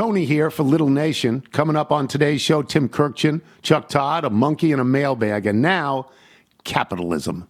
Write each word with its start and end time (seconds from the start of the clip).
Tony 0.00 0.24
here 0.24 0.50
for 0.50 0.62
Little 0.62 0.88
Nation. 0.88 1.42
Coming 1.52 1.76
up 1.76 1.92
on 1.92 2.08
today's 2.08 2.40
show, 2.40 2.62
Tim 2.62 2.88
Kurkjian, 2.88 3.42
Chuck 3.60 3.90
Todd, 3.90 4.24
a 4.24 4.30
monkey 4.30 4.72
and 4.72 4.80
a 4.80 4.84
mailbag, 4.84 5.44
and 5.44 5.60
now 5.60 6.08
capitalism. 6.64 7.49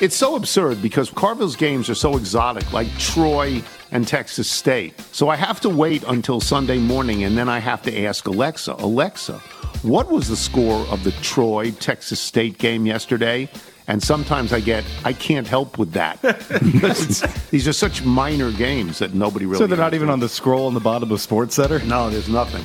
It's 0.00 0.14
so 0.14 0.36
absurd 0.36 0.80
because 0.80 1.10
Carville's 1.10 1.56
games 1.56 1.90
are 1.90 1.94
so 1.96 2.16
exotic, 2.16 2.72
like 2.72 2.86
Troy 2.98 3.64
and 3.90 4.06
Texas 4.06 4.48
State. 4.48 4.94
So 5.10 5.28
I 5.28 5.34
have 5.34 5.60
to 5.62 5.68
wait 5.68 6.04
until 6.06 6.40
Sunday 6.40 6.78
morning 6.78 7.24
and 7.24 7.36
then 7.36 7.48
I 7.48 7.58
have 7.58 7.82
to 7.82 8.04
ask 8.04 8.28
Alexa, 8.28 8.76
Alexa, 8.78 9.40
what 9.82 10.08
was 10.08 10.28
the 10.28 10.36
score 10.36 10.86
of 10.86 11.02
the 11.02 11.10
Troy 11.22 11.72
Texas 11.72 12.20
State 12.20 12.58
game 12.58 12.86
yesterday? 12.86 13.48
And 13.88 14.00
sometimes 14.00 14.52
I 14.52 14.60
get, 14.60 14.84
I 15.04 15.14
can't 15.14 15.48
help 15.48 15.78
with 15.78 15.90
that. 15.94 16.22
These 17.50 17.66
are 17.66 17.72
such 17.72 18.04
minor 18.04 18.52
games 18.52 19.00
that 19.00 19.14
nobody 19.14 19.46
really. 19.46 19.58
So 19.58 19.66
they're 19.66 19.76
not 19.76 19.94
even 19.94 20.10
on 20.10 20.20
the 20.20 20.28
scroll 20.28 20.68
on 20.68 20.74
the 20.74 20.80
bottom 20.80 21.10
of 21.10 21.20
Sports 21.20 21.56
Center? 21.56 21.80
No, 21.80 22.08
there's 22.08 22.28
nothing. 22.28 22.62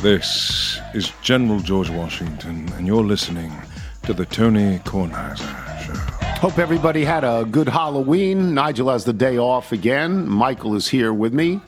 This 0.00 0.78
is 0.94 1.10
General 1.22 1.58
George 1.58 1.90
Washington, 1.90 2.68
and 2.74 2.86
you're 2.86 3.02
listening 3.02 3.52
to 4.02 4.12
the 4.12 4.26
Tony 4.26 4.78
Kornheiser 4.80 5.86
Show. 5.86 5.94
Hope 6.40 6.58
everybody 6.58 7.04
had 7.04 7.22
a 7.22 7.44
good 7.48 7.68
Halloween. 7.68 8.52
Nigel 8.52 8.90
has 8.90 9.04
the 9.04 9.12
day 9.12 9.38
off 9.38 9.70
again. 9.70 10.28
Michael 10.28 10.74
is 10.74 10.88
here 10.88 11.12
with 11.14 11.32
me. 11.32 11.60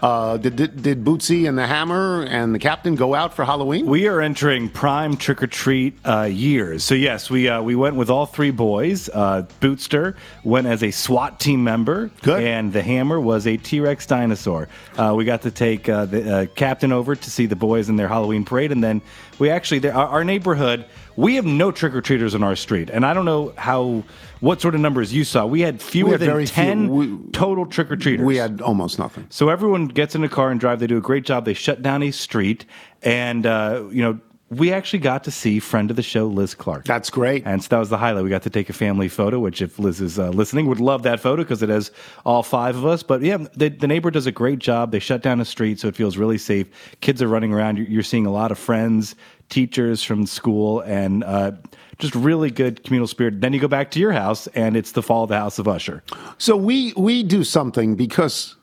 Uh, 0.00 0.36
did, 0.36 0.56
did, 0.56 0.82
did 0.82 1.04
Bootsy 1.04 1.48
and 1.48 1.58
the 1.58 1.66
Hammer 1.66 2.22
and 2.24 2.54
the 2.54 2.58
Captain 2.58 2.94
go 2.94 3.14
out 3.14 3.34
for 3.34 3.44
Halloween? 3.44 3.86
We 3.86 4.06
are 4.06 4.20
entering 4.20 4.68
prime 4.68 5.16
trick 5.16 5.42
or 5.42 5.48
treat 5.48 5.98
uh, 6.04 6.22
years. 6.22 6.84
So 6.84 6.94
yes, 6.94 7.30
we 7.30 7.48
uh, 7.48 7.62
we 7.62 7.74
went 7.74 7.96
with 7.96 8.08
all 8.08 8.26
three 8.26 8.52
boys. 8.52 9.08
Uh, 9.08 9.46
Bootster 9.60 10.16
went 10.44 10.66
as 10.66 10.82
a 10.82 10.90
SWAT 10.90 11.40
team 11.40 11.64
member, 11.64 12.10
Good. 12.22 12.44
and 12.44 12.72
the 12.72 12.82
Hammer 12.82 13.20
was 13.20 13.46
a 13.46 13.56
T 13.56 13.80
Rex 13.80 14.06
dinosaur. 14.06 14.68
Uh, 14.96 15.14
we 15.16 15.24
got 15.24 15.42
to 15.42 15.50
take 15.50 15.88
uh, 15.88 16.06
the 16.06 16.36
uh, 16.36 16.46
captain 16.54 16.92
over 16.92 17.16
to 17.16 17.30
see 17.30 17.46
the 17.46 17.56
boys 17.56 17.88
in 17.88 17.96
their 17.96 18.08
Halloween 18.08 18.44
parade, 18.44 18.70
and 18.70 18.82
then 18.82 19.02
we 19.38 19.50
actually 19.50 19.88
our, 19.90 20.06
our 20.06 20.24
neighborhood. 20.24 20.84
We 21.16 21.34
have 21.34 21.44
no 21.44 21.72
trick 21.72 21.94
or 21.96 22.00
treaters 22.00 22.36
on 22.36 22.44
our 22.44 22.54
street, 22.54 22.90
and 22.90 23.04
I 23.04 23.12
don't 23.12 23.24
know 23.24 23.52
how 23.56 24.04
what 24.40 24.60
sort 24.60 24.74
of 24.74 24.80
numbers 24.80 25.12
you 25.12 25.24
saw. 25.24 25.46
We 25.46 25.60
had 25.62 25.80
fewer 25.82 26.06
We 26.06 26.12
had 26.12 26.20
than 26.20 26.46
ten 26.46 26.88
We- 26.88 27.30
total 27.32 27.66
trick 27.66 27.90
or 27.90 27.96
treaters. 27.96 28.24
we 28.24 28.36
had 28.36 28.60
almost 28.60 28.98
nothing. 28.98 29.26
So 29.30 29.48
everyone 29.48 29.86
gets 29.86 30.14
in 30.14 30.22
a 30.24 30.28
car 30.28 30.50
and 30.50 30.58
drive. 30.60 30.80
They 30.80 30.86
do 30.86 30.96
a 30.96 31.00
great 31.00 31.24
job. 31.24 31.44
They 31.44 31.54
shut 31.54 31.82
down 31.82 32.02
a 32.02 32.10
street, 32.10 32.64
and 33.02 33.46
uh, 33.46 33.84
you 33.90 34.02
know 34.02 34.18
we 34.50 34.72
actually 34.72 35.00
got 35.00 35.24
to 35.24 35.30
see 35.30 35.58
friend 35.58 35.90
of 35.90 35.96
the 35.96 36.02
show 36.02 36.26
Liz 36.26 36.54
Clark. 36.54 36.86
That's 36.86 37.10
great. 37.10 37.42
And 37.44 37.62
so 37.62 37.68
that 37.68 37.78
was 37.78 37.90
the 37.90 37.98
highlight. 37.98 38.24
We 38.24 38.30
got 38.30 38.44
to 38.44 38.50
take 38.50 38.70
a 38.70 38.72
family 38.72 39.06
photo, 39.08 39.38
which 39.38 39.60
if 39.60 39.78
Liz 39.78 40.00
is 40.00 40.18
uh, 40.18 40.30
listening, 40.30 40.64
would 40.68 40.80
love 40.80 41.02
that 41.02 41.20
photo 41.20 41.42
because 41.42 41.62
it 41.62 41.68
has 41.68 41.90
all 42.24 42.42
five 42.42 42.74
of 42.74 42.86
us. 42.86 43.02
But 43.02 43.20
yeah, 43.20 43.36
the, 43.54 43.68
the 43.68 43.86
neighbor 43.86 44.10
does 44.10 44.26
a 44.26 44.32
great 44.32 44.58
job. 44.58 44.90
They 44.90 45.00
shut 45.00 45.20
down 45.22 45.38
a 45.40 45.44
street, 45.44 45.78
so 45.80 45.86
it 45.88 45.94
feels 45.94 46.16
really 46.16 46.38
safe. 46.38 46.66
Kids 47.02 47.20
are 47.20 47.28
running 47.28 47.52
around. 47.52 47.76
You're, 47.76 47.88
you're 47.88 48.02
seeing 48.02 48.24
a 48.24 48.32
lot 48.32 48.50
of 48.50 48.58
friends, 48.58 49.16
teachers 49.50 50.02
from 50.02 50.24
school, 50.24 50.80
and 50.80 51.24
uh, 51.24 51.52
just 51.98 52.14
really 52.14 52.50
good 52.50 52.84
communal 52.84 53.06
spirit. 53.08 53.40
Then 53.40 53.52
you 53.52 53.60
go 53.60 53.68
back 53.68 53.90
to 53.92 53.98
your 53.98 54.12
house, 54.12 54.46
and 54.48 54.76
it's 54.76 54.92
the 54.92 55.02
fall 55.02 55.24
of 55.24 55.28
the 55.30 55.38
House 55.38 55.58
of 55.58 55.66
Usher. 55.68 56.02
So 56.38 56.56
we 56.56 56.92
we 56.96 57.22
do 57.22 57.44
something 57.44 57.94
because 57.96 58.56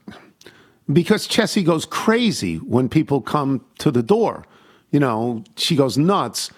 because 0.91 1.27
Chessie 1.27 1.65
goes 1.65 1.85
crazy 1.85 2.57
when 2.57 2.89
people 2.89 3.21
come 3.21 3.63
to 3.79 3.91
the 3.91 4.03
door. 4.03 4.45
You 4.91 4.99
know, 4.99 5.43
she 5.57 5.75
goes 5.75 5.97
nuts. 5.97 6.51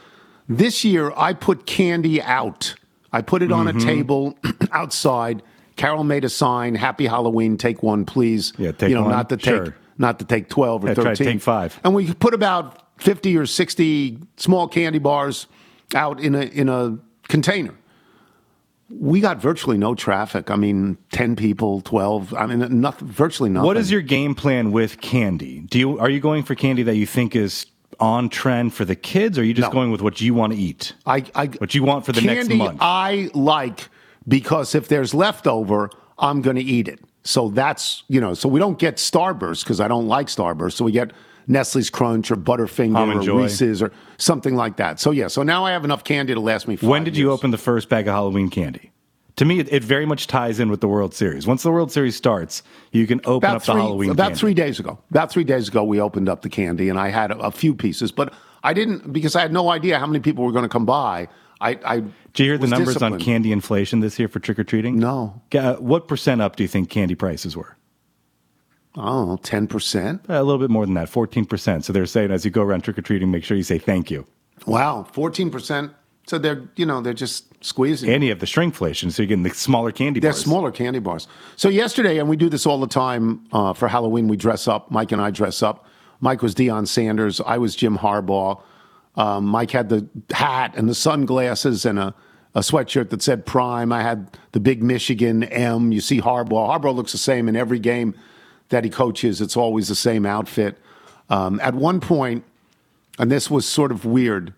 This 0.49 0.83
year 0.85 1.11
I 1.17 1.33
put 1.33 1.65
candy 1.65 2.21
out. 2.21 2.75
I 3.11 3.21
put 3.21 3.41
it 3.41 3.49
Mm-hmm. 3.49 3.67
on 3.67 3.75
a 3.75 3.79
table 3.79 4.37
outside. 4.71 5.41
Carol 5.77 6.03
made 6.03 6.23
a 6.25 6.29
sign, 6.29 6.75
"Happy 6.75 7.07
Halloween, 7.07 7.57
take 7.57 7.81
one, 7.83 8.05
please." 8.05 8.53
Yeah, 8.57 8.71
take 8.71 8.89
you 8.89 8.95
know, 8.95 9.03
one. 9.03 9.11
not 9.11 9.29
to 9.29 9.37
take 9.37 9.45
Sure. 9.65 9.75
not 9.97 10.19
to 10.19 10.25
take 10.25 10.49
12 10.49 10.83
or 10.83 10.87
Yeah, 10.89 10.93
try 10.93 11.03
13. 11.05 11.15
to 11.15 11.33
take 11.33 11.41
five. 11.41 11.79
And 11.83 11.95
we 11.95 12.13
put 12.13 12.33
about 12.33 12.83
50 13.01 13.37
or 13.37 13.45
60 13.45 14.17
small 14.37 14.67
candy 14.67 14.99
bars 14.99 15.47
out 15.95 16.19
in 16.19 16.35
a 16.35 16.41
in 16.41 16.69
a 16.69 16.97
container 17.27 17.73
we 18.89 19.19
got 19.19 19.41
virtually 19.41 19.77
no 19.77 19.95
traffic. 19.95 20.49
I 20.49 20.55
mean, 20.55 20.97
ten 21.11 21.35
people, 21.35 21.81
twelve. 21.81 22.33
I 22.33 22.45
mean, 22.45 22.79
nothing, 22.79 23.07
virtually 23.07 23.49
nothing. 23.49 23.65
What 23.65 23.77
is 23.77 23.91
your 23.91 24.01
game 24.01 24.33
plan 24.33 24.71
with 24.71 25.01
candy? 25.01 25.61
Do 25.61 25.77
you 25.77 25.99
are 25.99 26.09
you 26.09 26.19
going 26.19 26.43
for 26.43 26.55
candy 26.55 26.83
that 26.83 26.95
you 26.95 27.05
think 27.05 27.35
is 27.35 27.65
on 27.99 28.29
trend 28.29 28.73
for 28.73 28.85
the 28.85 28.95
kids, 28.95 29.37
or 29.37 29.41
are 29.41 29.43
you 29.43 29.53
just 29.53 29.69
No. 29.69 29.73
going 29.73 29.91
with 29.91 30.01
what 30.01 30.21
you 30.21 30.33
want 30.33 30.53
to 30.53 30.59
eat? 30.59 30.93
I, 31.05 31.25
I, 31.35 31.47
what 31.47 31.73
you 31.73 31.83
want 31.83 32.05
for 32.05 32.11
the 32.11 32.21
next 32.21 32.47
candy 32.47 32.57
month? 32.57 32.77
I 32.79 33.29
like 33.33 33.89
because 34.27 34.75
if 34.75 34.87
there's 34.87 35.13
leftover, 35.13 35.89
I'm 36.19 36.41
going 36.41 36.57
to 36.57 36.63
eat 36.63 36.87
it. 36.87 36.99
So 37.23 37.49
that's 37.49 38.03
you 38.07 38.21
know. 38.21 38.33
So 38.33 38.47
we 38.47 38.59
don't 38.59 38.79
get 38.79 38.97
Starburst 38.97 39.63
because 39.63 39.81
I 39.81 39.89
don't 39.89 40.07
like 40.07 40.27
Starburst. 40.27 40.73
So 40.73 40.85
we 40.85 40.93
get 40.93 41.11
Nestle's 41.47 41.89
Crunch 41.89 42.29
or 42.29 42.35
Butterfinger 42.35 43.15
or 43.15 43.23
Joy. 43.23 43.43
Reese's 43.43 43.81
or 43.81 43.91
something 44.17 44.55
like 44.55 44.77
that. 44.77 44.99
So 44.99 45.11
yeah. 45.11 45.27
So 45.27 45.43
now 45.43 45.65
I 45.65 45.71
have 45.71 45.85
enough 45.85 46.03
candy 46.03 46.33
to 46.33 46.39
last 46.39 46.67
me. 46.67 46.75
When 46.77 47.03
did 47.03 47.17
you 47.17 47.31
open 47.31 47.51
the 47.51 47.57
first 47.57 47.89
bag 47.89 48.07
of 48.07 48.13
Halloween 48.13 48.49
candy? 48.49 48.91
To 49.37 49.45
me, 49.45 49.59
it, 49.59 49.71
it 49.71 49.83
very 49.83 50.07
much 50.07 50.25
ties 50.25 50.59
in 50.59 50.69
with 50.71 50.81
the 50.81 50.87
World 50.87 51.13
Series. 51.13 51.45
Once 51.45 51.61
the 51.61 51.71
World 51.71 51.91
Series 51.91 52.15
starts, 52.15 52.63
you 52.91 53.05
can 53.05 53.19
open 53.19 53.49
about 53.49 53.57
up 53.57 53.61
the 53.61 53.71
three, 53.71 53.81
Halloween 53.81 54.09
about 54.09 54.23
candy. 54.29 54.39
three 54.39 54.53
days 54.55 54.79
ago. 54.79 54.97
About 55.11 55.31
three 55.31 55.43
days 55.43 55.67
ago, 55.67 55.83
we 55.83 56.01
opened 56.01 56.27
up 56.27 56.41
the 56.41 56.49
candy, 56.49 56.89
and 56.89 56.99
I 56.99 57.09
had 57.09 57.31
a, 57.31 57.37
a 57.37 57.51
few 57.51 57.75
pieces, 57.75 58.11
but 58.11 58.33
I 58.63 58.73
didn't 58.73 59.13
because 59.13 59.35
I 59.35 59.41
had 59.41 59.53
no 59.53 59.69
idea 59.69 59.99
how 59.99 60.07
many 60.07 60.21
people 60.21 60.43
were 60.43 60.51
going 60.51 60.63
to 60.63 60.69
come 60.69 60.87
by. 60.87 61.27
I, 61.61 61.77
I 61.85 61.99
Did 61.99 62.13
you 62.39 62.45
hear 62.45 62.57
the 62.57 62.67
numbers 62.67 63.01
on 63.01 63.19
candy 63.19 63.51
inflation 63.51 63.99
this 63.99 64.17
year 64.17 64.27
for 64.27 64.39
trick 64.39 64.57
or 64.57 64.63
treating? 64.63 64.97
No. 64.97 65.39
Uh, 65.53 65.75
what 65.75 66.07
percent 66.07 66.41
up 66.41 66.55
do 66.55 66.63
you 66.63 66.67
think 66.67 66.89
candy 66.89 67.15
prices 67.15 67.55
were? 67.55 67.76
Oh, 68.97 69.37
10%? 69.43 70.29
Uh, 70.29 70.33
a 70.33 70.43
little 70.43 70.57
bit 70.57 70.69
more 70.71 70.85
than 70.85 70.95
that, 70.95 71.07
fourteen 71.07 71.45
percent. 71.45 71.85
So 71.85 71.93
they're 71.93 72.05
saying 72.07 72.31
as 72.31 72.43
you 72.43 72.51
go 72.51 72.63
around 72.63 72.81
trick 72.81 72.97
or 72.97 73.01
treating, 73.03 73.29
make 73.31 73.43
sure 73.43 73.55
you 73.55 73.63
say 73.63 73.77
thank 73.77 74.09
you. 74.09 74.25
Wow, 74.65 75.07
14%. 75.13 75.93
So 76.25 76.37
they're, 76.37 76.67
you 76.75 76.85
know, 76.85 76.99
they're 76.99 77.13
just 77.13 77.45
squeezing. 77.63 78.09
And 78.09 78.21
you 78.23 78.29
have 78.31 78.39
the 78.39 78.45
shrinkflation, 78.47 79.11
so 79.13 79.21
you're 79.21 79.27
getting 79.27 79.43
the 79.43 79.51
smaller 79.51 79.91
candy 79.93 80.19
They're 80.19 80.31
bars. 80.31 80.41
smaller 80.43 80.71
candy 80.71 80.99
bars. 80.99 81.27
So 81.55 81.69
yesterday, 81.69 82.17
and 82.17 82.27
we 82.27 82.35
do 82.35 82.49
this 82.49 82.65
all 82.65 82.79
the 82.79 82.87
time 82.87 83.45
uh, 83.53 83.71
for 83.73 83.87
Halloween, 83.87 84.27
we 84.27 84.35
dress 84.35 84.67
up. 84.67 84.91
Mike 84.91 85.11
and 85.13 85.21
I 85.21 85.31
dress 85.31 85.63
up. 85.63 85.85
Mike 86.19 86.41
was 86.41 86.53
Deion 86.55 86.85
Sanders. 86.87 87.39
I 87.45 87.59
was 87.59 87.75
Jim 87.75 87.97
Harbaugh. 87.99 88.61
Um, 89.15 89.45
Mike 89.45 89.71
had 89.71 89.89
the 89.89 90.07
hat 90.31 90.73
and 90.75 90.89
the 90.89 90.95
sunglasses 90.95 91.85
and 91.85 91.97
a, 91.97 92.13
a 92.55 92.59
sweatshirt 92.59 93.09
that 93.11 93.21
said 93.21 93.45
Prime. 93.45 93.93
I 93.93 94.01
had 94.01 94.37
the 94.51 94.59
big 94.59 94.83
Michigan 94.83 95.43
M. 95.43 95.91
You 95.93 96.01
see 96.01 96.19
Harbaugh. 96.19 96.67
Harbaugh 96.77 96.93
looks 96.95 97.11
the 97.13 97.17
same 97.19 97.47
in 97.47 97.55
every 97.55 97.79
game 97.79 98.15
that 98.69 98.83
he 98.83 98.89
coaches. 98.89 99.41
It's 99.41 99.57
always 99.57 99.87
the 99.87 99.95
same 99.95 100.25
outfit. 100.25 100.77
Um, 101.29 101.59
at 101.61 101.73
one 101.73 101.99
point, 101.99 102.43
and 103.19 103.31
this 103.31 103.49
was 103.49 103.67
sort 103.67 103.91
of 103.91 104.05
weird. 104.05 104.53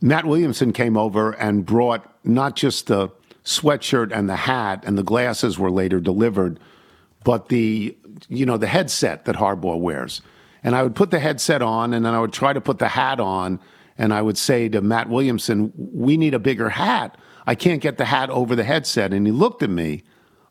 Matt 0.00 0.24
Williamson 0.24 0.72
came 0.72 0.96
over 0.96 1.32
and 1.32 1.64
brought 1.64 2.10
not 2.24 2.56
just 2.56 2.86
the 2.86 3.10
sweatshirt 3.44 4.10
and 4.12 4.28
the 4.28 4.36
hat, 4.36 4.82
and 4.86 4.98
the 4.98 5.02
glasses 5.02 5.58
were 5.58 5.70
later 5.70 6.00
delivered, 6.00 6.58
but 7.24 7.48
the 7.48 7.96
you 8.28 8.46
know 8.46 8.56
the 8.56 8.66
headset 8.66 9.24
that 9.24 9.36
Harbaugh 9.36 9.78
wears. 9.78 10.22
And 10.62 10.74
I 10.74 10.82
would 10.82 10.96
put 10.96 11.10
the 11.10 11.20
headset 11.20 11.62
on, 11.62 11.94
and 11.94 12.04
then 12.04 12.12
I 12.12 12.20
would 12.20 12.32
try 12.32 12.52
to 12.52 12.60
put 12.60 12.78
the 12.78 12.88
hat 12.88 13.20
on, 13.20 13.60
and 13.96 14.12
I 14.12 14.22
would 14.22 14.36
say 14.36 14.68
to 14.70 14.80
Matt 14.80 15.08
Williamson, 15.08 15.72
"We 15.76 16.16
need 16.16 16.34
a 16.34 16.38
bigger 16.38 16.70
hat. 16.70 17.16
I 17.46 17.54
can't 17.54 17.80
get 17.80 17.98
the 17.98 18.06
hat 18.06 18.30
over 18.30 18.56
the 18.56 18.64
headset." 18.64 19.12
And 19.12 19.26
he 19.26 19.32
looked 19.32 19.62
at 19.62 19.70
me 19.70 20.02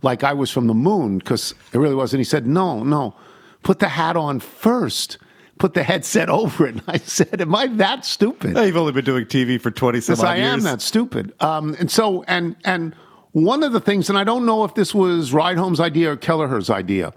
like 0.06 0.24
I 0.24 0.32
was 0.32 0.50
from 0.52 0.68
the 0.68 0.74
moon 0.74 1.18
because 1.18 1.54
it 1.74 1.78
really 1.78 1.96
was. 1.96 2.14
And 2.14 2.20
he 2.22 2.24
said, 2.24 2.48
"No, 2.48 2.84
no, 2.84 3.16
put 3.64 3.80
the 3.80 3.90
hat 3.90 4.16
on 4.16 4.40
first. 4.40 5.18
Put 5.58 5.74
the 5.74 5.84
headset 5.84 6.30
over 6.42 6.68
it." 6.68 6.76
And 6.76 6.84
I 6.88 6.98
said, 7.00 7.42
"Am 7.42 7.54
I 7.54 7.68
that 7.68 8.06
stupid?" 8.06 8.56
You've 8.56 8.78
only 8.78 8.94
been 8.94 9.04
doing 9.04 9.26
TV 9.26 9.60
for 9.60 9.72
twenty 9.72 10.00
some 10.00 10.14
Yes, 10.14 10.24
odd 10.24 10.28
I 10.28 10.38
am 10.38 10.62
that 10.62 10.82
stupid. 10.82 11.34
Um, 11.42 11.76
and 11.78 11.92
so, 11.92 12.24
and 12.28 12.56
and 12.64 12.96
one 13.34 13.64
of 13.64 13.74
the 13.74 13.82
things, 13.82 14.08
and 14.08 14.18
I 14.18 14.24
don't 14.24 14.46
know 14.46 14.64
if 14.64 14.76
this 14.76 14.96
was 14.96 15.32
Rydholm's 15.32 15.82
idea 15.82 16.14
or 16.14 16.16
Kelleher's 16.16 16.70
idea, 16.70 17.12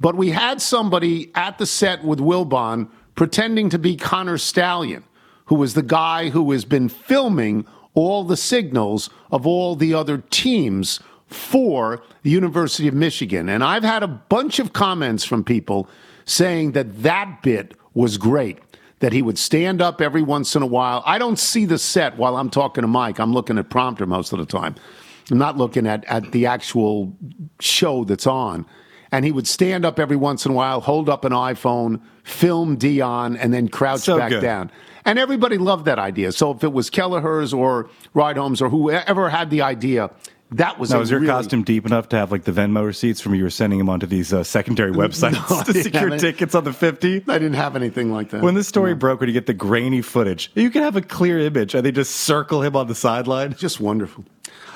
but 0.00 0.14
we 0.14 0.30
had 0.30 0.62
somebody 0.62 1.30
at 1.34 1.58
the 1.58 1.66
set 1.66 2.02
with 2.02 2.18
Wilbon 2.18 2.88
pretending 3.14 3.68
to 3.68 3.78
be 3.78 3.96
Connor 3.96 4.38
Stalions, 4.38 5.04
who 5.46 5.56
was 5.56 5.74
the 5.74 5.82
guy 5.82 6.30
who 6.30 6.50
has 6.52 6.64
been 6.64 6.88
filming 6.88 7.66
all 7.92 8.22
the 8.24 8.36
signals 8.36 9.10
of 9.32 9.46
all 9.46 9.74
the 9.74 9.92
other 9.92 10.18
teams 10.30 11.00
for 11.30 12.02
the 12.22 12.30
University 12.30 12.88
of 12.88 12.94
Michigan. 12.94 13.48
And 13.48 13.64
I've 13.64 13.84
had 13.84 14.02
a 14.02 14.08
bunch 14.08 14.58
of 14.58 14.72
comments 14.72 15.24
from 15.24 15.44
people 15.44 15.88
saying 16.24 16.72
that 16.72 17.02
that 17.02 17.42
bit 17.42 17.74
was 17.94 18.18
great 18.18 18.58
that 19.00 19.12
he 19.12 19.22
would 19.22 19.38
stand 19.38 19.80
up 19.80 20.00
every 20.00 20.22
once 20.22 20.54
in 20.54 20.62
a 20.62 20.66
while. 20.66 21.02
I 21.06 21.18
don't 21.18 21.38
see 21.38 21.64
the 21.64 21.78
set 21.78 22.16
while 22.16 22.36
I'm 22.36 22.50
talking 22.50 22.82
to 22.82 22.88
Mike. 22.88 23.18
I'm 23.18 23.32
looking 23.32 23.58
at 23.58 23.70
prompter 23.70 24.06
most 24.06 24.32
of 24.32 24.38
the 24.38 24.46
time. 24.46 24.74
I'm 25.30 25.38
not 25.38 25.56
looking 25.56 25.86
at, 25.86 26.04
at 26.04 26.32
the 26.32 26.46
actual 26.46 27.16
show 27.60 28.04
that's 28.04 28.26
on. 28.26 28.66
And 29.12 29.24
he 29.24 29.32
would 29.32 29.48
stand 29.48 29.84
up 29.84 29.98
every 29.98 30.16
once 30.16 30.44
in 30.44 30.52
a 30.52 30.54
while, 30.54 30.80
hold 30.80 31.08
up 31.08 31.24
an 31.24 31.32
iPhone, 31.32 32.00
film 32.22 32.76
Deion, 32.76 33.36
and 33.40 33.52
then 33.52 33.68
crouch 33.68 34.00
So 34.00 34.18
back 34.18 34.30
good. 34.30 34.42
down. 34.42 34.70
And 35.04 35.18
everybody 35.18 35.56
loved 35.58 35.86
that 35.86 35.98
idea. 35.98 36.30
So 36.32 36.52
if 36.52 36.62
it 36.62 36.72
was 36.72 36.90
Kelleher's 36.90 37.52
or 37.52 37.88
Rydholms 38.14 38.60
or 38.60 38.68
whoever 38.68 39.30
had 39.30 39.50
the 39.50 39.62
idea, 39.62 40.10
that 40.52 40.78
was 40.78 40.90
Now, 40.90 40.98
was 40.98 41.10
your 41.10 41.20
really- 41.20 41.30
costume 41.32 41.62
deep 41.62 41.86
enough 41.86 42.08
to 42.10 42.16
have 42.16 42.32
like 42.32 42.44
the 42.44 42.52
Venmo 42.52 42.84
receipts 42.84 43.20
from 43.20 43.34
you 43.34 43.44
were 43.44 43.50
sending 43.50 43.78
them 43.78 43.88
onto 43.88 44.06
these 44.06 44.32
uh, 44.32 44.42
secondary 44.44 44.92
websites 45.02 45.32
No, 45.50 45.62
to 45.62 45.82
secure 45.82 46.16
tickets 46.18 46.54
on 46.54 46.64
the 46.64 46.72
50? 46.72 47.24
I 47.28 47.38
didn't 47.38 47.54
have 47.54 47.76
anything 47.76 48.12
like 48.12 48.30
that. 48.30 48.42
When 48.42 48.54
this 48.54 48.68
story 48.68 48.94
broke, 48.94 49.20
when 49.20 49.28
you 49.28 49.32
get 49.32 49.46
the 49.46 49.54
grainy 49.54 50.02
footage, 50.02 50.50
you 50.54 50.70
can 50.70 50.82
have 50.82 50.96
a 50.96 51.02
clear 51.02 51.38
image 51.38 51.74
and 51.74 51.84
they 51.86 51.92
just 51.92 52.12
circle 52.16 52.62
him 52.62 52.74
on 52.76 52.88
the 52.88 52.94
sideline. 52.94 53.54
Just 53.54 53.80
wonderful. 53.80 54.24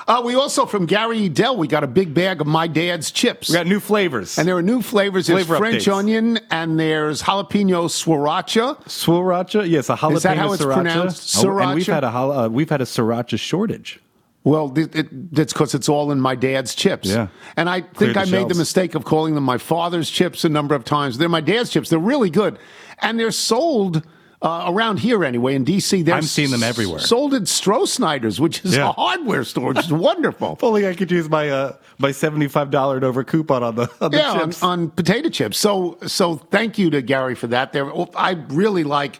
Uh, 0.07 0.21
we 0.23 0.35
also, 0.35 0.67
from 0.67 0.85
Gary 0.85 1.27
Dell, 1.29 1.57
we 1.57 1.67
got 1.67 1.83
a 1.83 1.87
big 1.87 2.13
bag 2.13 2.39
of 2.39 2.45
my 2.45 2.67
dad's 2.67 3.09
chips. 3.09 3.49
We 3.49 3.55
got 3.55 3.65
new 3.65 3.79
flavors. 3.79 4.37
And 4.37 4.47
there 4.47 4.55
are 4.55 4.61
new 4.61 4.83
flavors. 4.83 5.25
There's 5.25 5.47
French 5.47 5.85
updates. 5.85 5.93
onion 5.97 6.39
and 6.51 6.79
there's 6.79 7.23
jalapeno 7.23 7.87
sriracha. 7.89 8.83
Sriracha, 8.85 9.67
yes, 9.67 9.89
a 9.89 9.95
jalapeno 9.95 10.15
Is 10.15 10.23
that 10.23 10.37
how 10.37 10.53
it's 10.53 10.61
sriracha. 10.61 11.45
Oh, 11.45 11.57
and 11.59 11.75
we've 11.75 11.87
had 11.87 12.03
a 12.03 12.09
uh, 12.09 12.47
we've 12.49 12.69
had 12.69 12.81
a 12.81 12.85
sriracha 12.85 13.39
shortage. 13.39 13.99
Well, 14.45 14.71
it, 14.77 14.95
it, 14.95 15.33
that's 15.35 15.51
because 15.51 15.73
it's 15.73 15.89
all 15.89 16.11
in 16.11 16.21
my 16.21 16.35
dad's 16.35 16.73
chips. 16.75 17.09
Yeah. 17.09 17.27
And 17.57 17.67
I 17.67 17.81
Cleared 17.81 18.15
think 18.15 18.29
the 18.29 18.37
I 18.37 18.39
made 18.39 18.47
the 18.49 18.55
mistake 18.55 18.93
of 18.95 19.03
calling 19.03 19.33
them 19.35 19.43
my 19.43 19.57
father's 19.57 20.09
chips 20.09 20.45
a 20.45 20.49
number 20.49 20.75
of 20.75 20.85
times. 20.85 21.17
They're 21.17 21.27
my 21.27 21.41
dad's 21.41 21.71
chips. 21.71 21.89
They're 21.89 21.99
really 21.99 22.29
good. 22.29 22.57
And 22.99 23.19
they're 23.19 23.31
sold 23.31 24.03
uh, 24.43 24.65
around 24.67 24.99
here 24.99 25.25
anyway 25.25 25.55
in 25.55 25.63
D.C. 25.63 26.03
They're 26.03 26.13
I'm 26.13 26.21
seeing 26.21 26.51
them 26.51 26.61
everywhere. 26.61 26.99
Sold 26.99 27.33
at 27.33 27.43
Strosnider's, 27.43 28.39
which 28.39 28.63
is 28.63 28.75
Yeah. 28.75 28.89
a 28.89 28.91
hardware 28.91 29.43
store, 29.43 29.69
which 29.69 29.79
is 29.79 29.91
wonderful. 30.09 30.53
If 30.53 30.63
only 30.63 30.87
I 30.87 30.93
could 30.93 31.09
use 31.09 31.27
my 31.27 31.49
uh, 31.49 31.77
my 31.97 32.11
seventy 32.11 32.47
five 32.47 32.69
dollar 32.69 33.03
over 33.03 33.23
coupon 33.23 33.63
on 33.63 33.75
the 33.75 33.89
on 33.99 34.11
the 34.11 34.17
yeah, 34.17 34.31
on, 34.31 34.53
on 34.61 34.89
potato 34.91 35.29
chips. 35.29 35.57
So, 35.57 35.97
so 36.05 36.35
thank 36.35 36.77
you 36.77 36.91
to 36.91 37.01
Gary 37.01 37.33
for 37.33 37.47
that. 37.47 37.73
There, 37.73 37.91
I 38.15 38.31
really 38.49 38.83
like 38.83 39.19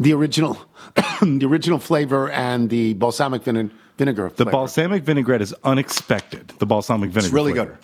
the 0.00 0.12
original, 0.14 0.58
the 1.22 1.46
original 1.48 1.78
flavor 1.78 2.28
and 2.30 2.68
the 2.70 2.94
balsamic 2.94 3.42
vine- 3.44 3.70
vinegar. 3.98 4.28
the 4.30 4.36
flavor. 4.36 4.50
balsamic 4.52 5.02
vinaigrette 5.02 5.42
is 5.42 5.54
unexpected. 5.64 6.48
The 6.58 6.66
balsamic 6.66 7.10
vinegar, 7.10 7.26
It's 7.26 7.34
really 7.34 7.52
flavor. 7.52 7.78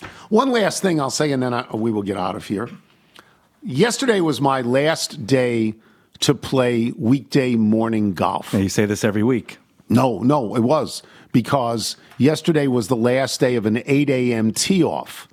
good. 0.00 0.08
One 0.30 0.50
last 0.50 0.80
thing 0.82 1.00
I'll 1.00 1.10
say, 1.10 1.32
and 1.32 1.42
then 1.42 1.52
I, 1.52 1.66
we 1.74 1.90
will 1.92 2.02
get 2.02 2.16
out 2.16 2.34
of 2.34 2.46
here. 2.46 2.70
Yesterday 3.62 4.20
was 4.20 4.40
my 4.40 4.62
last 4.62 5.26
day 5.26 5.74
to 6.20 6.34
play 6.34 6.92
weekday 6.96 7.54
morning 7.56 8.14
golf. 8.14 8.52
Now, 8.54 8.60
you 8.60 8.68
say 8.68 8.86
this 8.86 9.04
every 9.04 9.22
week. 9.22 9.58
No, 9.88 10.20
no, 10.20 10.56
it 10.56 10.60
was 10.62 11.02
because 11.32 11.96
yesterday 12.16 12.66
was 12.66 12.88
the 12.88 12.96
last 12.96 13.40
day 13.40 13.56
of 13.56 13.66
an 13.66 13.82
8 13.84 14.08
a.m. 14.10 14.52
tee 14.52 14.82
off. 14.82 15.28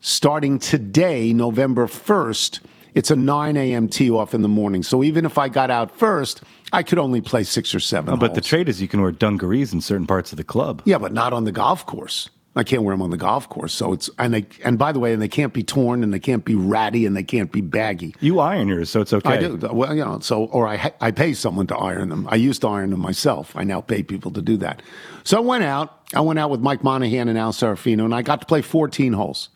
Starting 0.00 0.58
today, 0.58 1.32
November 1.32 1.86
1st, 1.86 2.60
it's 2.94 3.10
a 3.10 3.16
9 3.16 3.56
a.m. 3.56 3.88
tee 3.88 4.10
off 4.10 4.34
in 4.34 4.42
the 4.42 4.48
morning. 4.48 4.82
So 4.82 5.02
even 5.02 5.24
if 5.24 5.38
I 5.38 5.48
got 5.48 5.70
out 5.70 5.96
first, 5.96 6.42
I 6.72 6.82
could 6.82 6.98
only 6.98 7.20
play 7.20 7.44
six 7.44 7.74
or 7.74 7.80
seven. 7.80 8.14
Oh, 8.14 8.16
but 8.16 8.34
the 8.34 8.40
trade 8.40 8.68
is 8.68 8.80
you 8.80 8.88
can 8.88 9.00
wear 9.02 9.12
dungarees 9.12 9.72
in 9.72 9.80
certain 9.80 10.06
parts 10.06 10.32
of 10.32 10.36
the 10.36 10.44
club. 10.44 10.82
Yeah, 10.84 10.98
but 10.98 11.12
not 11.12 11.32
on 11.32 11.44
the 11.44 11.52
golf 11.52 11.86
course. 11.86 12.28
I 12.56 12.64
can't 12.64 12.82
wear 12.82 12.92
them 12.94 13.02
on 13.02 13.10
the 13.10 13.16
golf 13.16 13.48
course. 13.48 13.72
So 13.72 13.92
it's 13.92 14.10
and 14.18 14.34
they 14.34 14.44
and 14.64 14.76
by 14.76 14.90
the 14.90 14.98
way, 14.98 15.12
and 15.12 15.22
they 15.22 15.28
can't 15.28 15.52
be 15.52 15.62
torn 15.62 16.02
and 16.02 16.12
they 16.12 16.18
can't 16.18 16.44
be 16.44 16.56
ratty 16.56 17.06
and 17.06 17.16
they 17.16 17.22
can't 17.22 17.52
be 17.52 17.60
baggy. 17.60 18.14
You 18.20 18.40
iron 18.40 18.66
yours, 18.66 18.90
so 18.90 19.00
it's 19.00 19.12
okay. 19.12 19.34
I 19.34 19.36
do. 19.36 19.56
Well, 19.72 19.94
you 19.94 20.04
know, 20.04 20.18
so 20.18 20.46
or 20.46 20.66
I 20.66 20.76
ha- 20.76 20.90
I 21.00 21.12
pay 21.12 21.32
someone 21.32 21.68
to 21.68 21.76
iron 21.76 22.08
them. 22.08 22.26
I 22.28 22.34
used 22.34 22.62
to 22.62 22.68
iron 22.68 22.90
them 22.90 23.00
myself. 23.00 23.54
I 23.54 23.62
now 23.62 23.80
pay 23.80 24.02
people 24.02 24.32
to 24.32 24.42
do 24.42 24.56
that. 24.58 24.82
So 25.22 25.36
I 25.36 25.40
went 25.40 25.62
out. 25.62 26.00
I 26.12 26.20
went 26.22 26.40
out 26.40 26.50
with 26.50 26.60
Mike 26.60 26.82
Monahan 26.82 27.28
and 27.28 27.38
Al 27.38 27.52
Serafino, 27.52 28.04
and 28.04 28.14
I 28.14 28.22
got 28.22 28.40
to 28.40 28.46
play 28.46 28.62
14 28.62 29.12
holes. 29.12 29.48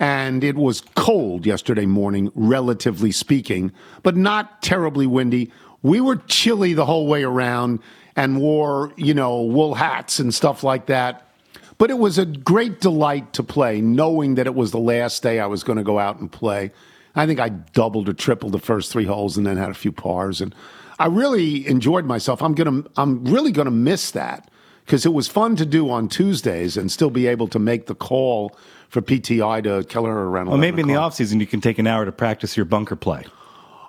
And 0.00 0.42
it 0.42 0.56
was 0.56 0.80
cold 0.96 1.44
yesterday 1.44 1.84
morning, 1.84 2.32
relatively 2.34 3.12
speaking, 3.12 3.70
but 4.02 4.16
not 4.16 4.62
terribly 4.62 5.06
windy. 5.06 5.52
We 5.82 6.00
were 6.00 6.16
chilly 6.16 6.72
the 6.72 6.86
whole 6.86 7.06
way 7.06 7.22
around 7.22 7.80
and 8.16 8.40
wore, 8.40 8.92
you 8.96 9.12
know, 9.12 9.42
wool 9.42 9.74
hats 9.74 10.18
and 10.18 10.34
stuff 10.34 10.64
like 10.64 10.86
that. 10.86 11.28
But 11.76 11.90
it 11.90 11.98
was 11.98 12.18
a 12.18 12.24
great 12.24 12.80
delight 12.80 13.34
to 13.34 13.42
play, 13.42 13.82
knowing 13.82 14.36
that 14.36 14.46
it 14.46 14.54
was 14.54 14.70
the 14.70 14.78
last 14.78 15.22
day 15.22 15.38
I 15.38 15.46
was 15.46 15.62
going 15.62 15.78
to 15.78 15.84
go 15.84 15.98
out 15.98 16.18
and 16.18 16.32
play. 16.32 16.72
I 17.14 17.26
think 17.26 17.38
I 17.38 17.50
doubled 17.50 18.08
or 18.08 18.14
tripled 18.14 18.52
the 18.52 18.58
first 18.58 18.90
three 18.90 19.04
holes 19.04 19.36
and 19.36 19.46
then 19.46 19.58
had 19.58 19.70
a 19.70 19.74
few 19.74 19.92
pars. 19.92 20.40
And 20.40 20.54
I 20.98 21.06
really 21.06 21.66
enjoyed 21.66 22.06
myself. 22.06 22.42
I'm 22.42 22.54
gonna, 22.54 22.84
I'm 22.96 23.24
really 23.24 23.52
going 23.52 23.66
to 23.66 23.70
miss 23.70 24.12
that 24.12 24.50
because 24.86 25.04
it 25.04 25.12
was 25.12 25.28
fun 25.28 25.56
to 25.56 25.66
do 25.66 25.90
on 25.90 26.08
Tuesdays 26.08 26.76
and 26.76 26.90
still 26.90 27.10
be 27.10 27.26
able 27.26 27.48
to 27.48 27.58
make 27.58 27.86
the 27.86 27.94
call 27.94 28.56
for 28.90 29.00
PTI 29.00 29.62
to 29.62 29.84
Keller 29.88 30.28
around. 30.28 30.48
Well, 30.48 30.58
maybe 30.58 30.82
in 30.82 30.88
the 30.88 30.96
off 30.96 31.14
season 31.14 31.40
you 31.40 31.46
can 31.46 31.60
take 31.60 31.78
an 31.78 31.86
hour 31.86 32.04
to 32.04 32.12
practice 32.12 32.56
your 32.56 32.66
bunker 32.66 32.96
play. 32.96 33.24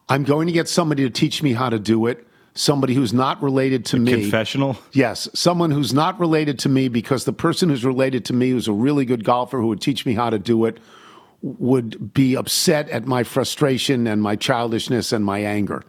I'm 0.08 0.24
going 0.24 0.48
to 0.48 0.54
get 0.54 0.70
somebody 0.70 1.04
to 1.04 1.10
teach 1.10 1.44
me 1.44 1.54
how 1.54 1.70
to 1.70 1.80
do 1.80 2.06
it. 2.06 2.26
Somebody 2.54 2.94
who's 2.94 3.14
not 3.14 3.42
related 3.42 3.86
to 3.86 3.98
me. 3.98 4.12
Confessional. 4.12 4.78
Yes, 4.92 5.30
someone 5.34 5.72
who's 5.72 5.94
not 5.94 6.20
related 6.20 6.60
to 6.60 6.70
me 6.70 6.90
because 6.90 7.24
the 7.24 7.34
person 7.34 7.70
who's 7.70 7.86
related 7.86 8.26
to 8.26 8.34
me, 8.34 8.50
who's 8.50 8.68
a 8.68 8.74
really 8.74 9.06
good 9.06 9.24
golfer 9.24 9.60
who 9.60 9.68
would 9.68 9.82
teach 9.82 10.06
me 10.06 10.14
how 10.14 10.30
to 10.30 10.38
do 10.38 10.66
it, 10.66 10.78
would 11.42 12.14
be 12.14 12.36
upset 12.36 12.90
at 12.90 13.06
my 13.06 13.24
frustration 13.24 14.06
and 14.06 14.22
my 14.22 14.36
childishness 14.36 15.14
and 15.14 15.24
my 15.24 15.40
anger. 15.40 15.82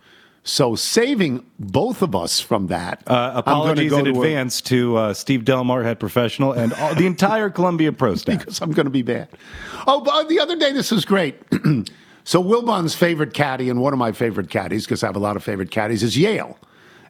So 0.44 0.74
saving 0.74 1.46
both 1.58 2.02
of 2.02 2.16
us 2.16 2.40
from 2.40 2.66
that. 2.66 3.02
Uh, 3.06 3.32
apologies 3.36 3.90
go 3.90 3.98
in 3.98 4.06
to 4.06 4.10
a- 4.10 4.14
advance 4.14 4.60
to 4.62 4.96
uh, 4.96 5.14
Steve 5.14 5.44
Delmar, 5.44 5.84
head 5.84 6.00
professional, 6.00 6.52
and 6.52 6.72
all, 6.74 6.94
the 6.94 7.06
entire 7.06 7.48
Columbia 7.48 7.92
Pro 7.92 8.14
staff. 8.16 8.40
because 8.40 8.60
I'm 8.60 8.72
going 8.72 8.86
to 8.86 8.90
be 8.90 9.02
bad. 9.02 9.28
Oh, 9.86 10.00
but 10.00 10.28
the 10.28 10.40
other 10.40 10.56
day, 10.56 10.72
this 10.72 10.90
was 10.90 11.04
great. 11.04 11.36
so 12.24 12.40
Wilbon's 12.40 12.94
favorite 12.94 13.34
caddy, 13.34 13.70
and 13.70 13.80
one 13.80 13.92
of 13.92 14.00
my 14.00 14.10
favorite 14.10 14.50
caddies, 14.50 14.84
because 14.84 15.04
I 15.04 15.06
have 15.06 15.16
a 15.16 15.20
lot 15.20 15.36
of 15.36 15.44
favorite 15.44 15.70
caddies, 15.70 16.02
is 16.02 16.18
Yale 16.18 16.58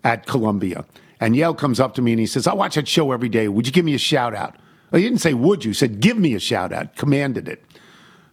at 0.05 0.27
Columbia. 0.27 0.85
And 1.19 1.35
Yale 1.37 1.55
comes 1.55 1.79
up 1.81 1.95
to 1.95 2.03
me 2.03 2.13
and 2.13 2.21
he 2.21 2.27
says, 2.27 2.47
I 2.47 2.53
watch 2.53 2.75
that 2.75 2.89
show 2.89 3.13
every 3.13 3.29
day. 3.29 3.47
Would 3.49 3.67
you 3.67 3.73
give 3.73 3.85
me 3.85 3.95
a 3.95 3.99
shout 3.99 4.35
out? 4.35 4.57
Oh, 4.93 4.99
he 4.99 5.05
didn't 5.05 5.21
say, 5.21 5.33
would 5.35 5.65
you? 5.65 5.71
He 5.71 5.75
said, 5.75 6.01
give 6.01 6.19
me 6.19 6.35
a 6.35 6.41
shout 6.41 6.73
out. 6.73 6.97
Commanded 6.97 7.49
it. 7.49 7.65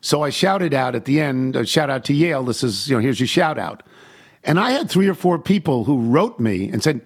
So 0.02 0.24
I 0.24 0.30
shouted 0.32 0.74
out 0.74 0.96
at 0.96 1.06
the 1.06 1.22
end, 1.22 1.56
a 1.56 1.66
shout 1.66 1.90
out 1.90 2.04
to 2.06 2.14
Yale. 2.14 2.44
This 2.44 2.64
is, 2.64 2.90
you 2.90 2.96
know, 2.96 3.02
here's 3.02 3.20
your 3.20 3.28
shout 3.28 3.60
out. 3.60 3.84
And 4.50 4.60
I 4.60 4.72
had 4.72 4.90
three 4.90 5.08
or 5.08 5.14
four 5.14 5.38
people 5.38 5.84
who 5.84 6.00
wrote 6.02 6.40
me 6.40 6.70
and 6.70 6.82
said, 6.82 7.02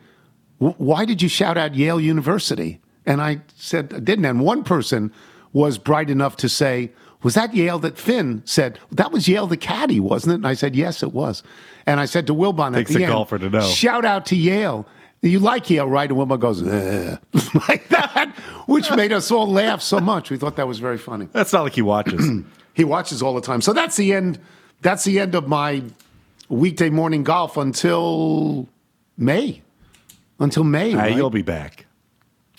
why 0.60 1.04
did 1.04 1.22
you 1.22 1.28
shout 1.28 1.58
out 1.58 1.76
Yale 1.76 2.00
University? 2.00 2.80
And 3.06 3.22
I 3.22 3.42
said, 3.58 3.94
I 3.94 4.00
didn't. 4.00 4.24
And 4.24 4.40
one 4.40 4.64
person 4.64 5.12
was 5.52 5.78
bright 5.78 6.10
enough 6.10 6.38
to 6.38 6.48
say, 6.48 6.94
was 7.22 7.34
that 7.34 7.54
Yale 7.54 7.80
that 7.80 7.98
Finn 7.98 8.44
said, 8.46 8.80
that 8.94 9.12
was 9.12 9.28
Yale 9.28 9.46
the 9.46 9.58
caddy, 9.58 10.00
wasn't 10.00 10.32
it? 10.32 10.36
And 10.36 10.48
I 10.48 10.54
said, 10.54 10.74
yes, 10.74 11.04
it 11.04 11.12
was. 11.12 11.44
And 11.86 12.00
I 12.00 12.06
said 12.06 12.28
to 12.28 12.34
Wilbon 12.34 12.76
Takes 12.76 12.92
at 12.92 12.96
the 12.96 13.04
a 13.04 13.08
end, 13.08 13.14
golfer 13.14 13.38
to 13.38 13.50
know. 13.50 13.62
shout 13.62 14.06
out 14.06 14.26
to 14.28 14.38
Yale. 14.38 14.88
You 15.22 15.40
like 15.40 15.70
Yale, 15.70 15.90
right? 15.90 16.10
And 16.10 16.18
Wilbon 16.18 16.40
goes, 16.40 16.62
like 17.68 17.90
that, 17.90 18.34
which 18.68 18.90
made 18.92 19.12
us 19.12 19.32
all 19.32 19.52
laugh 19.52 19.82
so 19.82 20.00
much. 20.00 20.32
We 20.32 20.38
thought 20.38 20.56
that 20.56 20.68
was 20.70 20.80
very 20.80 20.98
funny. 20.98 21.28
That's 21.34 21.52
not 21.52 21.64
like 21.64 21.74
he 21.74 21.82
watches. 21.82 22.26
He 22.76 22.84
watches 22.84 23.22
all 23.22 23.36
the 23.36 23.42
time. 23.42 23.62
So 23.62 23.72
that's 23.72 23.98
the 23.98 24.14
end. 24.14 24.40
That's 24.82 25.04
the 25.04 25.20
end 25.20 25.36
of 25.36 25.48
my 25.48 25.84
weekday 26.50 26.90
morning 26.90 27.24
golf 27.24 27.58
until 27.58 28.68
May. 29.18 29.62
Until 30.40 30.64
May. 30.64 30.94
Uh, 30.94 30.98
right? 30.98 31.16
you'll 31.16 31.30
be 31.30 31.42
back. 31.42 31.86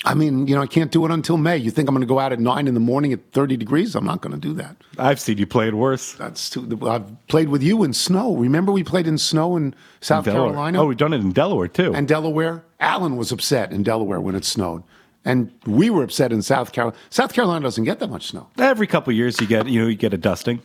I 0.06 0.12
mean, 0.12 0.46
you 0.46 0.54
know, 0.54 0.60
I 0.60 0.66
can't 0.66 0.92
do 0.92 1.04
it 1.06 1.10
until 1.10 1.38
May. 1.38 1.56
You 1.56 1.70
think 1.70 1.88
I'm 1.88 1.94
going 1.94 2.02
to 2.02 2.06
go 2.06 2.18
out 2.18 2.30
at 2.30 2.38
nine 2.38 2.68
in 2.68 2.74
the 2.74 2.80
morning 2.80 3.14
at 3.14 3.20
30 3.32 3.56
degrees? 3.56 3.94
I'm 3.94 4.04
not 4.04 4.20
going 4.20 4.34
to 4.34 4.38
do 4.38 4.52
that. 4.54 4.76
I've 4.98 5.18
seen 5.18 5.38
you 5.38 5.46
play 5.46 5.66
it 5.66 5.74
worse. 5.74 6.12
That's 6.12 6.50
too. 6.50 6.78
I've 6.86 7.26
played 7.28 7.48
with 7.48 7.62
you 7.62 7.82
in 7.84 7.94
snow. 7.94 8.34
Remember 8.36 8.70
we 8.70 8.84
played 8.84 9.06
in 9.06 9.16
snow 9.16 9.56
in 9.56 9.74
South 10.02 10.26
Delaware. 10.26 10.48
Carolina? 10.48 10.82
Oh, 10.82 10.86
we've 10.86 10.98
done 10.98 11.14
it 11.14 11.22
in 11.22 11.32
Delaware 11.32 11.68
too. 11.68 11.94
and 11.94 12.06
Delaware. 12.06 12.62
Alan 12.80 13.16
was 13.16 13.32
upset 13.32 13.72
in 13.72 13.82
Delaware 13.82 14.20
when 14.20 14.34
it 14.34 14.44
snowed, 14.44 14.82
and 15.24 15.50
we 15.64 15.88
were 15.88 16.02
upset 16.02 16.32
in 16.32 16.42
South 16.42 16.72
Carolina. 16.72 16.98
South 17.08 17.32
Carolina 17.32 17.62
doesn't 17.62 17.84
get 17.84 17.98
that 18.00 18.10
much 18.10 18.26
snow, 18.26 18.48
Every 18.58 18.86
couple 18.86 19.10
of 19.10 19.16
years, 19.16 19.40
you 19.40 19.46
get 19.46 19.66
you 19.68 19.80
know 19.80 19.88
you 19.88 19.96
get 19.96 20.12
a 20.12 20.18
dusting. 20.18 20.60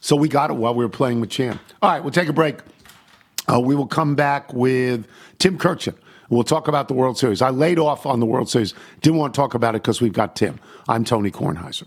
So 0.00 0.16
we 0.16 0.28
got 0.28 0.50
it 0.50 0.54
while 0.54 0.74
we 0.74 0.84
were 0.84 0.90
playing 0.90 1.20
with 1.20 1.30
Chan. 1.30 1.58
All 1.80 1.90
right, 1.90 2.02
we'll 2.02 2.12
take 2.12 2.28
a 2.28 2.32
break. 2.32 2.58
Uh, 3.52 3.60
we 3.60 3.74
will 3.74 3.86
come 3.86 4.14
back 4.14 4.52
with 4.52 5.06
Tim 5.38 5.58
Kurkjian. 5.58 5.94
We'll 6.30 6.44
talk 6.44 6.66
about 6.66 6.88
the 6.88 6.94
World 6.94 7.18
Series. 7.18 7.42
I 7.42 7.50
laid 7.50 7.78
off 7.78 8.06
on 8.06 8.18
the 8.20 8.26
World 8.26 8.48
Series. 8.48 8.74
Didn't 9.02 9.18
want 9.18 9.34
to 9.34 9.38
talk 9.38 9.54
about 9.54 9.74
it 9.74 9.82
because 9.82 10.00
we've 10.00 10.12
got 10.12 10.34
Tim. 10.34 10.58
I'm 10.88 11.04
Tony 11.04 11.30
Kornheiser. 11.30 11.86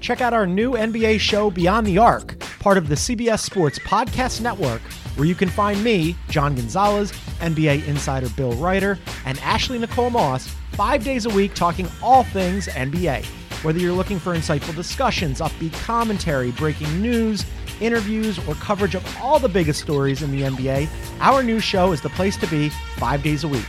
Check 0.00 0.20
out 0.20 0.32
our 0.32 0.46
new 0.46 0.72
NBA 0.72 1.18
show, 1.20 1.50
Beyond 1.50 1.86
the 1.86 1.98
Arc, 1.98 2.38
part 2.60 2.78
of 2.78 2.88
the 2.88 2.94
CBS 2.94 3.40
Sports 3.40 3.78
Podcast 3.80 4.40
Network, 4.40 4.80
where 5.16 5.26
you 5.26 5.34
can 5.34 5.48
find 5.48 5.82
me, 5.82 6.16
John 6.30 6.54
Gonzalez, 6.54 7.12
NBA 7.40 7.86
insider 7.86 8.28
Bill 8.30 8.52
Reiter, 8.54 8.98
and 9.26 9.38
Ashley 9.40 9.78
Nicole 9.78 10.10
Moss 10.10 10.46
five 10.72 11.02
days 11.02 11.26
a 11.26 11.30
week 11.30 11.54
talking 11.54 11.88
all 12.02 12.22
things 12.22 12.68
NBA. 12.68 13.26
Whether 13.62 13.80
you're 13.80 13.92
looking 13.92 14.20
for 14.20 14.34
insightful 14.36 14.74
discussions, 14.76 15.40
upbeat 15.40 15.72
commentary, 15.82 16.52
breaking 16.52 17.02
news, 17.02 17.44
interviews, 17.80 18.38
or 18.46 18.54
coverage 18.54 18.94
of 18.94 19.04
all 19.20 19.40
the 19.40 19.48
biggest 19.48 19.80
stories 19.80 20.22
in 20.22 20.30
the 20.30 20.42
NBA, 20.42 20.88
our 21.18 21.42
new 21.42 21.58
show 21.58 21.90
is 21.90 22.00
the 22.00 22.08
place 22.10 22.36
to 22.36 22.46
be 22.46 22.68
five 22.98 23.20
days 23.24 23.42
a 23.42 23.48
week. 23.48 23.66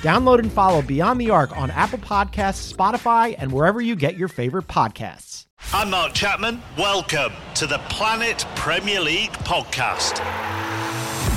Download 0.00 0.38
and 0.38 0.50
follow 0.50 0.80
Beyond 0.80 1.20
the 1.20 1.28
Arc 1.28 1.54
on 1.54 1.70
Apple 1.70 1.98
Podcasts, 1.98 2.72
Spotify, 2.72 3.34
and 3.36 3.52
wherever 3.52 3.82
you 3.82 3.94
get 3.94 4.16
your 4.16 4.28
favorite 4.28 4.68
podcasts. 4.68 5.44
I'm 5.72 5.90
Mark 5.90 6.14
Chapman. 6.14 6.62
Welcome 6.78 7.32
to 7.56 7.66
the 7.66 7.78
Planet 7.90 8.46
Premier 8.54 9.00
League 9.00 9.32
podcast. 9.32 10.22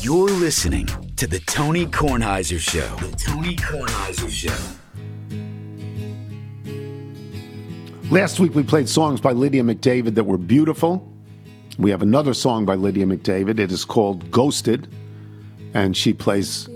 You're 0.00 0.28
listening 0.28 0.86
to 1.16 1.26
the 1.26 1.40
Tony 1.40 1.84
Kornheiser 1.84 2.60
Show. 2.60 2.86
The 3.04 3.16
Tony 3.16 3.56
Kornheiser 3.56 4.30
Show. 4.30 4.54
Last 8.08 8.38
week 8.38 8.54
we 8.54 8.62
played 8.62 8.88
songs 8.88 9.20
by 9.20 9.32
Lydia 9.32 9.64
MacDavid 9.64 10.14
that 10.14 10.22
were 10.22 10.38
beautiful. 10.38 11.12
We 11.78 11.90
have 11.90 12.02
another 12.02 12.32
song 12.32 12.64
by 12.64 12.76
Lydia 12.76 13.06
MacDavid. 13.06 13.58
It 13.58 13.72
is 13.72 13.84
called 13.84 14.30
Ghosted, 14.30 14.86
and 15.74 15.96
she 15.96 16.12
plays 16.12 16.68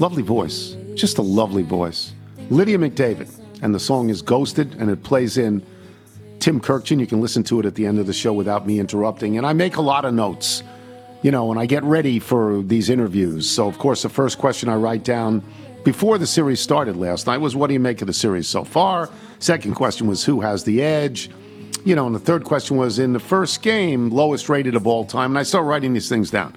lovely 0.00 0.22
voice, 0.22 0.78
just 0.94 1.18
a 1.18 1.22
lovely 1.22 1.62
voice. 1.62 2.14
Lydia 2.48 2.78
MacDavid, 2.78 3.28
and 3.60 3.74
the 3.74 3.80
song 3.80 4.08
is 4.08 4.22
Ghosted, 4.22 4.80
and 4.80 4.90
it 4.90 5.02
plays 5.02 5.36
in 5.36 5.62
Tim 6.44 6.60
Kurkjian. 6.60 7.00
You 7.00 7.06
can 7.06 7.22
listen 7.22 7.42
to 7.44 7.58
it 7.60 7.64
at 7.64 7.74
the 7.74 7.86
end 7.86 7.98
of 7.98 8.06
the 8.06 8.12
show 8.12 8.30
without 8.34 8.66
me 8.66 8.78
interrupting. 8.78 9.38
And 9.38 9.46
I 9.46 9.54
make 9.54 9.76
a 9.76 9.80
lot 9.80 10.04
of 10.04 10.12
notes, 10.12 10.62
you 11.22 11.30
know, 11.30 11.50
and 11.50 11.58
I 11.58 11.64
get 11.64 11.82
ready 11.84 12.18
for 12.18 12.60
these 12.60 12.90
interviews. 12.90 13.48
So, 13.48 13.66
of 13.66 13.78
course, 13.78 14.02
the 14.02 14.10
first 14.10 14.36
question 14.36 14.68
I 14.68 14.74
write 14.74 15.04
down 15.04 15.42
before 15.84 16.18
the 16.18 16.26
series 16.26 16.60
started 16.60 16.98
last 16.98 17.26
night 17.26 17.38
was, 17.38 17.56
What 17.56 17.68
do 17.68 17.72
you 17.72 17.80
make 17.80 18.02
of 18.02 18.08
the 18.08 18.12
series 18.12 18.46
so 18.46 18.62
far? 18.62 19.08
Second 19.38 19.72
question 19.74 20.06
was, 20.06 20.22
Who 20.26 20.42
has 20.42 20.64
the 20.64 20.82
edge? 20.82 21.30
You 21.82 21.94
know, 21.94 22.04
and 22.04 22.14
the 22.14 22.20
third 22.20 22.44
question 22.44 22.76
was, 22.76 22.98
In 22.98 23.14
the 23.14 23.20
first 23.20 23.62
game, 23.62 24.10
lowest 24.10 24.50
rated 24.50 24.74
of 24.74 24.86
all 24.86 25.06
time. 25.06 25.30
And 25.30 25.38
I 25.38 25.44
start 25.44 25.64
writing 25.64 25.94
these 25.94 26.10
things 26.10 26.30
down. 26.30 26.54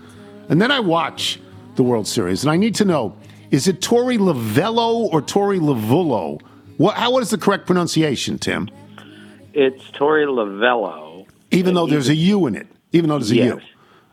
And 0.49 0.61
then 0.61 0.69
I 0.69 0.81
watch 0.81 1.39
the 1.77 1.83
World 1.83 2.09
Series, 2.09 2.43
and 2.43 2.51
I 2.51 2.57
need 2.57 2.75
to 2.75 2.83
know 2.83 3.15
is 3.51 3.69
it 3.69 3.79
Torey 3.79 4.17
Lavello 4.17 5.07
or 5.13 5.21
Torey 5.21 5.61
Lavullo? 5.61 6.41
What, 6.75 6.95
how, 6.95 7.11
what 7.11 7.23
is 7.23 7.29
the 7.29 7.37
correct 7.37 7.65
pronunciation, 7.65 8.37
Tim? 8.37 8.69
It's 9.59 9.83
Torey 9.91 10.27
Lavello. 10.27 11.25
Even 11.49 11.73
though 11.73 11.87
there's 11.87 12.09
a 12.09 12.15
U 12.15 12.45
in 12.45 12.55
it, 12.55 12.67
even 12.91 13.09
though 13.09 13.17
there's 13.17 13.31
a 13.31 13.35
U. 13.37 13.43
Yes. 13.55 13.63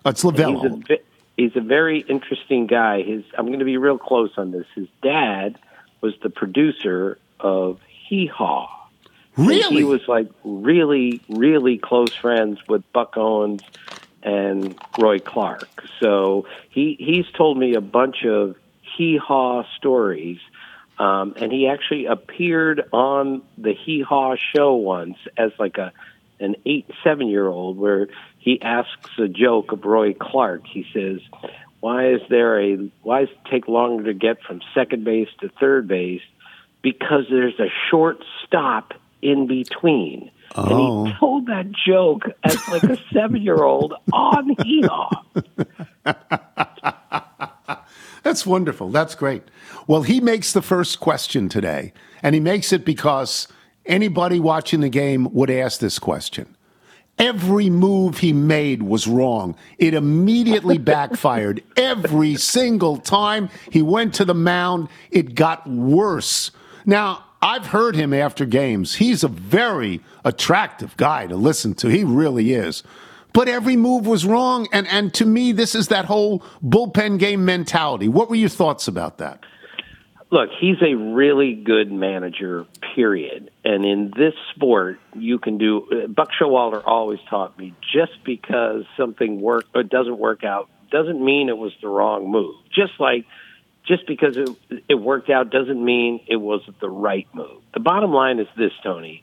Oh, 0.04 0.10
it's 0.10 0.22
He's 0.22 0.32
Lavello. 0.32 0.90
a, 0.90 0.98
he's 1.36 1.54
a 1.54 1.60
very 1.60 2.00
interesting 2.00 2.66
guy. 2.66 3.02
His 3.02 3.24
I'm 3.36 3.46
going 3.48 3.58
to 3.58 3.64
be 3.66 3.76
real 3.76 3.98
close 3.98 4.30
on 4.38 4.52
this. 4.52 4.64
His 4.74 4.88
dad 5.02 5.58
was 6.00 6.14
the 6.22 6.30
producer 6.30 7.18
of 7.40 7.78
Hee 8.08 8.26
Haw. 8.26 8.70
And 9.36 9.48
Really? 9.48 9.76
he 9.76 9.84
was 9.84 10.00
like 10.08 10.28
really, 10.44 11.20
really 11.28 11.76
close 11.76 12.14
friends 12.14 12.58
with 12.68 12.82
Buck 12.94 13.16
Owens 13.18 13.62
and 14.22 14.78
Roy 14.98 15.18
Clark. 15.18 15.68
So 16.00 16.46
he 16.70 16.96
he's 16.98 17.26
told 17.36 17.58
me 17.58 17.74
a 17.74 17.80
bunch 17.82 18.24
of 18.24 18.56
Hee 18.96 19.18
Haw 19.18 19.64
stories. 19.76 20.38
Um, 20.98 21.34
and 21.36 21.50
he 21.52 21.66
actually 21.68 22.06
appeared 22.06 22.84
on 22.92 23.42
the 23.58 23.74
Hee 23.74 24.02
Haw 24.02 24.36
show 24.54 24.74
once 24.74 25.16
as 25.36 25.50
like 25.58 25.78
a 25.78 25.92
an 26.40 26.56
eight 26.66 26.86
seven 27.02 27.28
year 27.28 27.46
old 27.46 27.78
where 27.78 28.08
he 28.38 28.60
asks 28.60 29.10
a 29.18 29.28
joke 29.28 29.72
of 29.72 29.84
Roy 29.84 30.14
Clark. 30.14 30.66
He 30.66 30.84
says, 30.92 31.20
"Why 31.80 32.10
is 32.10 32.20
there 32.28 32.60
a 32.60 32.76
why 33.02 33.20
does 33.22 33.30
it 33.30 33.50
take 33.50 33.66
longer 33.68 34.04
to 34.04 34.14
get 34.14 34.42
from 34.42 34.60
second 34.74 35.04
base 35.04 35.28
to 35.40 35.48
third 35.60 35.88
base? 35.88 36.22
Because 36.82 37.24
there's 37.30 37.58
a 37.58 37.70
short 37.90 38.18
stop 38.46 38.94
in 39.22 39.46
between." 39.46 40.30
And 40.56 40.72
Oh. 40.72 41.04
he 41.06 41.12
told 41.14 41.46
that 41.46 41.72
joke 41.72 42.22
as 42.44 42.68
like 42.68 42.84
a 42.84 42.96
seven 43.12 43.42
year 43.42 43.60
old 43.62 43.94
on 44.12 44.54
Hee 44.62 44.82
Haw. 44.82 45.22
That's 48.34 48.46
wonderful. 48.46 48.88
That's 48.88 49.14
great. 49.14 49.44
Well, 49.86 50.02
he 50.02 50.20
makes 50.20 50.52
the 50.52 50.60
first 50.60 50.98
question 50.98 51.48
today, 51.48 51.92
and 52.20 52.34
he 52.34 52.40
makes 52.40 52.72
it 52.72 52.84
because 52.84 53.46
anybody 53.86 54.40
watching 54.40 54.80
the 54.80 54.88
game 54.88 55.32
would 55.32 55.50
ask 55.50 55.78
this 55.78 56.00
question. 56.00 56.56
Every 57.16 57.70
move 57.70 58.18
he 58.18 58.32
made 58.32 58.82
was 58.82 59.06
wrong. 59.06 59.54
It 59.78 59.94
immediately 59.94 60.78
backfired. 60.94 61.62
Every 61.76 62.34
single 62.34 62.96
time 62.96 63.50
he 63.70 63.82
went 63.82 64.14
to 64.14 64.24
the 64.24 64.34
mound, 64.34 64.88
it 65.12 65.36
got 65.36 65.64
worse. 65.70 66.50
Now, 66.84 67.26
I've 67.40 67.66
heard 67.66 67.94
him 67.94 68.12
after 68.12 68.44
games. 68.46 68.96
He's 68.96 69.22
a 69.22 69.28
very 69.28 70.00
attractive 70.24 70.96
guy 70.96 71.28
to 71.28 71.36
listen 71.36 71.74
to. 71.74 71.86
He 71.86 72.02
really 72.02 72.52
is. 72.52 72.82
But 73.34 73.48
every 73.48 73.76
move 73.76 74.06
was 74.06 74.24
wrong. 74.24 74.66
And, 74.72 74.86
and 74.86 75.12
to 75.14 75.26
me, 75.26 75.52
this 75.52 75.74
is 75.74 75.88
that 75.88 76.06
whole 76.06 76.42
bullpen 76.64 77.18
game 77.18 77.44
mentality. 77.44 78.08
What 78.08 78.30
were 78.30 78.36
your 78.36 78.48
thoughts 78.48 78.88
about 78.88 79.18
that? 79.18 79.40
Look, 80.30 80.50
he's 80.58 80.80
a 80.82 80.94
really 80.94 81.54
good 81.54 81.92
manager, 81.92 82.66
period. 82.94 83.50
And 83.64 83.84
in 83.84 84.12
this 84.16 84.34
sport, 84.54 84.98
you 85.14 85.38
can 85.38 85.58
do. 85.58 85.86
uh, 85.92 86.06
Buck 86.08 86.30
Showalter 86.40 86.82
always 86.84 87.20
taught 87.28 87.58
me 87.58 87.74
just 87.92 88.12
because 88.24 88.84
something 88.96 89.40
work 89.40 89.66
or 89.74 89.82
doesn't 89.82 90.18
work 90.18 90.42
out 90.42 90.68
doesn't 90.90 91.22
mean 91.22 91.48
it 91.48 91.58
was 91.58 91.72
the 91.82 91.88
wrong 91.88 92.30
move. 92.30 92.54
Just 92.74 92.94
like 92.98 93.26
just 93.86 94.06
because 94.06 94.36
it, 94.36 94.48
it 94.88 94.94
worked 94.94 95.28
out 95.28 95.50
doesn't 95.50 95.84
mean 95.84 96.20
it 96.26 96.36
was 96.36 96.62
the 96.80 96.88
right 96.88 97.28
move. 97.34 97.60
The 97.74 97.80
bottom 97.80 98.12
line 98.12 98.38
is 98.38 98.48
this, 98.56 98.72
Tony. 98.82 99.22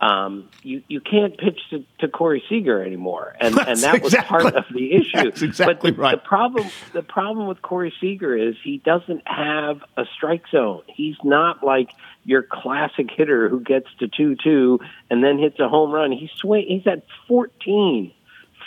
Um, 0.00 0.48
you 0.62 0.82
you 0.86 1.00
can't 1.00 1.36
pitch 1.36 1.58
to, 1.70 1.84
to 1.98 2.08
Corey 2.08 2.42
Seager 2.48 2.80
anymore, 2.84 3.34
and 3.40 3.58
and 3.58 3.66
That's 3.66 3.82
that 3.82 4.02
was 4.02 4.14
part 4.14 4.54
of 4.54 4.64
the 4.72 4.92
issue. 4.92 5.10
that's 5.24 5.42
exactly 5.42 5.90
but 5.90 5.96
the, 5.96 6.02
right. 6.02 6.10
the 6.12 6.18
problem 6.28 6.68
the 6.92 7.02
problem 7.02 7.48
with 7.48 7.60
Corey 7.62 7.92
Seager 8.00 8.36
is 8.36 8.54
he 8.62 8.78
doesn't 8.78 9.22
have 9.26 9.80
a 9.96 10.04
strike 10.14 10.44
zone. 10.52 10.82
He's 10.86 11.16
not 11.24 11.64
like 11.64 11.90
your 12.24 12.44
classic 12.44 13.08
hitter 13.10 13.48
who 13.48 13.58
gets 13.60 13.88
to 13.98 14.06
two 14.06 14.36
two 14.36 14.78
and 15.10 15.24
then 15.24 15.36
hits 15.38 15.58
a 15.58 15.68
home 15.68 15.90
run. 15.90 16.12
He's 16.12 16.30
swing. 16.36 16.66
He's 16.68 16.86
at 16.86 17.02
14 17.26 18.12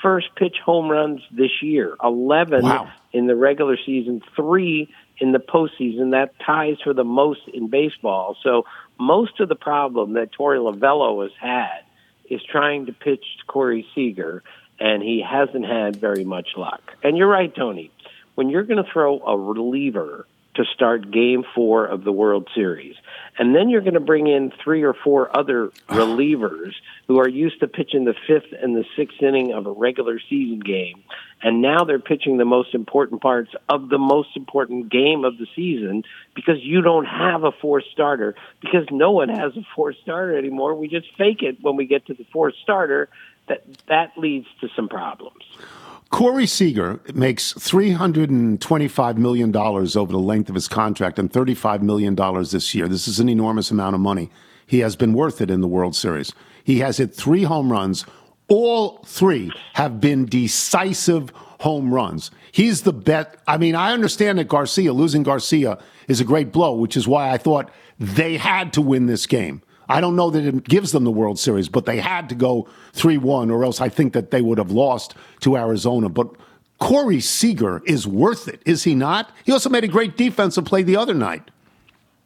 first 0.02 0.36
pitch 0.36 0.58
home 0.66 0.90
runs 0.90 1.22
this 1.32 1.62
year. 1.62 1.96
Eleven 2.04 2.64
Wow. 2.64 2.92
in 3.14 3.28
the 3.28 3.36
regular 3.36 3.78
season. 3.78 4.22
Three 4.36 4.90
in 5.20 5.32
the 5.32 5.40
postseason. 5.40 6.12
That 6.12 6.34
ties 6.46 6.78
for 6.84 6.94
the 6.94 7.04
most 7.04 7.42
in 7.54 7.68
baseball. 7.68 8.36
So 8.44 8.66
most 9.02 9.40
of 9.40 9.50
the 9.50 9.56
problem 9.56 10.14
that 10.14 10.32
Torey 10.32 10.60
Lovullo 10.60 11.24
has 11.24 11.32
had 11.40 11.82
is 12.30 12.42
trying 12.50 12.86
to 12.86 12.94
pitch 12.94 13.26
to 13.40 13.46
Corey 13.48 13.86
Seager, 13.96 14.44
and 14.80 15.02
he 15.02 15.22
hasn't 15.28 15.66
had 15.66 15.96
very 15.96 16.24
much 16.24 16.50
luck. 16.56 16.82
And 17.04 17.18
you're 17.18 17.28
right, 17.28 17.54
Tony. 17.54 17.92
When 18.36 18.50
you're 18.50 18.64
going 18.64 18.84
to 18.84 18.90
throw 18.92 19.20
a 19.20 19.38
reliever 19.38 20.28
to 20.56 20.66
start 20.74 21.12
game 21.12 21.44
four 21.56 21.86
of 21.86 22.04
the 22.04 22.12
World 22.12 22.50
Series. 22.54 22.96
And 23.38 23.56
then 23.56 23.70
you're 23.70 23.82
going 23.82 23.94
to 23.94 24.00
bring 24.00 24.28
in 24.28 24.52
three 24.64 24.84
or 24.84 24.94
four 24.94 25.36
other 25.36 25.68
relievers 25.90 26.74
who 27.08 27.20
are 27.20 27.28
used 27.28 27.60
to 27.62 27.68
pitching 27.68 28.06
the 28.06 28.16
fifth 28.28 28.54
and 28.62 28.76
the 28.76 28.86
sixth 28.96 29.22
inning 29.22 29.54
of 29.54 29.66
a 29.66 29.72
regular 29.72 30.20
season 30.30 30.60
game. 30.60 31.04
And 31.44 31.62
now 31.62 31.84
they're 31.84 32.00
pitching 32.00 32.38
the 32.38 32.46
most 32.46 32.76
important 32.76 33.22
parts 33.22 33.52
of 33.68 33.90
the 33.90 33.98
most 33.98 34.30
important 34.36 34.92
game 34.92 35.26
of 35.26 35.38
the 35.38 35.48
season 35.56 36.04
because 36.36 36.58
you 36.62 36.82
don't 36.82 37.06
have 37.06 37.44
a 37.44 37.52
four 37.52 37.82
starter 37.82 38.36
because 38.62 38.86
no 38.92 39.12
one 39.12 39.30
has 39.30 39.56
a 39.58 39.66
four 39.76 39.94
starter 39.94 40.38
anymore. 40.38 40.76
We 40.76 40.88
just 40.88 41.08
fake 41.18 41.42
it 41.42 41.58
when 41.62 41.76
we 41.76 41.86
get 41.86 42.06
to 42.08 42.14
the 42.14 42.26
four 42.32 42.52
starter. 42.64 43.10
That 43.48 43.66
that 43.88 44.12
leads 44.18 44.48
to 44.62 44.70
some 44.76 44.88
problems. 44.88 45.44
Corey 46.12 46.46
Seager 46.46 47.00
makes 47.14 47.54
$325 47.54 49.18
million 49.18 49.56
over 49.56 50.12
the 50.12 50.20
length 50.20 50.50
of 50.50 50.56
his 50.56 50.68
contract 50.68 51.18
and 51.18 51.32
$35 51.32 51.82
million 51.82 52.16
this 52.16 52.76
year. 52.76 52.90
This 52.90 53.08
is 53.08 53.22
an 53.22 53.30
enormous 53.30 53.72
amount 53.72 53.96
of 53.96 54.02
money. 54.02 54.30
He 54.68 54.80
has 54.80 54.98
been 54.98 55.14
worth 55.14 55.40
it 55.40 55.50
in 55.50 55.62
the 55.62 55.70
World 55.70 55.96
Series. 55.96 56.34
He 56.64 56.80
has 56.80 56.98
hit 56.98 57.16
three 57.16 57.44
home 57.44 57.72
runs. 57.72 58.06
All 58.52 58.98
three 59.06 59.50
have 59.76 60.02
been 60.02 60.26
decisive 60.26 61.30
home 61.62 61.94
runs. 61.94 62.32
He's 62.52 62.82
the 62.82 62.92
bet. 62.92 63.38
I 63.48 63.58
mean, 63.58 63.76
I 63.76 63.94
understand 63.94 64.40
that 64.40 64.50
Garcia, 64.50 64.92
losing 64.92 65.24
Garcia, 65.24 65.78
is 66.10 66.20
a 66.20 66.26
great 66.26 66.52
blow, 66.52 66.76
which 66.76 66.98
is 66.98 67.08
why 67.08 67.30
I 67.30 67.38
thought 67.38 67.72
they 67.98 68.36
had 68.36 68.74
to 68.74 68.82
win 68.82 69.06
this 69.06 69.26
game. 69.26 69.62
I 69.88 70.02
don't 70.02 70.18
know 70.18 70.30
that 70.32 70.44
it 70.44 70.66
gives 70.66 70.92
them 70.92 71.06
the 71.06 71.12
World 71.12 71.40
Series, 71.40 71.70
but 71.70 71.86
they 71.86 72.02
had 72.02 72.28
to 72.28 72.36
go 72.36 72.68
3 72.92 73.18
1, 73.18 73.50
or 73.50 73.64
else 73.64 73.80
I 73.80 73.88
think 73.88 74.12
that 74.12 74.32
they 74.32 74.42
would 74.42 74.58
have 74.58 74.72
lost 74.72 75.16
to 75.42 75.56
Arizona. 75.56 76.10
But 76.10 76.36
Corey 76.78 77.22
Seager 77.22 77.82
is 77.86 78.06
worth 78.06 78.50
it, 78.50 78.62
is 78.66 78.84
he 78.84 78.96
not? 78.96 79.32
He 79.46 79.54
also 79.54 79.70
made 79.70 79.86
a 79.86 79.88
great 79.88 80.18
defensive 80.18 80.66
play 80.66 80.84
the 80.84 80.98
other 80.98 81.14
night. 81.14 81.52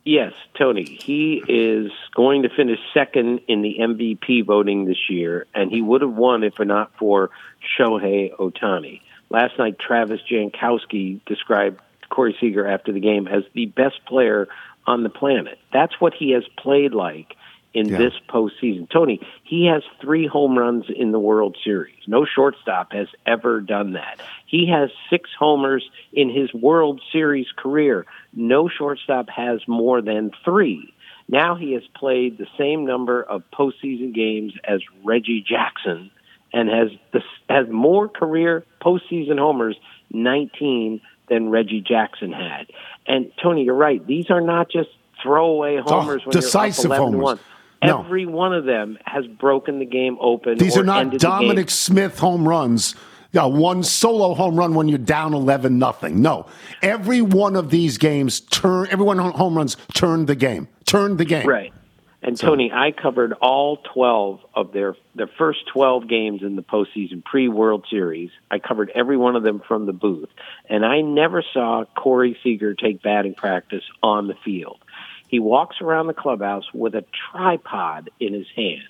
Yes, 0.05 0.33
Tony. 0.55 0.83
He 0.83 1.43
is 1.47 1.91
going 2.13 2.43
to 2.43 2.49
finish 2.49 2.77
second 2.93 3.41
in 3.47 3.63
the 3.63 3.77
MVP 3.79 4.45
voting 4.45 4.85
this 4.85 5.09
year, 5.09 5.47
and 5.55 5.71
he 5.71 5.81
would 5.81 6.01
have 6.01 6.13
won 6.13 6.43
if 6.43 6.59
not 6.59 6.91
for 6.99 7.31
Shohei 7.77 8.31
Ohtani. 8.35 9.01
Last 9.31 9.57
night, 9.57 9.79
Travis 9.79 10.21
Jankowski 10.29 11.21
described 11.25 11.81
Corey 12.09 12.37
Seager 12.39 12.67
after 12.67 12.91
the 12.91 12.99
game 12.99 13.27
as 13.27 13.43
the 13.53 13.65
best 13.65 14.05
player 14.05 14.47
on 14.85 15.01
the 15.01 15.09
planet. 15.09 15.57
That's 15.73 15.99
what 15.99 16.13
he 16.13 16.31
has 16.31 16.43
played 16.55 16.93
like 16.93 17.35
in 17.75 17.89
yeah. 17.89 17.97
this 17.97 18.13
postseason. 18.29 18.89
Tony, 18.89 19.19
he 19.43 19.65
has 19.65 19.83
three 20.01 20.25
home 20.25 20.57
runs 20.57 20.85
in 20.95 21.11
the 21.11 21.19
World 21.19 21.57
Series. 21.63 21.99
No 22.07 22.25
shortstop 22.25 22.93
has 22.93 23.07
ever 23.27 23.59
done 23.59 23.93
that. 23.93 24.21
He 24.47 24.67
has 24.71 24.89
six 25.09 25.29
homers 25.37 25.87
in 26.13 26.29
his 26.29 26.53
World 26.53 27.01
Series 27.11 27.47
career. 27.55 28.05
No 28.33 28.69
shortstop 28.69 29.29
has 29.29 29.59
more 29.67 30.01
than 30.01 30.31
three. 30.45 30.93
Now 31.27 31.55
he 31.55 31.73
has 31.73 31.83
played 31.95 32.37
the 32.37 32.47
same 32.57 32.85
number 32.85 33.21
of 33.21 33.43
postseason 33.51 34.13
games 34.15 34.53
as 34.63 34.79
Reggie 35.03 35.45
Jackson 35.47 36.11
and 36.53 36.69
has 36.69 36.89
the, 37.11 37.21
has 37.49 37.67
more 37.69 38.07
career 38.07 38.63
postseason 38.81 39.37
homers, 39.37 39.75
19, 40.11 41.01
than 41.27 41.49
Reggie 41.49 41.81
Jackson 41.81 42.31
had. 42.31 42.67
And 43.05 43.33
Tony, 43.43 43.63
you're 43.63 43.75
right. 43.75 44.05
These 44.05 44.29
are 44.29 44.39
not 44.39 44.69
just 44.71 44.89
throwaway 45.21 45.81
homers 45.83 46.21
oh, 46.23 46.29
when 46.29 46.31
decisive 46.31 46.85
you're 46.85 46.93
up 46.93 46.99
11 46.99 47.13
homers. 47.19 47.39
1. 47.81 47.89
No. 47.89 48.03
Every 48.03 48.25
one 48.25 48.53
of 48.53 48.65
them 48.65 48.97
has 49.05 49.25
broken 49.27 49.79
the 49.79 49.85
game 49.85 50.17
open. 50.19 50.57
These 50.57 50.77
are 50.77 50.83
not 50.83 51.17
Dominic. 51.17 51.69
Smith 51.69 52.19
home 52.19 52.47
runs. 52.47 52.95
Yeah, 53.31 53.45
one 53.45 53.83
solo 53.83 54.33
home 54.33 54.55
run 54.55 54.75
when 54.75 54.87
you're 54.87 54.97
down 54.97 55.33
eleven 55.33 55.77
nothing. 55.77 56.21
No, 56.21 56.45
every 56.81 57.21
one 57.21 57.57
of 57.57 57.69
these 57.69 57.97
games 57.97 58.39
turn. 58.39 58.87
Every 58.89 59.05
one 59.05 59.17
home 59.17 59.57
runs 59.57 59.75
turned 59.93 60.27
the 60.27 60.35
game. 60.35 60.69
Turned 60.85 61.17
the 61.17 61.25
game. 61.25 61.45
Right. 61.45 61.73
And 62.25 62.35
Tony, 62.35 62.71
I 62.73 62.89
covered 62.91 63.33
all 63.33 63.77
12 63.93 64.39
of 64.55 64.71
their 64.71 64.95
their 65.13 65.29
first 65.37 65.59
12 65.71 66.09
games 66.09 66.41
in 66.41 66.55
the 66.55 66.63
postseason 66.63 67.23
pre 67.23 67.47
World 67.49 67.85
Series. 67.87 68.31
I 68.49 68.57
covered 68.57 68.91
every 68.95 69.15
one 69.15 69.35
of 69.35 69.43
them 69.43 69.61
from 69.67 69.85
the 69.85 69.93
booth, 69.93 70.29
and 70.67 70.83
I 70.83 71.01
never 71.01 71.43
saw 71.53 71.85
Corey 71.95 72.35
Seager 72.41 72.73
take 72.73 73.03
batting 73.03 73.35
practice 73.35 73.83
on 74.01 74.27
the 74.27 74.33
field. 74.43 74.79
He 75.27 75.39
walks 75.39 75.77
around 75.81 76.07
the 76.07 76.13
clubhouse 76.13 76.65
with 76.73 76.95
a 76.95 77.05
tripod 77.31 78.09
in 78.19 78.33
his 78.33 78.47
hand. 78.55 78.83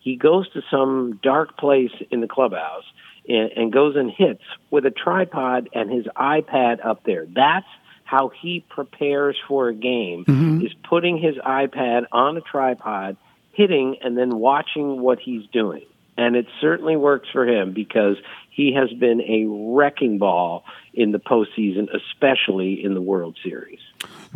He 0.00 0.16
goes 0.16 0.50
to 0.52 0.62
some 0.70 1.20
dark 1.22 1.56
place 1.56 1.92
in 2.10 2.20
the 2.20 2.28
clubhouse 2.28 2.84
and, 3.28 3.50
and 3.52 3.72
goes 3.72 3.94
and 3.96 4.10
hits 4.10 4.42
with 4.70 4.84
a 4.84 4.90
tripod 4.90 5.68
and 5.74 5.90
his 5.90 6.06
iPad 6.16 6.84
up 6.84 7.04
there. 7.04 7.26
That's 7.26 7.66
how 8.04 8.30
he 8.40 8.64
prepares 8.68 9.36
for 9.48 9.68
a 9.68 9.74
game 9.74 10.24
Mhm. 10.26 10.64
is 10.66 10.72
putting 10.82 11.18
his 11.18 11.36
iPad 11.36 12.06
on 12.12 12.36
a 12.36 12.40
tripod, 12.40 13.16
hitting, 13.52 13.96
and 14.02 14.18
then 14.18 14.36
watching 14.38 15.00
what 15.00 15.18
he's 15.20 15.46
doing. 15.52 15.82
And 16.18 16.36
it 16.36 16.46
certainly 16.60 16.96
works 16.96 17.28
for 17.32 17.46
him 17.46 17.72
because 17.72 18.16
he 18.50 18.74
has 18.74 18.92
been 18.92 19.22
a 19.22 19.46
wrecking 19.46 20.18
ball 20.18 20.64
in 20.92 21.12
the 21.12 21.18
postseason, 21.18 21.88
especially 21.94 22.84
in 22.84 22.92
the 22.92 23.00
World 23.00 23.36
Series. 23.42 23.80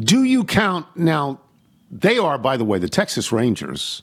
Do 0.01 0.23
you 0.23 0.45
count 0.45 0.87
now? 0.97 1.41
They 1.91 2.19
are, 2.19 2.39
by 2.39 2.57
the 2.57 2.65
way, 2.65 2.79
the 2.79 2.89
Texas 2.89 3.33
Rangers 3.33 4.03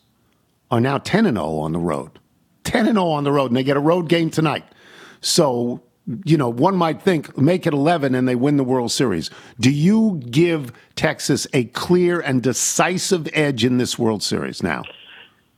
are 0.72 0.80
now 0.80 0.98
ten 0.98 1.26
and 1.26 1.38
zero 1.38 1.58
on 1.58 1.72
the 1.72 1.80
road. 1.80 2.19
Ten 2.63 2.88
and 2.88 2.96
zero 2.96 3.10
on 3.10 3.24
the 3.24 3.32
road, 3.32 3.48
and 3.48 3.58
they 3.58 3.63
get 3.63 3.78
a 3.78 3.82
road 3.82 4.10
game 4.10 4.30
tonight. 4.30 4.65
So 5.22 5.82
you 6.26 6.38
know, 6.38 6.50
one 6.50 6.76
might 6.76 7.02
think 7.02 7.38
make 7.38 7.65
it 7.65 7.74
eleven 7.74 8.15
and 8.15 8.28
they 8.28 8.36
win 8.36 8.58
the 8.58 8.63
World 8.63 8.91
Series. 8.91 9.30
Do 9.60 9.72
you 9.72 10.22
give 10.30 10.74
Texas 10.96 11.48
a 11.54 11.65
clear 11.65 12.19
and 12.19 12.41
decisive 12.41 13.28
edge 13.34 13.63
in 13.63 13.78
this 13.78 13.98
World 13.98 14.22
Series 14.22 14.62
now? 14.62 14.84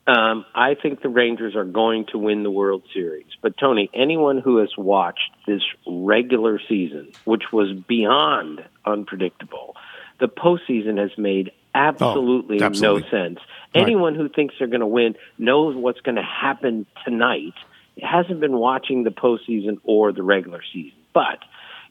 Um, 0.08 0.46
I 0.54 0.76
think 0.76 1.02
the 1.02 1.10
Rangers 1.10 1.56
are 1.56 1.66
going 1.66 2.06
to 2.12 2.20
win 2.20 2.44
the 2.44 2.52
World 2.52 2.84
Series. 2.94 3.26
But 3.42 3.58
Tony, 3.58 3.90
anyone 3.92 4.38
who 4.38 4.58
has 4.58 4.70
watched 4.78 5.32
this 5.48 5.64
regular 5.88 6.60
season, 6.70 7.12
which 7.24 7.46
was 7.52 7.74
beyond 7.88 8.64
unpredictable, 8.86 9.76
the 10.20 10.28
postseason 10.28 11.00
has 11.00 11.18
made 11.18 11.52
absolutely, 11.76 12.62
Oh, 12.62 12.66
absolutely. 12.66 13.04
no 13.04 13.10
sense. 13.10 13.40
Right. 13.76 13.82
Anyone 13.84 14.16
who 14.16 14.30
thinks 14.30 14.56
they're 14.58 14.68
going 14.68 14.80
to 14.80 14.88
win 14.88 15.16
knows 15.38 15.76
what's 15.76 16.00
going 16.02 16.16
to 16.16 16.24
happen 16.24 16.86
tonight. 17.04 17.54
Hasn't 18.02 18.40
been 18.40 18.58
watching 18.58 19.04
the 19.04 19.10
postseason 19.12 19.78
or 19.84 20.12
the 20.12 20.24
regular 20.24 20.62
season. 20.74 20.98
But 21.14 21.40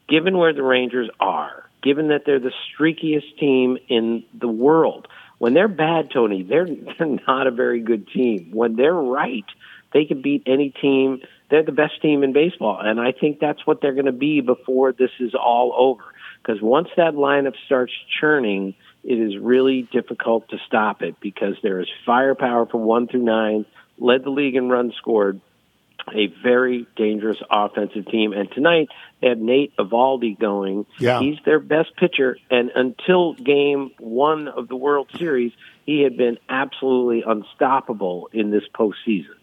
given 0.09 0.37
where 0.39 0.53
the 0.53 0.63
Rangers 0.63 1.09
are, 1.21 1.65
given 1.83 2.09
that 2.09 2.23
they're 2.27 2.41
the 2.41 2.53
streakiest 2.79 3.39
team 3.39 3.79
in 3.89 4.25
the 4.39 4.49
world, 4.49 5.09
when 5.39 5.53
they're 5.55 5.69
bad, 5.69 6.11
Tony, 6.11 6.43
they're 6.43 6.67
they're 6.99 7.19
not 7.27 7.47
a 7.47 7.51
very 7.51 7.81
good 7.81 8.09
team. 8.09 8.51
When 8.53 8.77
they're 8.77 8.93
right, 8.95 9.45
they 9.93 10.05
can 10.07 10.23
beat 10.23 10.43
any 10.47 10.71
team. 10.71 11.21
They're 11.51 11.63
the 11.63 11.73
best 11.73 12.01
team 12.03 12.23
in 12.23 12.33
baseball, 12.33 12.81
and 12.81 12.99
I 13.01 13.13
think 13.13 13.39
that's 13.41 13.67
what 13.67 13.81
they're 13.81 13.93
going 13.93 14.07
to 14.07 14.13
be 14.13 14.41
before 14.41 14.93
this 14.93 15.11
is 15.21 15.35
all 15.35 15.75
over. 15.77 16.03
Because 16.43 16.61
once 16.61 16.89
that 16.97 17.15
lineup 17.15 17.55
starts 17.67 17.93
churning, 18.21 18.75
it 19.05 19.15
is 19.15 19.37
really 19.39 19.83
difficult 19.93 20.49
to 20.49 20.59
stop 20.67 21.03
it 21.03 21.21
because 21.21 21.57
there 21.63 21.81
is 21.81 21.89
firepower 22.07 22.67
from 22.67 22.83
one 22.83 23.07
through 23.07 23.23
nine, 23.23 23.67
led 23.99 24.25
the 24.25 24.31
league 24.31 24.57
in 24.57 24.69
runs 24.69 24.95
scored, 24.97 25.41
a 26.15 26.27
very 26.43 26.87
dangerous 26.97 27.39
offensive 27.51 28.07
team. 28.07 28.33
And 28.33 28.51
tonight 28.51 28.89
they 29.21 29.29
have 29.29 29.39
Nate 29.39 29.77
Eovaldi 29.77 30.39
going. 30.39 30.87
Yeah. 30.99 31.21
He's 31.21 31.39
their 31.45 31.61
best 31.61 31.97
pitcher. 31.97 32.39
And 32.51 32.71
until 32.75 33.35
game 33.35 33.91
one 33.99 34.49
of 34.49 34.69
the 34.69 34.77
World 34.77 35.09
Series, 35.17 35.53
he 35.87 36.01
had 36.01 36.17
been 36.17 36.39
absolutely 36.49 37.23
unstoppable 37.27 38.29
in 38.33 38.51
this 38.51 38.65
postseason. 38.75 39.35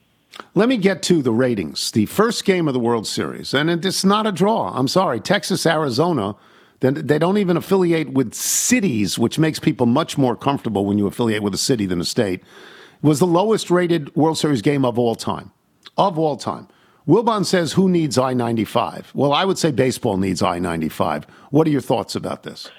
Let 0.55 0.69
me 0.69 0.77
get 0.77 1.03
to 1.03 1.21
the 1.21 1.31
ratings. 1.31 1.91
The 1.91 2.05
first 2.07 2.45
game 2.45 2.67
of 2.67 2.73
the 2.73 2.79
World 2.79 3.05
Series, 3.05 3.53
and 3.53 3.69
it's 3.69 4.05
not 4.05 4.25
a 4.25 4.31
draw. 4.31 4.73
I'm 4.73 4.87
sorry, 4.87 5.19
Texas, 5.19 5.65
Arizona. 5.65 6.35
They 6.81 7.19
don't 7.19 7.37
even 7.37 7.57
affiliate 7.57 8.11
with 8.11 8.33
cities, 8.33 9.17
which 9.19 9.37
makes 9.37 9.59
people 9.59 9.85
much 9.85 10.17
more 10.17 10.35
comfortable 10.35 10.85
when 10.85 10.97
you 10.97 11.05
affiliate 11.05 11.43
with 11.43 11.53
a 11.53 11.59
city 11.59 11.85
than 11.85 12.01
a 12.01 12.05
state. 12.05 12.41
Was 13.03 13.19
the 13.19 13.27
lowest 13.27 13.69
rated 13.71 14.13
World 14.15 14.37
Series 14.37 14.61
game 14.63 14.83
of 14.83 14.97
all 14.97 15.15
time, 15.15 15.51
of 15.97 16.17
all 16.17 16.37
time. 16.37 16.67
Wilbon 17.07 17.45
says, 17.45 17.73
"Who 17.73 17.87
needs 17.87 18.17
I 18.17 18.33
ninety 18.33 18.65
five?" 18.65 19.11
Well, 19.13 19.31
I 19.31 19.45
would 19.45 19.57
say 19.57 19.71
baseball 19.71 20.17
needs 20.17 20.41
I 20.41 20.59
ninety 20.59 20.89
five. 20.89 21.25
What 21.51 21.67
are 21.67 21.71
your 21.71 21.81
thoughts 21.81 22.15
about 22.15 22.43
this? 22.43 22.69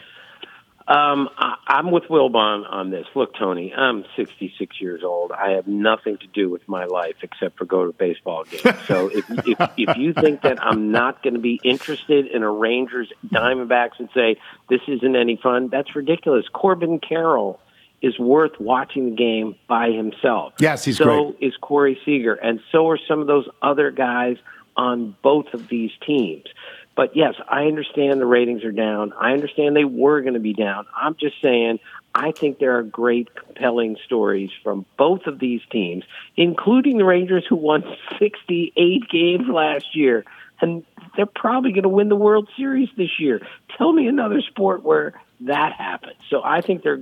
Um, 0.89 1.29
I, 1.37 1.57
I'm 1.67 1.91
with 1.91 2.05
Wilbon 2.05 2.71
on 2.71 2.91
this. 2.91 3.07
Look, 3.15 3.35
Tony, 3.35 3.73
I'm 3.73 4.05
66 4.17 4.81
years 4.81 5.03
old. 5.05 5.33
I 5.33 5.53
have 5.53 5.67
nothing 5.67 6.19
to 6.19 6.27
do 6.27 6.51
with 6.51 6.67
my 6.69 6.85
life 6.87 7.17
except 7.23 7.59
for 7.59 7.65
go 7.65 7.87
to 7.87 7.93
baseball 7.93 8.45
games. 8.45 8.79
So 8.87 9.09
if 9.15 9.25
if, 9.47 9.71
if 9.77 9.97
you 9.97 10.13
think 10.13 10.43
that 10.43 10.63
I'm 10.63 10.91
not 10.91 11.23
going 11.23 11.35
to 11.35 11.41
be 11.41 11.61
interested 11.63 12.27
in 12.27 12.43
a 12.43 12.51
Rangers 12.51 13.13
Diamondbacks 13.29 13.99
and 13.99 14.09
say 14.15 14.37
this 14.69 14.81
isn't 14.89 15.17
any 15.17 15.37
fun, 15.37 15.69
that's 15.69 15.95
ridiculous. 15.95 16.47
Corbin 16.53 16.99
Carroll 16.99 17.61
is 18.03 18.19
worth 18.19 18.59
watching 18.59 19.11
the 19.11 19.17
game 19.17 19.55
by 19.69 19.91
himself. 19.91 20.55
Yes, 20.59 20.85
he's 20.85 20.99
so 20.99 21.33
great. 21.33 21.49
is 21.49 21.57
Corey 21.61 21.99
Seager, 22.05 22.35
and 22.35 22.61
so 22.73 22.89
are 22.89 22.99
some 23.09 23.21
of 23.21 23.29
those 23.29 23.49
other 23.63 23.93
guys 23.93 24.37
on 24.77 25.15
both 25.23 25.55
of 25.55 25.69
these 25.69 25.91
teams. 26.05 26.45
But 26.95 27.17
yes, 27.17 27.35
I 27.49 27.65
understand 27.65 28.21
the 28.21 28.27
ratings 28.27 28.65
are 28.65 28.73
down. 28.73 29.13
I 29.19 29.33
understand 29.33 29.75
they 29.75 29.85
were 29.85 30.21
going 30.21 30.35
to 30.35 30.41
be 30.41 30.53
down. 30.53 30.87
I'm 30.95 31.17
just 31.19 31.41
saying 31.43 31.79
I 32.15 32.33
think 32.33 32.59
there 32.59 32.77
are 32.77 32.83
great, 32.83 33.35
compelling 33.35 33.97
stories 34.05 34.51
from 34.63 34.85
both 34.99 35.27
of 35.27 35.39
these 35.39 35.63
teams, 35.71 36.05
including 36.37 36.99
the 36.99 37.05
Rangers 37.05 37.47
who 37.49 37.57
won 37.57 37.85
68 38.19 39.09
games 39.11 39.49
last 39.49 39.97
year. 39.97 40.25
And 40.61 40.85
they're 41.17 41.27
probably 41.27 41.73
going 41.73 41.83
to 41.83 41.89
win 41.89 42.09
the 42.09 42.17
World 42.17 42.49
Series 42.57 42.89
this 42.97 43.19
year. 43.19 43.41
Tell 43.77 43.93
me 43.93 44.07
another 44.07 44.41
sport 44.43 44.83
where 44.85 45.21
that 45.41 45.73
happens. 45.73 46.17
So 46.31 46.43
I 46.45 46.61
think 46.61 46.83
they're 46.83 47.01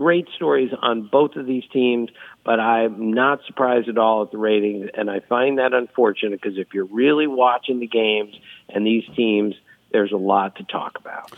great 0.00 0.26
stories 0.34 0.72
on 0.80 1.06
both 1.12 1.36
of 1.36 1.44
these 1.44 1.64
teams, 1.74 2.08
but 2.42 2.58
I'm 2.58 3.12
not 3.12 3.40
surprised 3.46 3.86
at 3.86 3.98
all 3.98 4.22
at 4.22 4.30
the 4.30 4.38
ratings. 4.38 4.88
And 4.94 5.10
I 5.10 5.20
find 5.20 5.58
that 5.58 5.74
unfortunate 5.74 6.40
because 6.40 6.56
if 6.56 6.68
you're 6.72 6.86
really 6.86 7.26
watching 7.26 7.80
the 7.80 7.86
games 7.86 8.34
and 8.70 8.86
these 8.86 9.04
teams, 9.14 9.54
there's 9.92 10.10
a 10.10 10.16
lot 10.16 10.56
to 10.56 10.64
talk 10.64 10.96
about. 10.96 11.32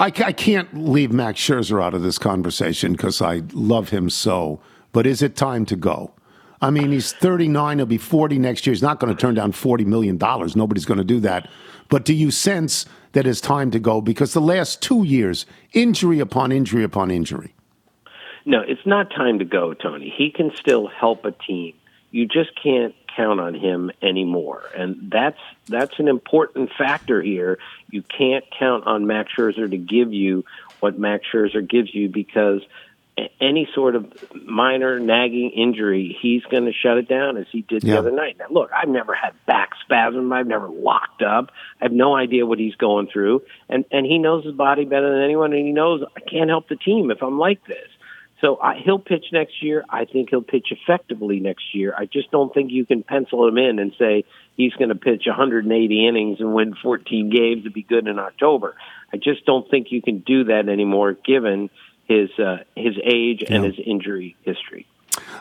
I, 0.00 0.06
I 0.06 0.32
can't 0.32 0.72
leave 0.74 1.12
Max 1.12 1.38
Scherzer 1.38 1.82
out 1.82 1.92
of 1.92 2.00
this 2.00 2.16
conversation 2.16 2.92
because 2.92 3.20
I 3.20 3.42
love 3.52 3.90
him 3.90 4.08
so. 4.08 4.60
But 4.92 5.06
is 5.06 5.20
it 5.20 5.36
time 5.36 5.66
to 5.66 5.76
go? 5.76 6.14
I 6.62 6.70
mean, 6.70 6.92
he's 6.92 7.12
39. 7.12 7.76
He'll 7.76 7.84
be 7.84 7.98
40 7.98 8.38
next 8.38 8.66
year. 8.66 8.72
He's 8.72 8.82
not 8.82 8.98
going 8.98 9.14
to 9.14 9.20
turn 9.20 9.34
down 9.34 9.52
$40 9.52 9.84
million. 9.84 10.16
Nobody's 10.16 10.86
going 10.86 10.96
to 10.96 11.04
do 11.04 11.20
that. 11.20 11.50
But 11.90 12.06
do 12.06 12.14
you 12.14 12.30
sense 12.30 12.86
that 13.12 13.26
it's 13.26 13.42
time 13.42 13.70
to 13.72 13.78
go? 13.78 14.00
Because 14.00 14.32
the 14.32 14.40
last 14.40 14.80
two 14.80 15.04
years, 15.04 15.44
injury 15.74 16.18
upon 16.18 16.50
injury 16.50 16.82
upon 16.82 17.10
injury. 17.10 17.52
No, 18.46 18.60
it's 18.60 18.86
not 18.86 19.10
time 19.10 19.40
to 19.40 19.44
go, 19.44 19.74
Tony. 19.74 20.08
He 20.16 20.30
can 20.30 20.52
still 20.54 20.86
help 20.86 21.24
a 21.24 21.32
team. 21.32 21.74
You 22.12 22.26
just 22.26 22.50
can't 22.62 22.94
count 23.16 23.40
on 23.40 23.54
him 23.54 23.90
anymore, 24.00 24.62
and 24.76 25.10
that's 25.12 25.38
that's 25.68 25.98
an 25.98 26.06
important 26.08 26.70
factor 26.78 27.20
here. 27.20 27.58
You 27.90 28.02
can't 28.02 28.44
count 28.56 28.86
on 28.86 29.06
Max 29.06 29.32
Scherzer 29.36 29.68
to 29.68 29.76
give 29.76 30.12
you 30.12 30.44
what 30.80 30.98
Max 30.98 31.24
Scherzer 31.32 31.66
gives 31.68 31.92
you 31.92 32.08
because 32.08 32.62
any 33.40 33.66
sort 33.74 33.96
of 33.96 34.06
minor 34.44 35.00
nagging 35.00 35.50
injury, 35.50 36.16
he's 36.20 36.42
going 36.44 36.66
to 36.66 36.72
shut 36.72 36.98
it 36.98 37.08
down 37.08 37.38
as 37.38 37.46
he 37.50 37.62
did 37.62 37.82
the 37.82 37.88
Yeah. 37.88 37.98
other 37.98 38.10
night. 38.10 38.36
Now, 38.38 38.44
look, 38.50 38.70
I've 38.72 38.90
never 38.90 39.14
had 39.14 39.32
back 39.46 39.70
spasm. 39.82 40.30
I've 40.34 40.46
never 40.46 40.68
locked 40.68 41.22
up. 41.22 41.50
I 41.80 41.86
have 41.86 41.92
no 41.92 42.14
idea 42.14 42.44
what 42.44 42.58
he's 42.58 42.76
going 42.76 43.08
through, 43.08 43.42
and 43.68 43.84
and 43.90 44.06
he 44.06 44.18
knows 44.18 44.44
his 44.44 44.54
body 44.54 44.84
better 44.84 45.10
than 45.12 45.22
anyone, 45.22 45.52
and 45.52 45.66
he 45.66 45.72
knows 45.72 46.04
I 46.16 46.20
can't 46.20 46.48
help 46.50 46.68
the 46.68 46.76
team 46.76 47.10
if 47.10 47.22
I'm 47.22 47.38
like 47.38 47.64
this. 47.66 47.88
So 48.40 48.58
I, 48.60 48.76
he'll 48.84 48.98
pitch 48.98 49.26
next 49.32 49.62
year. 49.62 49.84
I 49.88 50.04
think 50.04 50.30
he'll 50.30 50.42
pitch 50.42 50.68
effectively 50.70 51.40
next 51.40 51.74
year. 51.74 51.94
I 51.96 52.04
just 52.04 52.30
don't 52.30 52.52
think 52.52 52.70
you 52.70 52.84
can 52.84 53.02
pencil 53.02 53.48
him 53.48 53.56
in 53.56 53.78
and 53.78 53.92
say 53.98 54.24
he's 54.56 54.74
going 54.74 54.90
to 54.90 54.94
pitch 54.94 55.22
180 55.26 56.06
innings 56.06 56.40
and 56.40 56.54
win 56.54 56.74
14 56.82 57.30
games 57.30 57.64
to 57.64 57.70
be 57.70 57.82
good 57.82 58.06
in 58.06 58.18
October. 58.18 58.74
I 59.12 59.16
just 59.16 59.46
don't 59.46 59.68
think 59.70 59.88
you 59.90 60.02
can 60.02 60.18
do 60.18 60.44
that 60.44 60.68
anymore, 60.68 61.14
given 61.14 61.70
his 62.04 62.30
uh, 62.38 62.58
his 62.74 62.94
age 63.02 63.42
and 63.48 63.64
his 63.64 63.74
injury 63.84 64.36
history. 64.42 64.86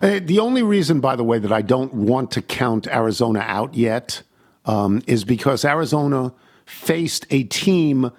Uh, 0.01 0.19
the 0.23 0.39
only 0.39 0.63
reason, 0.63 0.99
by 0.99 1.15
the 1.15 1.23
way, 1.23 1.37
that 1.39 1.51
I 1.51 1.61
don't 1.61 1.93
want 1.93 2.31
to 2.31 2.41
count 2.41 2.87
Arizona 2.87 3.39
out 3.39 3.75
yet 3.75 4.23
um, 4.65 5.01
is 5.05 5.25
because 5.25 5.65
Arizona 5.65 6.33
faced 6.65 7.25
a 7.29 7.43
team 7.43 8.11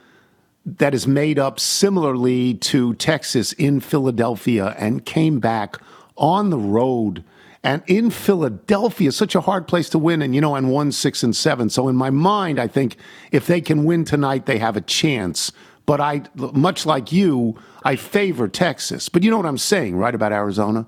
that 0.66 0.94
is 0.94 1.06
made 1.06 1.38
up 1.38 1.60
similarly 1.60 2.54
to 2.54 2.94
Texas 2.94 3.52
in 3.52 3.78
Philadelphia 3.78 4.74
and 4.76 5.06
came 5.06 5.38
back 5.38 5.76
on 6.16 6.50
the 6.50 6.58
road. 6.58 7.22
And 7.62 7.82
in 7.86 8.10
Philadelphia, 8.10 9.12
such 9.12 9.34
a 9.34 9.40
hard 9.40 9.68
place 9.68 9.88
to 9.90 9.98
win, 9.98 10.22
and 10.22 10.34
you 10.34 10.40
know, 10.40 10.56
and 10.56 10.70
won 10.70 10.92
six 10.92 11.22
and 11.22 11.34
seven. 11.34 11.70
So 11.70 11.88
in 11.88 11.96
my 11.96 12.10
mind, 12.10 12.58
I 12.58 12.66
think 12.66 12.96
if 13.30 13.46
they 13.46 13.60
can 13.60 13.84
win 13.84 14.04
tonight, 14.04 14.46
they 14.46 14.58
have 14.58 14.76
a 14.76 14.80
chance. 14.80 15.52
But 15.84 16.00
I, 16.00 16.22
much 16.34 16.84
like 16.84 17.12
you, 17.12 17.58
I 17.84 17.94
favor 17.94 18.48
Texas. 18.48 19.08
But 19.08 19.22
you 19.22 19.30
know 19.30 19.36
what 19.36 19.46
I'm 19.46 19.58
saying, 19.58 19.96
right, 19.96 20.14
about 20.14 20.32
Arizona? 20.32 20.86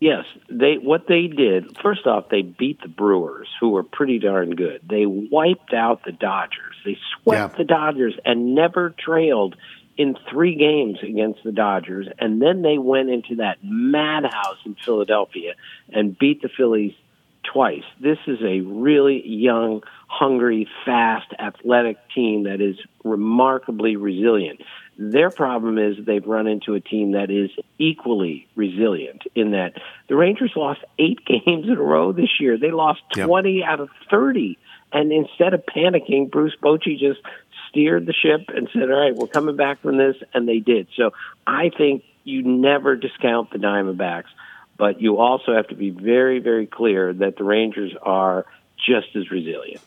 Yes, 0.00 0.24
they 0.48 0.76
what 0.80 1.06
they 1.08 1.26
did. 1.26 1.76
First 1.82 2.06
off, 2.06 2.30
they 2.30 2.42
beat 2.42 2.80
the 2.80 2.88
Brewers, 2.88 3.48
who 3.60 3.70
were 3.70 3.82
pretty 3.82 4.18
darn 4.18 4.54
good. 4.54 4.80
They 4.88 5.04
wiped 5.04 5.74
out 5.74 6.04
the 6.04 6.12
Dodgers. 6.12 6.69
They 6.84 6.98
swept 7.22 7.52
Yeah. 7.52 7.58
the 7.58 7.64
Dodgers 7.64 8.14
and 8.24 8.54
never 8.54 8.90
trailed 8.98 9.56
in 9.96 10.16
three 10.30 10.54
games 10.54 10.98
against 11.02 11.42
the 11.44 11.52
Dodgers. 11.52 12.08
And 12.18 12.40
then 12.40 12.62
they 12.62 12.78
went 12.78 13.10
into 13.10 13.36
that 13.36 13.58
madhouse 13.62 14.58
in 14.64 14.74
Philadelphia 14.74 15.54
and 15.92 16.18
beat 16.18 16.40
the 16.42 16.48
Phillies 16.48 16.94
twice. 17.42 17.82
This 18.00 18.18
is 18.26 18.38
a 18.42 18.60
really 18.60 19.26
young, 19.26 19.82
hungry, 20.08 20.68
fast, 20.84 21.32
athletic 21.38 21.96
team 22.14 22.44
that 22.44 22.60
is 22.60 22.76
remarkably 23.04 23.96
resilient. 23.96 24.60
Their 24.98 25.30
problem 25.30 25.78
is 25.78 25.96
they've 26.04 26.26
run 26.26 26.46
into 26.46 26.74
a 26.74 26.80
team 26.80 27.12
that 27.12 27.30
is 27.30 27.50
equally 27.78 28.46
resilient 28.54 29.22
in 29.34 29.52
that 29.52 29.72
the 30.08 30.16
Rangers 30.16 30.52
lost 30.54 30.80
eight 30.98 31.18
games 31.26 31.66
in 31.66 31.72
a 31.76 31.82
row 31.82 32.12
this 32.12 32.38
year. 32.38 32.58
They 32.58 32.70
lost 32.70 33.00
20 33.14 33.64
out 33.64 33.80
of 33.80 33.88
30. 34.10 34.58
And 34.92 35.12
instead 35.12 35.54
of 35.54 35.64
panicking, 35.66 36.30
Bruce 36.30 36.56
Bochy 36.60 36.98
just 36.98 37.20
steered 37.68 38.06
the 38.06 38.12
ship 38.12 38.48
and 38.48 38.68
said, 38.72 38.90
all 38.90 39.00
right, 39.00 39.14
we're 39.14 39.28
coming 39.28 39.56
back 39.56 39.80
from 39.80 39.96
this. 39.96 40.16
And 40.34 40.48
they 40.48 40.58
did. 40.58 40.88
So 40.96 41.12
I 41.46 41.70
think 41.76 42.04
you 42.24 42.42
never 42.42 42.96
discount 42.96 43.50
the 43.50 43.58
Diamondbacks, 43.58 44.28
but 44.76 45.00
you 45.00 45.18
also 45.18 45.54
have 45.54 45.68
to 45.68 45.74
be 45.74 45.90
very, 45.90 46.38
very 46.40 46.66
clear 46.66 47.12
that 47.14 47.36
the 47.36 47.44
Rangers 47.44 47.92
are 48.02 48.46
just 48.76 49.14
as 49.14 49.30
resilient. 49.30 49.82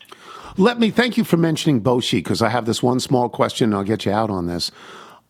Let 0.57 0.79
me 0.79 0.91
thank 0.91 1.17
you 1.17 1.23
for 1.23 1.37
mentioning 1.37 1.81
Bochy 1.81 2.19
because 2.19 2.41
I 2.41 2.49
have 2.49 2.65
this 2.65 2.83
one 2.83 2.99
small 2.99 3.27
question. 3.27 3.69
and 3.69 3.75
I'll 3.75 3.83
get 3.83 4.05
you 4.05 4.11
out 4.11 4.29
on 4.29 4.45
this. 4.45 4.71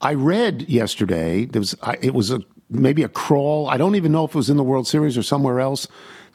I 0.01 0.13
read 0.15 0.69
yesterday 0.69 1.45
there 1.45 1.62
was 1.62 1.75
I, 1.81 1.97
it 2.01 2.13
was 2.13 2.29
a 2.29 2.41
maybe 2.69 3.04
a 3.04 3.10
crawl. 3.10 3.67
I 3.67 3.78
don't 3.78 3.95
even 3.95 4.12
know 4.12 4.26
if 4.26 4.32
it 4.32 4.36
was 4.36 4.49
in 4.49 4.58
the 4.58 4.63
World 4.63 4.88
Series 4.88 5.17
or 5.17 5.23
somewhere 5.23 5.60
else. 5.60 5.88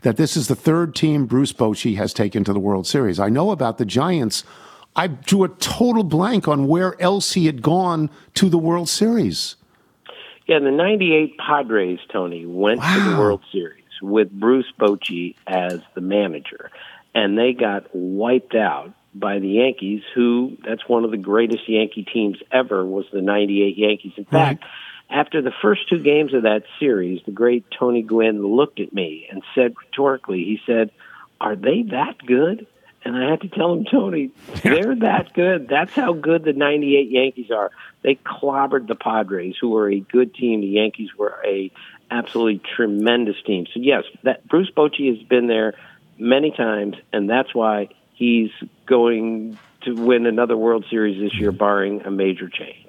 That 0.03 0.17
this 0.17 0.37
is 0.37 0.47
the 0.47 0.55
third 0.55 0.95
team 0.95 1.27
Bruce 1.27 1.53
Bochy 1.53 1.97
has 1.97 2.15
taken 2.15 2.45
to 2.45 2.53
the 2.53 2.61
World 2.61 2.87
Series. 2.87 3.19
I 3.19 3.29
know 3.29 3.51
about 3.51 3.79
the 3.79 3.85
Giants. 3.85 4.45
I 4.95 5.09
drew 5.09 5.43
a 5.43 5.49
total 5.49 6.05
blank 6.05 6.47
on 6.47 6.69
where 6.69 7.01
else 7.03 7.33
he 7.33 7.47
had 7.47 7.63
gone 7.63 8.09
to 8.35 8.49
the 8.49 8.59
World 8.59 8.89
Series. 8.89 9.57
Yeah, 10.47 10.61
the 10.61 10.71
98 10.71 11.37
Padres, 11.37 11.99
Tony, 12.13 12.47
went 12.47 12.81
to 12.81 13.01
the 13.01 13.19
World 13.19 13.43
Series 13.53 13.85
with 14.01 14.31
Bruce 14.31 14.73
Bochy 14.79 15.35
as 15.47 15.81
the 15.95 16.01
manager, 16.01 16.71
and 17.15 17.37
they 17.37 17.53
got 17.53 17.87
wiped 17.93 18.55
out 18.55 18.95
by 19.15 19.41
the 19.41 19.49
Yankees, 19.49 20.03
who 20.15 20.57
that's 20.67 20.89
one 20.89 21.05
of 21.05 21.11
the 21.11 21.17
greatest 21.17 21.69
Yankee 21.69 22.05
teams 22.05 22.39
ever 22.53 22.85
was 22.85 23.05
the 23.13 23.21
98 23.21 23.77
Yankees. 23.77 24.13
In 24.17 24.25
fact, 24.25 24.65
after 25.11 25.41
the 25.41 25.53
first 25.63 25.89
two 25.89 26.01
games 26.03 26.35
of 26.35 26.43
that 26.43 26.65
series, 26.79 27.23
the 27.25 27.33
great 27.33 27.65
Tony 27.71 28.03
Gwynn 28.03 28.45
looked 28.45 28.81
at 28.81 28.93
me 28.93 29.27
and 29.31 29.43
said 29.55 29.75
rhetorically, 29.77 30.45
he 30.45 30.61
said, 30.67 30.91
"Are 31.41 31.57
they 31.57 31.83
that 31.91 32.19
good?" 32.25 32.67
And 33.05 33.17
I 33.17 33.31
had 33.31 33.41
to 33.43 33.49
tell 33.49 33.73
him, 33.73 33.87
Tony, 33.91 34.33
they're 34.63 34.97
that 34.97 35.33
good. 35.33 35.69
That's 35.69 35.93
how 35.93 36.13
good 36.13 36.45
the 36.45 36.53
98 36.53 37.11
Yankees 37.11 37.51
are. 37.51 37.71
They 38.03 38.17
clobbered 38.17 38.87
the 38.87 38.97
Padres, 38.97 39.55
who 39.59 39.71
were 39.71 39.89
a 39.89 40.01
good 40.01 40.35
team. 40.35 40.61
The 40.61 40.67
Yankees 40.67 41.11
were 41.17 41.41
a 41.45 41.71
absolutely 42.11 42.61
tremendous 42.77 43.37
team. 43.47 43.67
So 43.73 43.81
yes, 43.81 44.05
that 44.25 44.47
Bruce 44.49 44.71
Bochy 44.71 45.17
has 45.17 45.27
been 45.27 45.47
there 45.47 45.75
many 46.19 46.51
times, 46.51 46.97
and 47.13 47.31
that's 47.31 47.55
why 47.55 47.89
he's 48.15 48.51
going 48.87 49.59
to 49.83 49.95
win 49.95 50.27
another 50.27 50.57
World 50.57 50.85
Series 50.91 51.21
this 51.21 51.39
year, 51.39 51.53
barring 51.53 52.03
a 52.05 52.11
major 52.11 52.49
change. 52.49 52.88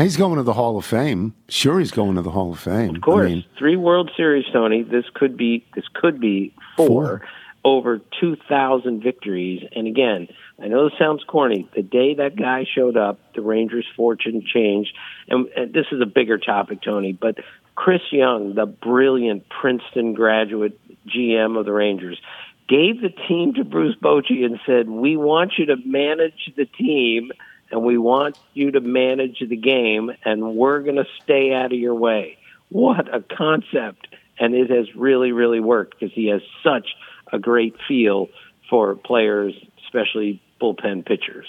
He's 0.00 0.16
going 0.16 0.36
to 0.36 0.42
the 0.42 0.54
Hall 0.54 0.78
of 0.78 0.84
Fame. 0.84 1.34
Sure, 1.48 1.78
he's 1.78 1.90
going 1.90 2.14
to 2.16 2.22
the 2.22 2.30
Hall 2.30 2.52
of 2.52 2.58
Fame. 2.60 2.96
Of 2.96 3.02
course, 3.02 3.26
I 3.26 3.34
mean, 3.34 3.44
three 3.58 3.76
World 3.76 4.10
Series, 4.16 4.44
Tony. 4.52 4.82
This 4.82 5.04
could 5.14 5.36
be 5.36 5.64
this 5.74 5.84
could 5.92 6.20
be 6.20 6.54
four, 6.76 6.86
Four. 6.86 7.22
over 7.64 8.00
two 8.20 8.36
thousand 8.48 9.02
victories. 9.02 9.62
And 9.74 9.86
again, 9.86 10.28
I 10.62 10.68
know 10.68 10.88
this 10.88 10.98
sounds 10.98 11.22
corny. 11.26 11.68
The 11.74 11.82
day 11.82 12.14
that 12.14 12.36
guy 12.36 12.64
showed 12.74 12.96
up, 12.96 13.18
the 13.34 13.42
Rangers' 13.42 13.86
fortune 13.96 14.42
changed. 14.46 14.96
And, 15.28 15.48
and 15.56 15.72
this 15.72 15.86
is 15.92 16.00
a 16.00 16.06
bigger 16.06 16.38
topic, 16.38 16.82
Tony. 16.82 17.12
But 17.12 17.36
Chris 17.74 18.02
Young, 18.10 18.54
the 18.54 18.66
brilliant 18.66 19.48
Princeton 19.48 20.14
graduate 20.14 20.78
GM 21.08 21.58
of 21.58 21.64
the 21.64 21.72
Rangers, 21.72 22.20
gave 22.68 23.00
the 23.00 23.10
team 23.28 23.54
to 23.54 23.64
Bruce 23.64 23.96
Bochy 23.96 24.44
and 24.44 24.60
said, 24.66 24.88
"We 24.88 25.16
want 25.16 25.52
you 25.58 25.66
to 25.66 25.76
manage 25.84 26.52
the 26.56 26.66
team." 26.66 27.32
And 27.70 27.84
we 27.84 27.98
want 27.98 28.38
you 28.52 28.72
to 28.72 28.80
manage 28.80 29.38
the 29.40 29.56
game, 29.56 30.10
and 30.24 30.56
we're 30.56 30.80
going 30.80 30.96
to 30.96 31.06
stay 31.22 31.52
out 31.52 31.66
of 31.66 31.78
your 31.78 31.94
way. 31.94 32.38
What 32.68 33.12
a 33.14 33.22
concept! 33.22 34.08
And 34.38 34.54
it 34.54 34.70
has 34.70 34.94
really, 34.94 35.32
really 35.32 35.60
worked 35.60 35.98
because 35.98 36.14
he 36.14 36.28
has 36.28 36.40
such 36.64 36.88
a 37.32 37.38
great 37.38 37.76
feel 37.86 38.28
for 38.68 38.94
players, 38.94 39.54
especially 39.84 40.42
bullpen 40.60 41.04
pitchers. 41.04 41.46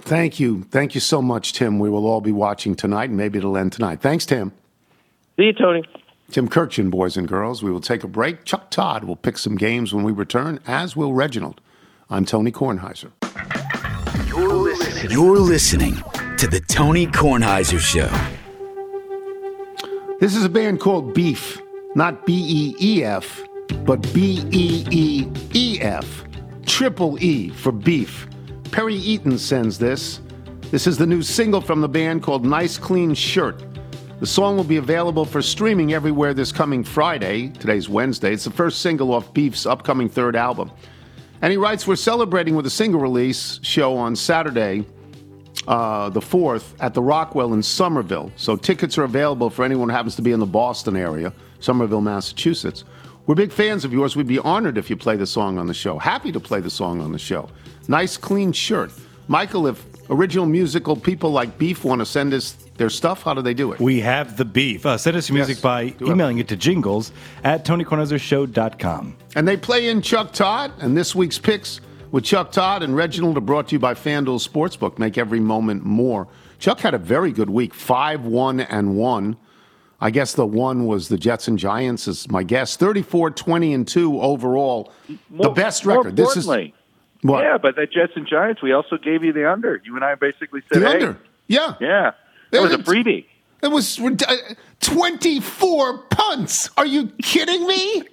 thank 0.00 0.40
you. 0.40 0.64
Thank 0.70 0.94
you 0.94 1.00
so 1.00 1.22
much, 1.22 1.52
Tim. 1.52 1.78
We 1.78 1.90
will 1.90 2.06
all 2.06 2.20
be 2.20 2.32
watching 2.32 2.74
tonight, 2.74 3.08
and 3.10 3.16
maybe 3.16 3.38
it'll 3.38 3.56
end 3.56 3.72
tonight. 3.72 4.00
Thanks, 4.00 4.26
Tim. 4.26 4.52
See 5.36 5.44
you, 5.44 5.52
Tony. 5.52 5.82
Tim 6.30 6.48
Kurkjian, 6.48 6.90
boys 6.90 7.16
and 7.16 7.28
girls. 7.28 7.62
We 7.62 7.70
will 7.70 7.80
take 7.80 8.04
a 8.04 8.08
break. 8.08 8.44
Chuck 8.44 8.70
Todd 8.70 9.04
will 9.04 9.16
pick 9.16 9.36
some 9.36 9.56
games 9.56 9.92
when 9.92 10.02
we 10.02 10.12
return, 10.12 10.60
as 10.66 10.96
will 10.96 11.12
Reginald. 11.12 11.60
I'm 12.08 12.24
Tony 12.24 12.50
Kornheiser. 12.50 13.12
You're 15.10 15.38
listening 15.38 15.96
to 16.38 16.46
The 16.46 16.60
Tony 16.68 17.08
Kornheiser 17.08 17.80
Show. 17.80 18.08
This 20.20 20.36
is 20.36 20.44
a 20.44 20.48
band 20.48 20.78
called 20.78 21.12
Beeef, 21.12 21.60
not 21.96 22.24
B 22.24 22.34
E 22.34 22.76
E 22.80 23.04
F, 23.04 23.42
but 23.84 24.00
B 24.14 24.44
E 24.52 24.86
E 24.92 25.26
E 25.54 25.80
F. 25.80 26.24
Triple 26.66 27.20
E 27.20 27.48
for 27.50 27.72
beef. 27.72 28.28
Perry 28.70 28.94
Eaton 28.94 29.38
sends 29.38 29.76
this. 29.76 30.20
This 30.70 30.86
is 30.86 30.98
the 30.98 31.06
new 31.06 31.20
single 31.20 31.60
from 31.60 31.80
the 31.80 31.88
band 31.88 32.22
called 32.22 32.44
Nice 32.44 32.78
Clean 32.78 33.12
Shirt. 33.12 33.60
The 34.20 34.26
song 34.26 34.56
will 34.56 34.62
be 34.62 34.76
available 34.76 35.24
for 35.24 35.42
streaming 35.42 35.94
everywhere 35.94 36.32
this 36.32 36.52
coming 36.52 36.84
Friday. 36.84 37.48
Today's 37.48 37.88
Wednesday. 37.88 38.34
It's 38.34 38.44
the 38.44 38.52
first 38.52 38.80
single 38.80 39.12
off 39.12 39.34
Beeef's 39.34 39.66
upcoming 39.66 40.08
third 40.08 40.36
album. 40.36 40.70
And 41.42 41.50
he 41.50 41.56
writes, 41.56 41.86
We're 41.86 41.96
celebrating 41.96 42.54
with 42.54 42.66
a 42.66 42.70
single 42.70 43.00
release 43.00 43.58
show 43.62 43.96
on 43.96 44.14
Saturday, 44.14 44.86
uh, 45.66 46.08
the 46.08 46.20
4th, 46.20 46.74
at 46.78 46.94
the 46.94 47.02
Rockwell 47.02 47.52
in 47.52 47.62
Somerville. 47.62 48.30
So 48.36 48.56
tickets 48.56 48.96
are 48.96 49.02
available 49.02 49.50
for 49.50 49.64
anyone 49.64 49.88
who 49.88 49.94
happens 49.94 50.14
to 50.16 50.22
be 50.22 50.30
in 50.30 50.38
the 50.38 50.46
Boston 50.46 50.96
area, 50.96 51.32
Somerville, 51.58 52.00
Massachusetts. 52.00 52.84
We're 53.26 53.34
big 53.34 53.52
fans 53.52 53.84
of 53.84 53.92
yours. 53.92 54.14
We'd 54.14 54.26
be 54.28 54.38
honored 54.38 54.78
if 54.78 54.88
you 54.88 54.96
play 54.96 55.16
the 55.16 55.26
song 55.26 55.58
on 55.58 55.66
the 55.66 55.74
show. 55.74 55.98
Happy 55.98 56.30
to 56.30 56.40
play 56.40 56.60
the 56.60 56.70
song 56.70 57.00
on 57.00 57.10
the 57.10 57.18
show. 57.18 57.48
Nice, 57.88 58.16
clean 58.16 58.52
shirt. 58.52 58.92
Michael, 59.26 59.66
if 59.66 59.84
original 60.10 60.46
musical 60.46 60.94
people 60.94 61.30
like 61.30 61.58
Beeef 61.58 61.82
want 61.82 62.00
to 62.00 62.06
send 62.06 62.34
us 62.34 62.56
their 62.76 62.90
stuff, 62.90 63.22
how 63.22 63.34
do 63.34 63.42
they 63.42 63.54
do 63.54 63.72
it? 63.72 63.80
We 63.80 64.00
have 64.00 64.36
the 64.36 64.44
beef. 64.44 64.84
Uh, 64.86 64.96
send 64.98 65.16
us 65.16 65.28
your 65.28 65.34
music 65.36 65.56
Yes, 65.56 65.62
by 65.62 65.88
do 65.90 66.06
it. 66.06 66.10
emailing 66.10 66.38
it 66.38 66.48
to 66.48 66.56
jingles 66.56 67.12
at 67.44 67.64
TonyKornheiserShow.com. 67.64 69.16
And 69.36 69.46
they 69.48 69.56
play 69.56 69.88
in 69.88 70.02
Chuck 70.02 70.32
Todd, 70.32 70.72
and 70.80 70.96
this 70.96 71.14
week's 71.14 71.38
picks 71.38 71.80
with 72.10 72.24
Chuck 72.24 72.52
Todd 72.52 72.82
and 72.82 72.96
Reginald 72.96 73.36
are 73.36 73.40
brought 73.42 73.68
to 73.68 73.74
you 73.74 73.78
by 73.78 73.94
FanDuel 73.94 74.46
Sportsbook. 74.46 74.98
Make 74.98 75.18
every 75.18 75.40
moment 75.40 75.84
more. 75.84 76.28
Chuck 76.58 76.80
had 76.80 76.94
a 76.94 76.98
very 76.98 77.32
good 77.32 77.50
week, 77.50 77.74
5 77.74 78.24
1 78.24 78.60
and 78.60 78.96
1. 78.96 79.36
I 80.00 80.10
guess 80.10 80.32
the 80.34 80.46
one 80.46 80.86
was 80.86 81.08
the 81.08 81.16
Jets 81.16 81.46
and 81.46 81.58
Giants, 81.58 82.08
is 82.08 82.28
my 82.28 82.42
guess. 82.42 82.76
34 82.76 83.30
20 83.30 83.72
and 83.74 83.86
2 83.86 84.20
overall. 84.20 84.92
the 85.08 85.18
More- 85.30 85.54
best 85.54 85.86
more 85.86 85.98
record. 85.98 86.16
This 86.16 86.36
is 86.36 86.44
importantly, 86.46 86.74
what? 87.22 87.42
Yeah, 87.44 87.56
but 87.58 87.76
that 87.76 87.92
Jets 87.92 88.12
and 88.16 88.26
Giants, 88.26 88.62
we 88.62 88.72
also 88.72 88.96
gave 88.98 89.22
you 89.22 89.32
the 89.32 89.50
under. 89.50 89.80
You 89.84 89.94
and 89.94 90.04
I 90.04 90.16
basically 90.16 90.62
said, 90.72 90.82
The 90.82 90.86
hey, 90.88 90.94
under. 90.94 91.18
Yeah. 91.46 91.74
Yeah. 91.80 92.10
That 92.52 92.62
was 92.62 92.72
a 92.72 92.78
freebie. 92.78 93.26
It 93.62 93.68
was 93.68 93.98
uh, 93.98 94.36
24 94.80 95.98
punts. 96.04 96.70
Are 96.76 96.86
you 96.86 97.08
kidding 97.22 97.66
me? 97.66 98.04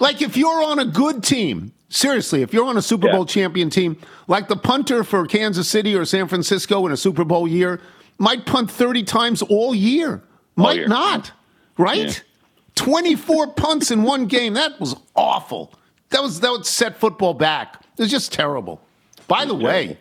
like 0.00 0.22
if 0.22 0.36
you're 0.36 0.62
on 0.62 0.78
a 0.78 0.84
good 0.84 1.22
team, 1.22 1.72
seriously, 1.88 2.42
if 2.42 2.52
you're 2.52 2.66
on 2.66 2.76
a 2.76 2.82
Super 2.82 3.10
Bowl 3.10 3.24
champion 3.24 3.70
team, 3.70 3.96
like 4.26 4.48
the 4.48 4.56
punter 4.56 5.04
for 5.04 5.26
Kansas 5.26 5.68
City 5.68 5.94
or 5.94 6.04
San 6.04 6.26
Francisco 6.28 6.86
in 6.86 6.92
a 6.92 6.96
Super 6.96 7.24
Bowl 7.24 7.46
year, 7.46 7.80
might 8.18 8.46
punt 8.46 8.70
30 8.70 9.04
times 9.04 9.42
all 9.42 9.74
year. 9.74 10.22
Might 10.56 10.76
year. 10.76 10.88
not, 10.88 11.30
right? 11.76 12.22
24 12.74 13.52
punts 13.54 13.90
in 13.90 14.02
one 14.02 14.26
game. 14.26 14.54
That 14.54 14.80
was 14.80 14.96
awful. 15.14 15.72
That 16.10 16.22
was 16.22 16.40
that 16.40 16.50
would 16.50 16.66
set 16.66 16.96
football 16.96 17.34
back. 17.34 17.84
It 17.96 18.02
was 18.02 18.10
just 18.10 18.32
terrible. 18.32 18.80
By 19.28 19.44
the 19.44 19.54
way, 19.54 19.98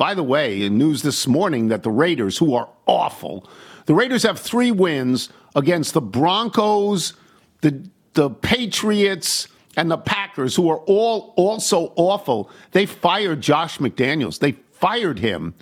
by 0.00 0.14
the 0.14 0.22
way, 0.22 0.62
in 0.62 0.78
news 0.78 1.02
this 1.02 1.26
morning 1.26 1.68
that 1.68 1.82
the 1.82 1.90
Raiders, 1.90 2.38
who 2.38 2.54
are 2.54 2.70
awful, 2.86 3.46
the 3.84 3.92
Raiders 3.92 4.22
have 4.22 4.38
three 4.38 4.70
wins 4.70 5.28
against 5.54 5.92
the 5.92 6.00
Broncos, 6.00 7.12
the 7.60 7.86
the 8.14 8.30
Patriots, 8.30 9.46
and 9.76 9.90
the 9.90 9.98
Packers, 9.98 10.56
who 10.56 10.70
are 10.70 10.78
all 10.86 11.34
also 11.36 11.92
awful. 11.96 12.50
They 12.72 12.86
fired 12.86 13.42
Josh 13.42 13.76
McDaniels. 13.76 14.38
They 14.38 14.52
fired 14.72 15.18
him. 15.18 15.52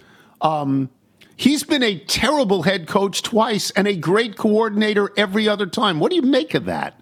Um, 0.41 0.91
he's 1.35 1.65
been 1.65 1.83
a 1.83 1.99
terrible 1.99 2.63
head 2.63 2.87
coach 2.87 3.23
twice 3.23 3.73
and 3.73 3.89
a 3.89 3.97
great 3.97 4.37
coordinator 4.37 5.11
every 5.17 5.49
other 5.49 5.67
time. 5.67 5.99
What 5.99 6.11
do 6.11 6.17
you 6.17 6.23
make 6.23 6.55
of 6.55 6.67
that? 6.67 6.95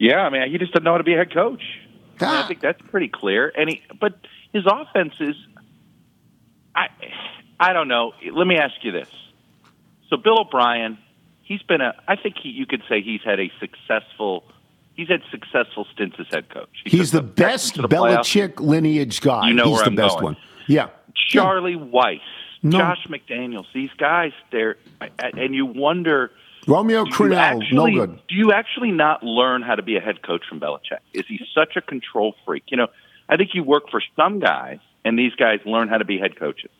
Yeah, 0.00 0.22
I 0.22 0.30
mean, 0.30 0.50
he 0.50 0.58
just 0.58 0.72
doesn't 0.72 0.82
know 0.82 0.90
how 0.90 0.98
to 0.98 1.04
be 1.04 1.14
a 1.14 1.18
head 1.18 1.32
coach. 1.32 1.62
I, 2.20 2.42
I 2.42 2.48
think 2.48 2.60
that's 2.60 2.82
pretty 2.90 3.06
clear. 3.06 3.52
And 3.56 3.70
he, 3.70 3.82
but 4.00 4.18
his 4.52 4.64
offense 4.66 5.14
is, 5.20 5.36
I, 6.74 6.88
I 7.58 7.72
don't 7.72 7.88
know. 7.88 8.12
Let 8.32 8.46
me 8.46 8.56
ask 8.56 8.74
you 8.82 8.92
this. 8.92 9.08
So 10.08 10.16
Bill 10.16 10.40
O'Brien, 10.40 10.98
he's 11.42 11.62
been 11.62 11.80
a. 11.80 11.94
I 12.08 12.16
think 12.16 12.36
he, 12.42 12.50
you 12.50 12.66
could 12.66 12.82
say 12.88 13.00
he's 13.02 13.22
had 13.24 13.40
a 13.40 13.50
successful. 13.60 14.44
He's 14.94 15.08
had 15.08 15.22
successful 15.30 15.86
stints 15.92 16.16
as 16.18 16.26
head 16.30 16.50
coach. 16.50 16.68
He 16.84 16.98
He's 16.98 17.10
the 17.10 17.22
best 17.22 17.76
the 17.76 17.88
playoffs. 17.88 18.18
Belichick 18.20 18.60
lineage 18.60 19.20
guy. 19.20 19.48
You 19.48 19.54
know 19.54 19.64
He's 19.64 19.74
where 19.76 19.84
the 19.84 19.90
I'm 19.90 19.96
best 19.96 20.14
going. 20.16 20.24
one. 20.24 20.36
Yeah. 20.66 20.88
Charlie 21.28 21.74
Weis, 21.76 22.20
No. 22.62 22.78
Josh 22.78 23.06
McDaniels, 23.08 23.66
these 23.72 23.90
guys, 23.98 24.32
they're 24.52 24.76
and 25.18 25.54
you 25.54 25.66
wonder. 25.66 26.30
Romeo 26.66 27.04
Crennel, 27.04 27.62
no 27.72 27.86
good. 27.90 28.20
Do 28.28 28.34
you 28.34 28.52
actually 28.52 28.90
not 28.90 29.22
learn 29.22 29.62
how 29.62 29.74
to 29.76 29.82
be 29.82 29.96
a 29.96 30.00
head 30.00 30.22
coach 30.22 30.42
from 30.48 30.60
Belichick? 30.60 30.98
Is 31.14 31.24
he 31.26 31.40
such 31.54 31.76
a 31.76 31.80
control 31.80 32.34
freak? 32.44 32.64
You 32.68 32.76
know, 32.76 32.88
I 33.28 33.36
think 33.38 33.50
you 33.54 33.62
work 33.64 33.84
for 33.90 34.02
some 34.14 34.40
guys, 34.40 34.78
and 35.04 35.18
these 35.18 35.34
guys 35.34 35.60
learn 35.64 35.88
how 35.88 35.98
to 35.98 36.04
be 36.04 36.18
head 36.18 36.36
coaches. 36.38 36.70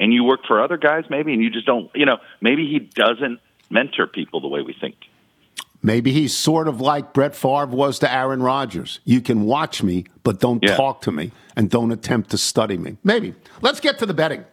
And 0.00 0.12
you 0.12 0.22
work 0.24 0.40
for 0.46 0.62
other 0.62 0.76
guys, 0.76 1.04
maybe, 1.10 1.32
and 1.32 1.42
you 1.42 1.50
just 1.50 1.66
don't. 1.66 1.90
You 1.94 2.06
know, 2.06 2.18
maybe 2.40 2.66
he 2.68 2.78
doesn't 2.78 3.40
mentor 3.68 4.06
people 4.06 4.40
the 4.40 4.48
way 4.48 4.62
we 4.62 4.72
think. 4.72 4.94
Maybe 5.82 6.12
he's 6.12 6.36
sort 6.36 6.66
of 6.68 6.80
like 6.80 7.12
Brett 7.12 7.34
Favre 7.36 7.66
was 7.66 7.98
to 8.00 8.12
Aaron 8.12 8.42
Rodgers. 8.42 9.00
You 9.04 9.20
can 9.20 9.44
watch 9.44 9.82
me, 9.82 10.04
but 10.24 10.40
don't 10.40 10.62
Yeah. 10.62 10.76
talk 10.76 11.02
to 11.02 11.12
me 11.12 11.30
and 11.56 11.70
don't 11.70 11.92
attempt 11.92 12.30
to 12.30 12.38
study 12.38 12.76
me. 12.76 12.96
Maybe. 13.04 13.34
Let's 13.60 13.78
get 13.80 13.98
to 14.00 14.06
the 14.06 14.14
betting. 14.14 14.44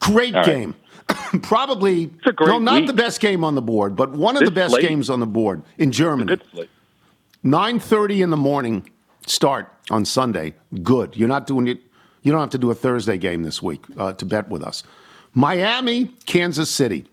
Great 0.00 0.34
right. 0.34 0.44
game. 0.46 0.74
Probably, 1.42 2.06
great 2.06 2.38
no, 2.40 2.58
not 2.58 2.74
week. 2.74 2.86
the 2.86 2.92
best 2.92 3.20
game 3.20 3.42
on 3.42 3.54
the 3.56 3.62
board, 3.62 3.96
but 3.96 4.12
one 4.12 4.36
of 4.36 4.40
This 4.40 4.48
the 4.48 4.54
best 4.54 4.72
slate- 4.74 4.88
games 4.88 5.10
on 5.10 5.18
the 5.20 5.26
board 5.26 5.62
in 5.78 5.90
Germany. 5.92 6.36
Nine 7.42 7.78
thirty 7.80 8.22
in 8.22 8.30
the 8.30 8.36
morning 8.36 8.88
start 9.26 9.72
on 9.90 10.04
Sunday. 10.04 10.54
Good. 10.82 11.16
You're 11.16 11.28
not 11.28 11.46
doing 11.46 11.66
it. 11.68 11.80
You 12.22 12.32
don't 12.32 12.40
have 12.40 12.50
to 12.50 12.58
do 12.58 12.70
a 12.70 12.74
Thursday 12.74 13.18
game 13.18 13.42
this 13.42 13.62
week 13.62 13.84
uh, 13.96 14.12
to 14.14 14.24
bet 14.24 14.48
with 14.48 14.62
us. 14.62 14.82
Miami, 15.34 16.06
Kansas 16.26 16.70
City. 16.70 17.06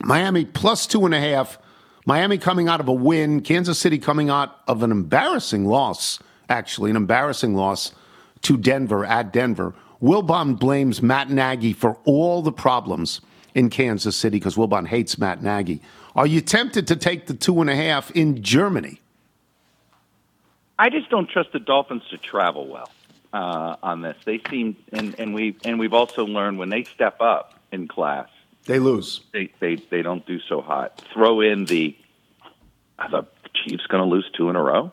Miami 0.00 0.44
plus 0.44 0.86
two 0.86 1.04
and 1.04 1.14
a 1.14 1.20
half. 1.20 1.58
Miami 2.06 2.36
coming 2.36 2.68
out 2.68 2.80
of 2.80 2.88
a 2.88 2.92
win. 2.92 3.40
Kansas 3.40 3.78
City 3.78 3.98
coming 3.98 4.28
out 4.28 4.60
of 4.68 4.82
an 4.82 4.90
embarrassing 4.90 5.64
loss, 5.64 6.18
actually, 6.48 6.90
an 6.90 6.96
embarrassing 6.96 7.54
loss 7.54 7.92
to 8.42 8.58
Denver 8.58 9.04
at 9.04 9.32
Denver. 9.32 9.74
Wilbon 10.02 10.58
blames 10.58 11.00
Matt 11.00 11.30
Nagy 11.30 11.72
for 11.72 11.96
all 12.04 12.42
the 12.42 12.52
problems 12.52 13.20
in 13.54 13.70
Kansas 13.70 14.16
City 14.16 14.38
because 14.38 14.56
Wilbon 14.56 14.86
hates 14.86 15.16
Matt 15.16 15.42
Nagy. 15.42 15.80
Are 16.14 16.26
you 16.26 16.40
tempted 16.40 16.86
to 16.88 16.96
take 16.96 17.26
the 17.26 17.34
two 17.34 17.60
and 17.60 17.70
a 17.70 17.76
half 17.76 18.10
in 18.10 18.42
Germany? 18.42 19.00
I 20.78 20.90
just 20.90 21.08
don't 21.08 21.30
trust 21.30 21.52
the 21.52 21.60
Dolphins 21.60 22.02
to 22.10 22.18
travel 22.18 22.66
well 22.66 22.90
uh, 23.34 23.76
on 23.82 24.00
this. 24.02 24.16
They 24.24 24.40
seem, 24.48 24.76
and, 24.92 25.14
and 25.18 25.34
we 25.34 25.56
and 25.64 25.78
we've 25.78 25.92
also 25.92 26.24
learned 26.24 26.58
when 26.58 26.68
they 26.70 26.84
step 26.84 27.20
up 27.20 27.54
in 27.72 27.88
class, 27.88 28.28
They 28.66 28.78
lose. 28.78 29.20
they 29.32 29.50
they, 29.60 29.76
they 29.90 30.02
don't 30.02 30.24
do 30.26 30.38
so 30.48 30.60
hot. 30.62 31.02
Throw 31.12 31.40
in 31.40 31.64
the 31.66 31.96
are 32.98 33.10
the 33.10 33.26
Chiefs 33.54 33.86
going 33.88 34.02
to 34.02 34.08
lose 34.08 34.28
two 34.36 34.48
in 34.50 34.56
a 34.56 34.62
row 34.62 34.92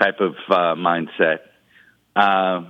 type 0.00 0.20
of 0.20 0.34
uh, 0.48 0.74
mindset. 0.74 1.38
Uh, 2.16 2.64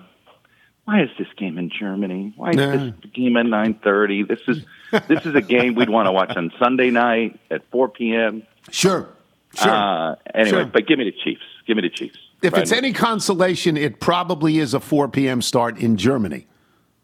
why 0.85 1.03
is 1.03 1.11
this 1.19 1.29
game 1.37 1.57
in 1.59 1.71
Germany? 1.71 2.33
Why 2.37 2.51
is 2.51 2.57
Nah. 2.57 2.73
this 2.77 2.93
game 3.15 3.37
at 3.37 3.47
nine 3.47 3.75
thirty? 3.83 4.25
This 4.25 4.41
is 4.49 4.65
this 5.09 5.25
is 5.25 5.35
a 5.35 5.41
game 5.41 5.75
we'd 5.75 5.89
want 5.91 6.07
to 6.07 6.13
watch 6.13 6.37
on 6.37 6.51
Sunday 6.59 6.91
night 6.91 7.39
at 7.51 7.63
four 7.71 7.89
p.m. 7.89 8.43
Sure. 8.71 9.09
Sure. 9.55 9.71
Uh, 9.73 10.15
anyway, 10.35 10.51
Sure. 10.51 10.65
but 10.67 10.87
give 10.87 10.99
me 10.99 11.05
the 11.05 11.17
Chiefs. 11.25 11.43
Give 11.67 11.77
me 11.77 11.83
the 11.83 11.91
Chiefs. 11.91 12.19
If 12.43 12.55
Right 12.55 12.63
it's 12.63 12.73
any 12.73 12.93
consolation, 12.93 13.77
it 13.77 14.01
probably 14.01 14.59
is 14.59 14.75
a 14.75 14.81
4 14.81 15.09
p.m. 15.09 15.43
start 15.43 15.79
in 15.79 15.97
Germany. 15.97 16.47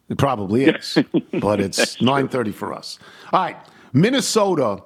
It 0.09 0.19
probably 0.19 0.65
is, 0.65 0.99
but 1.41 1.61
it's 1.61 1.97
9:30 1.97 2.55
for 2.55 2.73
us. 2.73 2.99
All 3.33 3.41
right, 3.41 3.57
Minnesota. 3.93 4.83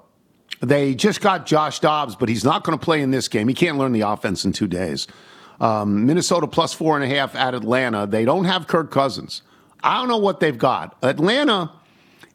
They 0.63 0.95
just 0.95 1.23
got 1.23 1.47
Josh 1.47 1.81
Dobbs, 1.81 2.17
but 2.17 2.29
he's 2.29 2.45
not 2.45 2.65
going 2.65 2.79
to 2.79 2.85
play 2.85 3.01
in 3.01 3.11
this 3.11 3.29
game. 3.29 3.49
He 3.49 3.55
can't 3.55 3.79
learn 3.79 3.93
the 3.93 4.03
offense 4.03 4.45
in 4.45 4.53
two 4.53 4.67
days. 4.67 5.07
Um, 5.59 6.05
Minnesota 6.05 6.47
plus 6.47 6.75
four 6.75 7.01
and 7.01 7.05
a 7.11 7.17
half 7.17 7.35
at 7.35 7.55
Atlanta. 7.55 8.07
They 8.07 8.27
don't 8.27 8.45
have 8.45 8.67
Kirk 8.67 8.91
Cousins. 8.91 9.41
I 9.83 9.99
don't 9.99 10.09
know 10.09 10.19
what 10.19 10.41
they've 10.41 10.59
got. 10.59 10.99
Atlanta 11.03 11.73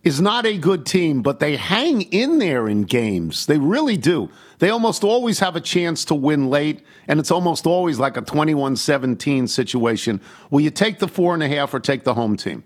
is 0.05 0.21
not 0.21 0.45
a 0.45 0.57
good 0.57 0.85
team, 0.85 1.23
but 1.23 1.39
they 1.39 1.57
hang 1.57 2.03
in 2.03 2.37
there 2.37 2.69
in 2.69 2.83
games. 2.83 3.47
They 3.47 3.57
really 3.57 3.97
do. 3.97 4.29
They 4.59 4.69
almost 4.69 5.03
always 5.03 5.39
have 5.39 5.55
a 5.55 5.61
chance 5.61 6.05
to 6.05 6.15
win 6.15 6.47
late, 6.47 6.81
and 7.07 7.19
it's 7.19 7.31
almost 7.31 7.65
always 7.65 7.99
like 7.99 8.15
a 8.15 8.21
21 8.21 8.77
17 8.77 9.47
situation. 9.47 10.21
Will 10.51 10.61
you 10.61 10.69
take 10.69 10.99
the 10.99 11.07
four 11.07 11.33
and 11.33 11.41
a 11.41 11.49
half 11.49 11.73
or 11.73 11.79
take 11.79 12.03
the 12.03 12.13
home 12.13 12.37
team? 12.37 12.63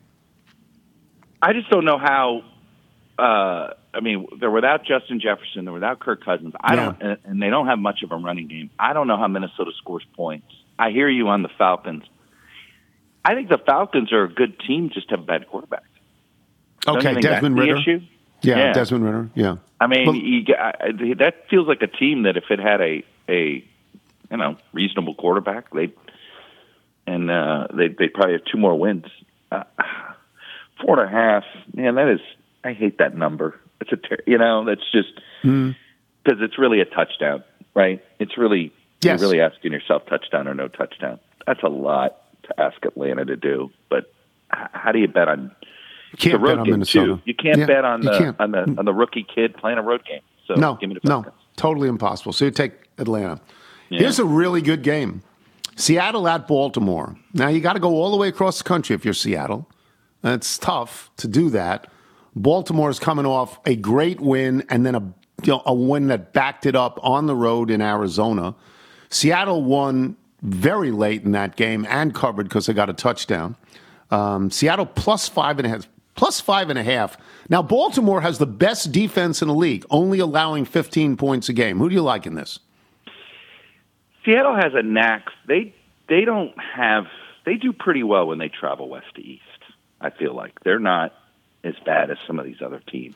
I 1.41 1.54
just 1.54 1.69
don't 1.69 1.86
know 1.86 1.97
how. 1.97 2.43
Uh, 3.17 3.73
I 3.93 4.02
mean, 4.02 4.28
they're 4.39 4.52
without 4.52 4.86
Justin 4.86 5.19
Jefferson. 5.19 5.65
They're 5.65 5.73
without 5.73 5.99
Kirk 5.99 6.23
Cousins. 6.23 6.54
I 6.60 6.75
don't, 6.75 7.02
and, 7.02 7.41
they 7.41 7.49
don't 7.49 7.67
have 7.67 7.80
much 7.80 8.04
of 8.04 8.12
a 8.12 8.15
running 8.17 8.47
game. 8.47 8.69
I 8.78 8.93
don't 8.93 9.08
know 9.08 9.17
how 9.17 9.28
Minnesota 9.28 9.71
scores 9.78 10.06
points. 10.15 10.45
I 10.78 10.91
hear 10.91 11.10
you 11.10 11.28
on 11.30 11.41
the 11.41 11.49
Falcons. 11.58 12.04
I 13.25 13.34
think 13.34 13.49
the 13.49 13.58
Falcons 13.58 14.13
are 14.13 14.25
a 14.25 14.30
good 14.30 14.60
team, 14.60 14.91
just 14.93 15.10
have 15.10 15.21
a 15.21 15.23
bad 15.23 15.45
quarterbacks. 15.52 15.82
Okay, 16.87 17.15
Desmond 17.21 17.57
Ridder. 17.57 17.77
issue? 17.77 18.01
Yeah, 18.41 18.57
Yeah. 18.57 18.73
Desmond 18.73 19.05
Ridder. 19.05 19.29
Yeah. 19.35 19.55
I 19.81 19.87
mean, 19.87 20.05
Well- 20.05 20.15
you, 20.15 20.45
I- 20.57 20.91
that 21.17 21.47
feels 21.49 21.67
like 21.67 21.81
a 21.81 21.87
team 21.87 22.23
that 22.23 22.37
if 22.37 22.45
it 22.49 22.59
had 22.59 22.81
a 22.81 23.03
a 23.29 23.63
you 24.31 24.37
know 24.37 24.57
reasonable 24.73 25.15
quarterback, 25.15 25.71
they 25.71 25.91
and 27.07 27.29
uh, 27.29 27.67
they 27.73 27.87
they 27.89 28.07
probably 28.07 28.33
have 28.33 28.45
two 28.45 28.57
more 28.57 28.77
wins. 28.77 29.05
Uh, 29.51 29.63
four 30.81 30.99
and 30.99 31.09
a 31.09 31.11
half, 31.11 31.43
man, 31.73 31.95
that 31.95 32.07
is. 32.09 32.21
I 32.63 32.73
hate 32.73 32.97
that 32.99 33.15
number. 33.15 33.59
It's 33.81 33.91
a 33.91 33.97
ter- 33.97 34.23
you 34.27 34.37
know 34.37 34.65
that's 34.65 34.89
just 34.91 35.09
Hmm. 35.41 35.71
because 36.23 36.41
it's 36.41 36.57
really 36.57 36.81
a 36.81 36.85
touchdown, 36.85 37.43
right? 37.73 38.03
It's 38.19 38.37
really 38.37 38.71
Yes. 39.01 39.21
you're 39.21 39.29
really 39.29 39.41
asking 39.41 39.71
yourself 39.71 40.05
touchdown 40.07 40.47
or 40.47 40.53
no 40.53 40.67
touchdown. 40.67 41.19
That's 41.47 41.63
a 41.63 41.69
lot 41.69 42.17
to 42.43 42.59
ask 42.59 42.83
Atlanta 42.85 43.23
to 43.25 43.35
do, 43.37 43.71
but 43.89 44.11
h- 44.53 44.67
how 44.73 44.91
do 44.91 44.99
you 44.99 45.07
bet 45.07 45.29
on? 45.29 45.51
Can't 46.17 46.33
the 46.33 46.39
road 46.39 46.47
bet 46.49 46.57
on 46.59 46.63
game, 46.65 46.71
Minnesota. 46.73 47.05
Too. 47.15 47.21
You 47.25 47.35
can't 47.35 47.57
Yeah, 47.59 47.65
bet 47.65 47.85
on 47.85 48.01
the 48.01 48.17
can't. 48.17 48.39
on 48.39 48.51
the 48.51 48.75
on 48.77 48.85
the 48.85 48.93
rookie 48.93 49.25
kid 49.35 49.55
playing 49.55 49.77
a 49.77 49.81
road 49.83 50.03
game. 50.05 50.21
So 50.47 50.55
no, 50.55 50.75
give 50.75 50.89
me 50.89 50.97
the 51.01 51.07
no, 51.07 51.25
totally 51.55 51.87
impossible. 51.87 52.33
So 52.33 52.45
you 52.45 52.51
take 52.51 52.73
Atlanta. 52.97 53.39
Yeah. 53.89 53.99
Here's 53.99 54.19
a 54.19 54.25
really 54.25 54.61
good 54.61 54.81
game: 54.81 55.21
Seattle 55.75 56.27
at 56.27 56.47
Baltimore. 56.47 57.15
Now 57.33 57.47
you 57.49 57.59
got 57.61 57.73
to 57.73 57.79
go 57.79 57.89
all 57.95 58.11
the 58.11 58.17
way 58.17 58.27
across 58.27 58.57
the 58.57 58.63
country 58.63 58.95
if 58.95 59.05
you're 59.05 59.13
Seattle. 59.13 59.67
It's 60.23 60.57
tough 60.57 61.11
to 61.17 61.27
do 61.27 61.49
that. 61.51 61.87
Baltimore 62.35 62.89
is 62.89 62.99
coming 62.99 63.25
off 63.25 63.59
a 63.65 63.75
great 63.75 64.19
win 64.19 64.63
and 64.69 64.85
then 64.85 64.95
a 64.95 64.99
you 65.43 65.53
know, 65.53 65.61
a 65.65 65.73
win 65.73 66.07
that 66.07 66.33
backed 66.33 66.65
it 66.65 66.75
up 66.75 66.99
on 67.01 67.25
the 67.27 67.35
road 67.35 67.71
in 67.71 67.81
Arizona. 67.81 68.55
Seattle 69.09 69.63
won 69.63 70.17
very 70.41 70.91
late 70.91 71.23
in 71.23 71.31
that 71.31 71.55
game 71.55 71.85
and 71.89 72.13
covered 72.13 72.43
because 72.43 72.65
they 72.65 72.73
got 72.73 72.89
a 72.89 72.93
touchdown. 72.93 73.55
Um, 74.11 74.51
Seattle 74.51 74.85
plus 74.85 75.27
five 75.29 75.57
and 75.59 75.65
a 75.65 75.69
half. 75.69 75.87
Plus 76.19 76.41
five 76.41 76.69
and 76.69 76.77
a 76.77 76.84
half. 76.84 77.17
Now, 77.47 77.62
Baltimore 77.62 78.19
has 78.19 78.39
the 78.39 78.45
best 78.45 78.91
defense 78.91 79.41
in 79.41 79.47
the 79.47 79.53
league, 79.53 79.86
only 79.89 80.19
allowing 80.19 80.65
15 80.65 81.15
points 81.15 81.47
a 81.47 81.53
game. 81.53 81.77
Who 81.77 81.88
do 81.88 81.95
you 81.95 82.01
like 82.01 82.25
in 82.25 82.36
this? 82.36 82.60
Seattle 84.25 84.53
has 84.53 84.73
a 84.75 84.84
knack. 84.84 85.27
They 85.47 85.73
they 86.10 86.25
don't 86.25 86.53
have. 86.60 87.05
They 87.45 87.55
do 87.55 87.71
pretty 87.71 88.03
well 88.03 88.27
when 88.27 88.38
they 88.38 88.49
travel 88.49 88.89
west 88.89 89.05
to 89.15 89.21
east. 89.21 89.43
I 90.01 90.10
feel 90.10 90.36
like 90.36 90.60
they're 90.65 90.77
not 90.77 91.13
as 91.63 91.75
bad 91.86 92.12
as 92.12 92.17
some 92.27 92.38
of 92.38 92.45
these 92.45 92.62
other 92.62 92.82
teams. 92.86 93.15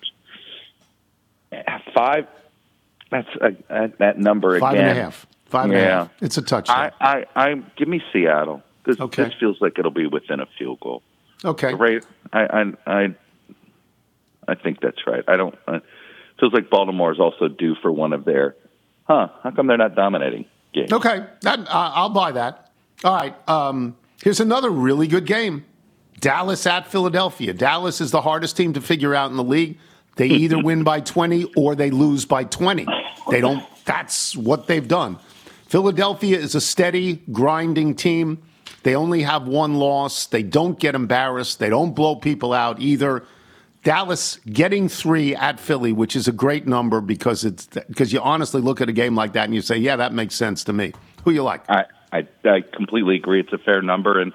Five. 1.93 2.27
That's 3.11 3.27
a, 3.41 3.51
that, 3.67 3.97
that 3.99 4.17
number 4.17 4.57
Five 4.61 4.75
again. 4.75 4.87
and 4.87 4.97
a 4.97 5.01
half. 5.03 5.27
Five 5.47 5.65
and 5.65 5.73
a 5.73 5.77
yeah. 5.77 5.87
half. 5.89 6.09
It's 6.21 6.37
a 6.37 6.41
touchdown. 6.41 6.91
I, 7.01 7.25
I, 7.35 7.49
I 7.51 7.55
give 7.75 7.89
me 7.89 8.01
Seattle. 8.13 8.63
This, 8.85 8.97
Okay. 8.97 9.25
this 9.25 9.33
feels 9.39 9.59
like 9.59 9.77
it'll 9.77 9.91
be 9.91 10.07
within 10.07 10.39
a 10.39 10.45
field 10.57 10.79
goal. 10.79 11.03
Okay. 11.43 11.73
Ra- 11.73 11.99
I, 12.31 12.41
I, 12.41 12.73
I, 12.87 13.15
I 14.47 14.55
think 14.55 14.81
that's 14.81 15.05
right. 15.07 15.23
I 15.27 15.37
don't. 15.37 15.55
Uh, 15.67 15.79
feels 16.39 16.53
like 16.53 16.69
Baltimore 16.69 17.11
is 17.11 17.19
also 17.19 17.47
due 17.47 17.75
for 17.81 17.91
one 17.91 18.13
of 18.13 18.25
their. 18.25 18.55
Huh? 19.05 19.29
How 19.43 19.51
come 19.51 19.67
they're 19.67 19.77
not 19.77 19.95
dominating 19.95 20.45
games? 20.73 20.91
Okay. 20.91 21.25
That, 21.41 21.59
uh, 21.59 21.91
I'll 21.95 22.09
buy 22.09 22.31
that. 22.33 22.71
All 23.03 23.15
right. 23.15 23.49
Um, 23.49 23.95
here's 24.23 24.39
another 24.39 24.69
really 24.69 25.07
good 25.07 25.25
game 25.25 25.65
Dallas 26.19 26.65
at 26.65 26.87
Philadelphia. 26.87 27.53
Dallas 27.53 28.01
is 28.01 28.11
the 28.11 28.21
hardest 28.21 28.55
team 28.55 28.73
to 28.73 28.81
figure 28.81 29.13
out 29.13 29.29
in 29.31 29.37
the 29.37 29.43
league. 29.43 29.77
They 30.15 30.27
either 30.29 30.61
win 30.61 30.83
by 30.83 31.01
20 31.01 31.53
or 31.55 31.75
they 31.75 31.91
lose 31.91 32.25
by 32.25 32.45
20. 32.45 32.87
They 33.29 33.41
don't, 33.41 33.63
that's 33.85 34.35
what 34.35 34.67
they've 34.67 34.87
done. 34.87 35.19
Philadelphia 35.67 36.37
is 36.37 36.55
a 36.55 36.61
steady, 36.61 37.21
grinding 37.31 37.95
team. 37.95 38.43
They 38.83 38.95
only 38.95 39.23
have 39.23 39.47
one 39.47 39.75
loss. 39.75 40.27
They 40.27 40.43
don't 40.43 40.77
get 40.77 40.93
embarrassed. 40.93 41.59
They 41.59 41.69
don't 41.69 41.93
blow 41.93 42.15
people 42.15 42.53
out 42.53 42.79
either. 42.81 43.23
Dallas 43.83 44.39
getting 44.45 44.87
three 44.87 45.35
at 45.35 45.59
Philly, 45.59 45.91
which 45.91 46.15
is 46.15 46.27
a 46.27 46.31
great 46.31 46.67
number 46.67 47.01
because 47.01 47.43
it's 47.43 47.67
because 47.67 48.13
you 48.13 48.21
honestly 48.21 48.61
look 48.61 48.79
at 48.79 48.87
a 48.87 48.93
game 48.93 49.15
like 49.15 49.33
that 49.33 49.45
and 49.45 49.55
you 49.55 49.61
say, 49.61 49.77
yeah, 49.77 49.97
that 49.97 50.13
makes 50.13 50.35
sense 50.35 50.63
to 50.65 50.73
me. 50.73 50.93
Who 51.25 51.31
you 51.31 51.43
like? 51.43 51.69
I, 51.69 51.85
I, 52.11 52.27
I 52.45 52.61
completely 52.61 53.15
agree. 53.15 53.41
It's 53.41 53.51
a 53.51 53.57
fair 53.57 53.81
number, 53.81 54.21
and 54.21 54.31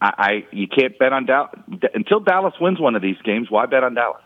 I, 0.00 0.12
I 0.18 0.46
you 0.50 0.66
can't 0.66 0.98
bet 0.98 1.12
on 1.12 1.26
Dallas 1.26 1.54
until 1.94 2.20
Dallas 2.20 2.54
wins 2.60 2.80
one 2.80 2.96
of 2.96 3.02
these 3.02 3.20
games. 3.24 3.48
Why 3.48 3.66
bet 3.66 3.84
on 3.84 3.94
Dallas? 3.94 4.22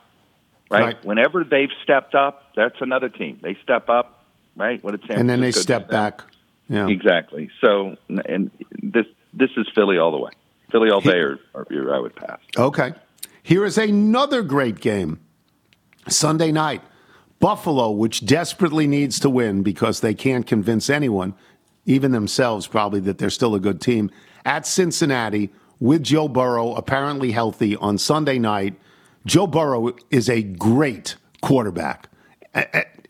Right? 0.71 0.83
Right. 0.83 1.05
Whenever 1.05 1.45
they've 1.45 1.71
stepped 1.83 2.15
up, 2.15 2.53
that's 2.55 2.77
another 2.81 3.09
team. 3.09 3.39
They 3.43 3.57
step 3.63 3.89
up, 3.89 4.25
right? 4.57 4.83
What 4.83 4.99
San 5.07 5.19
and 5.19 5.31
then 5.31 5.41
they 5.41 5.53
step 5.53 5.89
back. 5.89 6.23
Yeah. 6.69 6.89
Exactly. 6.89 7.51
So, 7.63 7.97
and 8.09 8.51
this 8.83 9.07
this 9.33 9.51
is 9.57 9.67
Philly 9.75 9.99
all 9.99 10.11
the 10.11 10.19
way. 10.19 10.31
Philly 10.71 10.91
all 10.91 11.01
day, 11.01 11.19
or, 11.19 11.39
or 11.55 11.95
I 11.95 11.99
would 11.99 12.15
pass. 12.15 12.41
Okay. 12.57 12.93
Here 13.43 13.65
is 13.65 13.79
another 13.79 14.43
great 14.43 14.81
game. 14.81 15.21
Sunday 16.09 16.53
night. 16.53 16.83
Buffalo, 17.41 17.91
which 17.91 18.27
desperately 18.27 18.87
needs 18.87 19.21
to 19.21 19.31
win 19.31 19.63
because 19.63 20.01
they 20.01 20.13
can't 20.13 20.47
convince 20.47 20.91
anyone, 20.91 21.35
even 21.87 22.11
themselves 22.11 22.67
probably, 22.67 23.01
that 23.01 23.19
they're 23.19 23.31
still 23.31 23.55
a 23.55 23.61
good 23.61 23.81
team, 23.81 24.11
at 24.45 24.67
Cincinnati 24.67 25.51
with 25.79 26.03
Joe 26.03 26.27
Burrow 26.27 26.75
apparently 26.75 27.31
healthy 27.31 27.77
on 27.77 27.97
Sunday 27.97 28.39
night. 28.39 28.75
Joe 29.25 29.47
Burrow 29.47 29.95
is 30.11 30.29
a 30.29 30.43
great 30.43 31.17
quarterback. 31.41 32.09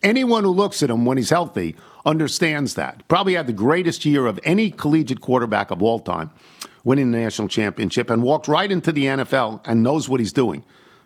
Anyone 0.03 0.43
who 0.43 0.51
looks 0.51 0.83
at 0.83 0.89
him 0.91 1.05
when 1.05 1.17
he's 1.17 1.31
healthy 1.31 1.75
understands 2.05 2.75
that. 2.75 3.07
Probably 3.07 3.33
had 3.33 3.47
the 3.47 3.53
greatest 3.53 4.05
year 4.05 4.25
of 4.25 4.39
any 4.43 4.71
collegiate 4.71 5.21
quarterback 5.21 5.71
of 5.71 5.81
all 5.83 5.99
time, 5.99 6.31
winning 6.83 7.11
the 7.11 7.17
national 7.17 7.47
championship, 7.47 8.09
and 8.09 8.23
walked 8.23 8.47
right 8.47 8.71
into 8.71 8.91
the 8.91 9.05
NFL 9.05 9.61
and 9.65 9.83
knows 9.83 10.09
what 10.09 10.19
he's 10.19 10.33
doing. 10.33 10.63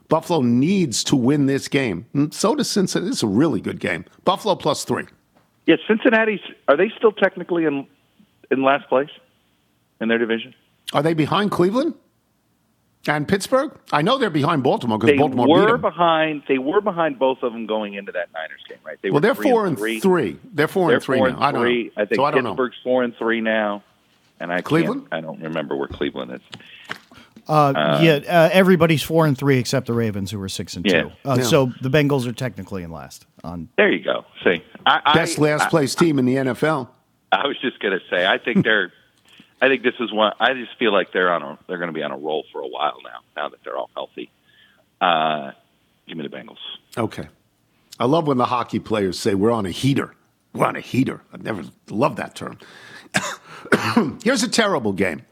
Buffalo 0.10 0.42
needs 0.42 1.04
to 1.06 1.16
win 1.16 1.46
this 1.46 1.68
game. 1.68 2.06
And 2.14 2.34
So 2.34 2.56
does 2.56 2.70
Cincinnati. 2.70 3.10
It's 3.10 3.24
a 3.24 3.28
really 3.28 3.62
good 3.62 3.80
game. 3.80 4.06
Buffalo 4.26 4.56
plus 4.56 4.84
three. 4.84 5.06
Yeah, 5.66 5.78
Cincinnati's 5.88 6.42
are 6.68 6.76
they 6.76 6.92
still 6.98 7.14
technically 7.14 7.66
in 7.66 7.88
in 8.52 8.64
last 8.64 8.88
place 8.90 9.10
in 10.02 10.10
their 10.10 10.18
division? 10.18 10.54
Are 10.94 11.02
they 11.02 11.14
behind 11.14 11.52
Cleveland 11.52 11.96
and 13.08 13.28
Pittsburgh? 13.28 13.78
I 13.92 14.02
know 14.02 14.18
they're 14.18 14.30
behind 14.30 14.64
Baltimore 14.64 14.98
because 14.98 15.12
They 15.14 15.18
Baltimore 15.18 15.48
beat 15.48 15.54
were 15.54 15.72
them. 15.74 15.82
behind. 15.82 16.44
They 16.48 16.58
were 16.58 16.82
behind 16.82 17.20
both 17.20 17.44
of 17.44 17.52
them 17.54 17.66
going 17.66 17.94
into 17.96 18.12
that 18.14 18.30
Niners 18.34 18.62
game, 18.70 18.78
right? 18.86 18.98
They 19.02 19.10
well, 19.12 19.20
they're 19.22 19.36
four 19.36 19.62
and 19.66 19.70
and 19.70 19.78
three. 19.78 20.00
three. 20.00 20.38
They're 20.54 20.68
4 20.68 20.88
They're 20.88 20.96
and 20.96 21.04
three 21.04 21.18
four 21.18 21.30
now. 21.30 21.36
and 21.36 21.44
I 21.44 21.52
don't 21.52 21.62
three. 21.64 21.84
know. 21.86 21.92
I 21.98 22.06
think 22.06 22.16
so 22.18 22.24
I 22.26 22.32
don't 22.32 22.44
know. 22.44 22.52
Pittsburgh's 22.52 22.78
four 22.84 23.04
and 23.04 23.16
three 23.18 23.42
now, 23.42 23.84
and 24.40 24.52
I 24.54 24.62
Cleveland? 24.62 25.08
I 25.12 25.20
don't 25.22 25.42
remember 25.42 25.76
where 25.76 25.88
Cleveland 25.90 26.32
is. 26.32 26.42
Uh, 27.48 27.74
Uh, 27.76 28.00
yeah, 28.02 28.14
uh, 28.30 28.50
everybody's 28.54 29.04
four 29.04 29.26
and 29.26 29.38
three 29.38 29.58
except 29.60 29.88
the 29.88 29.94
Ravens, 29.94 30.32
who 30.32 30.42
are 30.42 30.48
six 30.48 30.76
and 30.78 30.86
Yeah. 30.86 31.02
two. 31.04 31.12
Uh, 31.26 31.36
Yeah. 31.40 31.44
So 31.44 31.74
the 31.82 31.90
Bengals 31.90 32.26
are 32.26 32.32
technically 32.32 32.84
in 32.84 32.92
last. 32.92 33.26
On 33.44 33.68
There 33.76 33.92
you 33.92 34.02
go. 34.02 34.24
See, 34.46 34.64
I, 34.86 35.14
Best 35.14 35.40
I, 35.40 35.42
last 35.42 35.64
I- 35.66 35.70
place 35.70 35.94
team 35.94 36.20
in 36.20 36.26
the 36.26 36.36
NFL. 36.38 36.88
I 37.34 37.46
was 37.48 37.58
just 37.60 37.80
going 37.80 37.98
to 38.00 38.06
say, 38.10 38.26
I 38.26 38.38
think 38.38 38.64
they're. 38.64 38.94
I 39.64 39.70
think 39.70 39.84
this 39.84 39.94
is 40.00 40.12
one. 40.12 40.34
I 40.40 40.54
just 40.54 40.78
feel 40.78 40.92
like 40.92 41.14
they're 41.14 41.32
on 41.32 41.42
a. 41.42 41.58
They're 41.68 41.78
going 41.78 41.88
to 41.88 41.94
be 41.94 42.04
on 42.04 42.12
a 42.12 42.18
roll 42.18 42.44
for 42.52 42.60
a 42.62 42.68
while 42.68 42.98
now. 43.04 43.20
Now 43.36 43.50
that 43.50 43.60
they're 43.64 43.78
all 43.78 43.90
healthy. 43.94 44.30
Uh, 45.00 45.52
give 46.08 46.18
me 46.18 46.28
the 46.28 46.36
Bengals. 46.36 46.58
Okay. 46.98 47.28
I 48.00 48.06
love 48.06 48.28
when 48.28 48.38
the 48.38 48.46
hockey 48.46 48.80
players 48.80 49.18
say 49.18 49.36
we're 49.36 49.52
on 49.52 49.66
a 49.66 49.72
heater. 49.72 50.14
We're 50.54 50.66
on 50.66 50.76
a 50.76 50.80
heater. 50.82 51.22
I 51.34 51.38
never 51.38 51.64
loved 51.90 52.18
that 52.18 52.36
term. 52.36 52.58
Here's 54.24 54.44
a 54.44 54.50
terrible 54.50 54.94
game. 54.94 55.24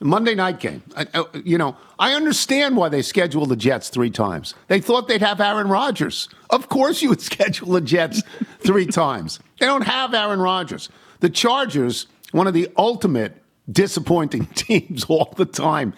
Monday 0.00 0.34
night 0.34 0.60
game. 0.60 0.82
I, 0.96 1.06
I- 1.14 1.24
you 1.44 1.58
know, 1.58 1.76
I 1.98 2.14
understand 2.14 2.76
why 2.76 2.88
they 2.88 3.02
scheduled 3.02 3.48
the 3.50 3.56
Jets 3.56 3.88
three 3.90 4.10
times. 4.10 4.54
They 4.68 4.80
thought 4.80 5.08
they'd 5.08 5.20
have 5.22 5.40
Aaron 5.40 5.68
Rodgers. 5.68 6.28
Of 6.50 6.68
course, 6.68 7.02
you 7.02 7.10
would 7.10 7.20
schedule 7.32 7.72
the 7.72 7.80
Jets 7.80 8.22
three 8.60 8.86
times. 8.86 9.40
They 9.60 9.66
don't 9.66 9.82
have 9.86 10.14
Aaron 10.14 10.40
Rodgers. 10.40 10.88
The 11.20 11.30
Chargers, 11.30 12.06
one 12.32 12.46
of 12.46 12.54
the 12.54 12.68
ultimate 12.76 13.36
disappointing 13.70 14.46
teams 14.54 15.04
all 15.04 15.32
the 15.36 15.44
time. 15.44 15.94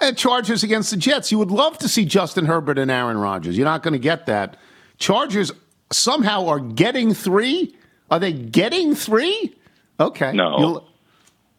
Uh, 0.00 0.12
Chargers 0.12 0.62
against 0.62 0.90
the 0.90 0.96
Jets. 0.96 1.30
You 1.30 1.38
would 1.38 1.50
love 1.50 1.78
to 1.78 1.88
see 1.88 2.04
Justin 2.04 2.46
Herbert 2.46 2.78
and 2.78 2.90
Aaron 2.90 3.16
Rodgers. 3.18 3.56
You're 3.56 3.64
not 3.64 3.82
going 3.82 3.92
to 3.92 3.98
get 3.98 4.26
that. 4.26 4.56
Chargers 4.98 5.52
somehow 5.92 6.46
are 6.48 6.58
getting 6.60 7.14
three. 7.14 7.74
Are 8.10 8.18
they 8.18 8.32
getting 8.32 8.94
three? 8.94 9.54
Okay. 10.00 10.32
No. 10.32 10.58
You'll- 10.58 10.88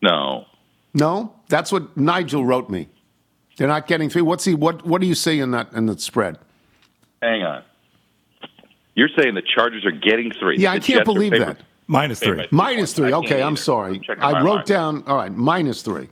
No, 0.02 0.46
no, 0.94 1.34
that's 1.50 1.72
what 1.72 1.96
Nigel 1.98 2.46
wrote 2.46 2.70
me. 2.70 2.88
They're 3.58 3.68
not 3.68 3.88
getting 3.88 4.10
three. 4.10 4.22
What's 4.22 4.44
he? 4.44 4.54
What? 4.54 4.86
What 4.86 5.00
do 5.02 5.08
you 5.08 5.16
see 5.16 5.40
in 5.40 5.52
that 5.52 5.72
in 5.74 5.86
the 5.86 5.98
spread? 5.98 6.38
hang 7.22 7.42
on. 7.44 7.64
You're 8.94 9.10
saying 9.18 9.34
the 9.36 9.42
Chargers 9.42 9.86
are 9.86 9.92
getting 9.92 10.32
three? 10.32 10.58
Yeah, 10.58 10.72
I 10.72 10.80
can't 10.80 11.00
Jets 11.00 11.06
believe 11.06 11.32
that. 11.32 11.58
Minus 11.88 12.20
three. 12.20 12.28
favored 12.30 12.38
by 12.38 12.44
two 12.50 12.56
Minus 12.56 12.80
points. 12.80 12.94
three. 12.94 13.14
Okay, 13.14 13.42
I'm 13.42 13.54
either. 13.54 13.62
sorry. 13.62 14.02
I'm 14.20 14.36
I 14.36 14.42
wrote 14.42 14.56
line. 14.56 14.66
down. 14.66 15.04
All 15.08 15.16
right, 15.18 15.32
minus 15.32 15.82
three. 15.82 16.10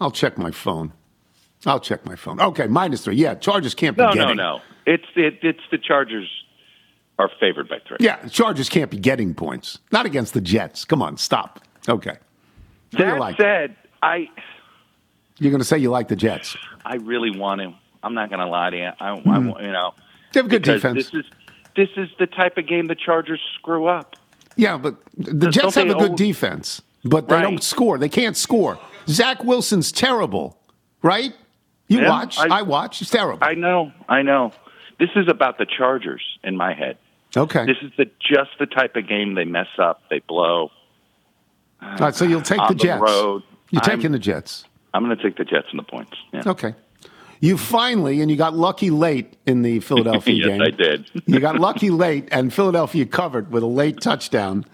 I'll 0.00 0.10
check 0.10 0.38
my 0.38 0.50
phone. 0.50 0.92
I'll 1.66 1.80
check 1.80 2.04
my 2.06 2.16
phone. 2.16 2.40
Okay, 2.40 2.66
minus 2.66 3.04
three. 3.04 3.16
Yeah, 3.16 3.34
Chargers 3.34 3.74
can't 3.74 3.96
be 3.96 4.02
No, 4.02 4.08
no, 4.10 4.14
getting. 4.14 4.36
no. 4.36 4.60
It's 4.86 5.04
it, 5.14 5.38
it's 5.42 5.60
the 5.70 5.78
Chargers 5.78 6.28
are 7.18 7.30
favored 7.38 7.68
by 7.68 7.78
three. 7.86 7.98
Yeah, 8.00 8.26
Chargers 8.28 8.68
can't 8.68 8.90
be 8.90 8.98
getting 8.98 9.34
points. 9.34 9.78
Not 9.92 10.06
against 10.06 10.34
the 10.34 10.40
Jets. 10.40 10.84
Come 10.84 11.02
on, 11.02 11.16
stop. 11.16 11.60
Okay. 11.88 12.16
Who 12.92 12.98
do 12.98 13.04
you 13.04 13.10
That 13.10 13.18
like? 13.20 13.36
said, 13.36 13.76
I 14.02 14.28
You're 15.38 15.50
going 15.50 15.60
to 15.60 15.64
say 15.64 15.78
you 15.78 15.90
like 15.90 16.08
the 16.08 16.16
Jets. 16.16 16.56
I 16.84 16.96
really 16.96 17.36
want 17.36 17.60
to. 17.60 17.72
I'm 18.02 18.14
not 18.14 18.28
going 18.28 18.40
to 18.40 18.46
lie 18.46 18.70
to 18.70 18.76
you. 18.76 18.90
I, 18.98 19.10
I 19.12 19.20
Hmm. 19.20 19.48
you 19.64 19.70
know, 19.72 19.94
They 20.32 20.40
have 20.40 20.48
good 20.48 20.62
defense. 20.62 20.96
This 21.10 21.14
is 21.14 21.30
this 21.76 21.88
is 21.96 22.08
the 22.18 22.26
type 22.26 22.58
of 22.58 22.66
game 22.66 22.86
the 22.88 22.96
Chargers 22.96 23.40
screw 23.58 23.86
up. 23.86 24.16
Yeah, 24.56 24.76
but 24.76 24.96
the 25.16 25.32
Don't 25.32 25.52
Jets 25.52 25.74
have 25.76 25.88
a 25.88 25.94
good 25.94 26.12
owe- 26.12 26.16
defense, 26.16 26.82
but 27.04 27.28
they 27.28 27.36
Right. 27.36 27.42
don't 27.42 27.62
score. 27.62 27.98
They 27.98 28.08
can't 28.08 28.36
score. 28.36 28.78
Zach 29.08 29.42
Wilson's 29.44 29.90
terrible, 29.92 30.58
right? 31.02 31.32
You 31.88 32.00
Yeah, 32.02 32.08
watch. 32.10 32.38
I, 32.38 32.58
I- 32.58 32.62
watch. 32.62 32.98
He's 32.98 33.10
terrible. 33.10 33.38
I 33.46 33.54
know, 33.54 33.92
I 34.08 34.22
know. 34.22 34.52
This 34.98 35.10
is 35.16 35.26
about 35.28 35.58
the 35.58 35.66
Chargers 35.66 36.22
in 36.44 36.56
my 36.56 36.74
head. 36.74 36.96
okay. 37.36 37.64
This 37.66 37.78
is 37.82 37.90
the 37.96 38.04
just 38.20 38.50
the 38.58 38.66
type 38.66 38.94
of 38.96 39.08
game 39.08 39.34
they 39.34 39.44
mess 39.44 39.68
up, 39.78 40.02
they 40.10 40.20
blow. 40.20 40.70
All 41.82 41.96
right, 41.98 42.14
so 42.14 42.24
you'll 42.24 42.42
take 42.42 42.60
the 42.68 42.74
the 42.74 42.84
Jets. 42.84 43.00
road. 43.02 43.42
You're 43.70 43.82
I'm- 43.82 43.96
taking 43.96 44.12
the 44.12 44.18
Jets. 44.18 44.64
I'm 44.94 45.04
going 45.04 45.16
to 45.16 45.22
take 45.22 45.36
the 45.38 45.44
Jets 45.44 45.68
and 45.70 45.78
the 45.78 45.82
points. 45.84 46.12
Yeah. 46.32 46.42
Okay. 46.46 46.74
You 47.42 47.58
finally, 47.58 48.20
and 48.20 48.30
you 48.30 48.36
got 48.36 48.54
lucky 48.54 48.90
late 48.90 49.36
in 49.46 49.62
the 49.62 49.80
Philadelphia 49.80 50.34
yes, 50.36 50.46
game. 50.46 50.62
I 50.62 50.70
did. 50.70 51.10
you 51.26 51.40
got 51.40 51.58
lucky 51.58 51.90
late, 51.90 52.28
and 52.30 52.54
Philadelphia 52.54 53.04
covered 53.04 53.50
with 53.50 53.64
a 53.64 53.66
late 53.66 54.00
touchdown. 54.00 54.64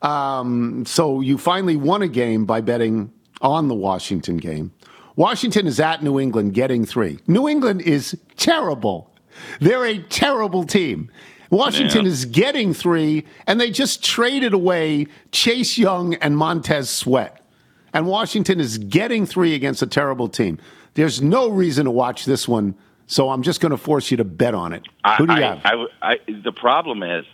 Um, 0.00 0.84
so 0.86 1.20
you 1.20 1.36
finally 1.36 1.76
won 1.76 2.00
a 2.00 2.08
game 2.08 2.46
by 2.46 2.62
betting 2.62 3.12
on 3.42 3.68
the 3.68 3.74
Washington 3.74 4.38
game. 4.38 4.72
Washington 5.16 5.66
is 5.66 5.78
at 5.80 6.02
New 6.02 6.18
England 6.18 6.54
getting 6.54 6.86
three. 6.86 7.18
New 7.26 7.46
England 7.46 7.82
is 7.82 8.16
terrible. 8.36 9.12
They're 9.60 9.84
a 9.84 9.98
terrible 9.98 10.64
team. 10.64 11.10
Washington 11.50 12.04
Yeah. 12.06 12.10
is 12.12 12.24
getting 12.24 12.72
three, 12.72 13.24
and 13.46 13.60
they 13.60 13.70
just 13.70 14.02
traded 14.02 14.54
away 14.54 15.08
Chase 15.30 15.76
Young 15.76 16.14
and 16.14 16.38
Montez 16.38 16.88
Sweat. 16.88 17.44
And 17.92 18.06
Washington 18.06 18.60
is 18.60 18.78
getting 18.78 19.26
three 19.26 19.54
against 19.54 19.82
a 19.82 19.86
terrible 19.86 20.28
team. 20.28 20.58
There's 20.98 21.22
no 21.22 21.48
reason 21.48 21.84
to 21.84 21.92
watch 21.92 22.24
this 22.24 22.48
one, 22.48 22.74
so 23.06 23.30
I'm 23.30 23.44
just 23.44 23.60
going 23.60 23.70
to 23.70 23.76
force 23.76 24.10
you 24.10 24.16
to 24.16 24.24
bet 24.24 24.52
on 24.52 24.72
it. 24.72 24.82
Who 25.16 25.28
do 25.28 25.32
you 25.32 25.44
I, 25.44 25.54
have? 25.54 25.78
I, 26.02 26.16
the 26.26 26.50
problem 26.50 27.04
is 27.04 27.24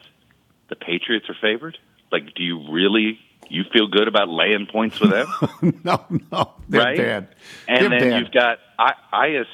the 0.68 0.76
Patriots 0.76 1.30
are 1.30 1.36
favored. 1.40 1.78
Like, 2.12 2.34
do 2.34 2.42
you 2.42 2.70
really 2.70 3.18
you 3.48 3.64
feel 3.72 3.88
good 3.88 4.06
about 4.06 4.28
laying 4.28 4.66
points 4.66 5.00
with 5.00 5.12
them? 5.12 5.80
no, 5.82 6.04
no, 6.30 6.52
they're 6.68 6.80
right? 6.82 6.96
bad. 6.98 7.28
And 7.66 7.80
They're 7.80 8.00
then 8.00 8.10
bad. 8.10 8.18
you've 8.20 8.32
got 8.32 8.58
I, 8.78 8.92
I 9.10 9.44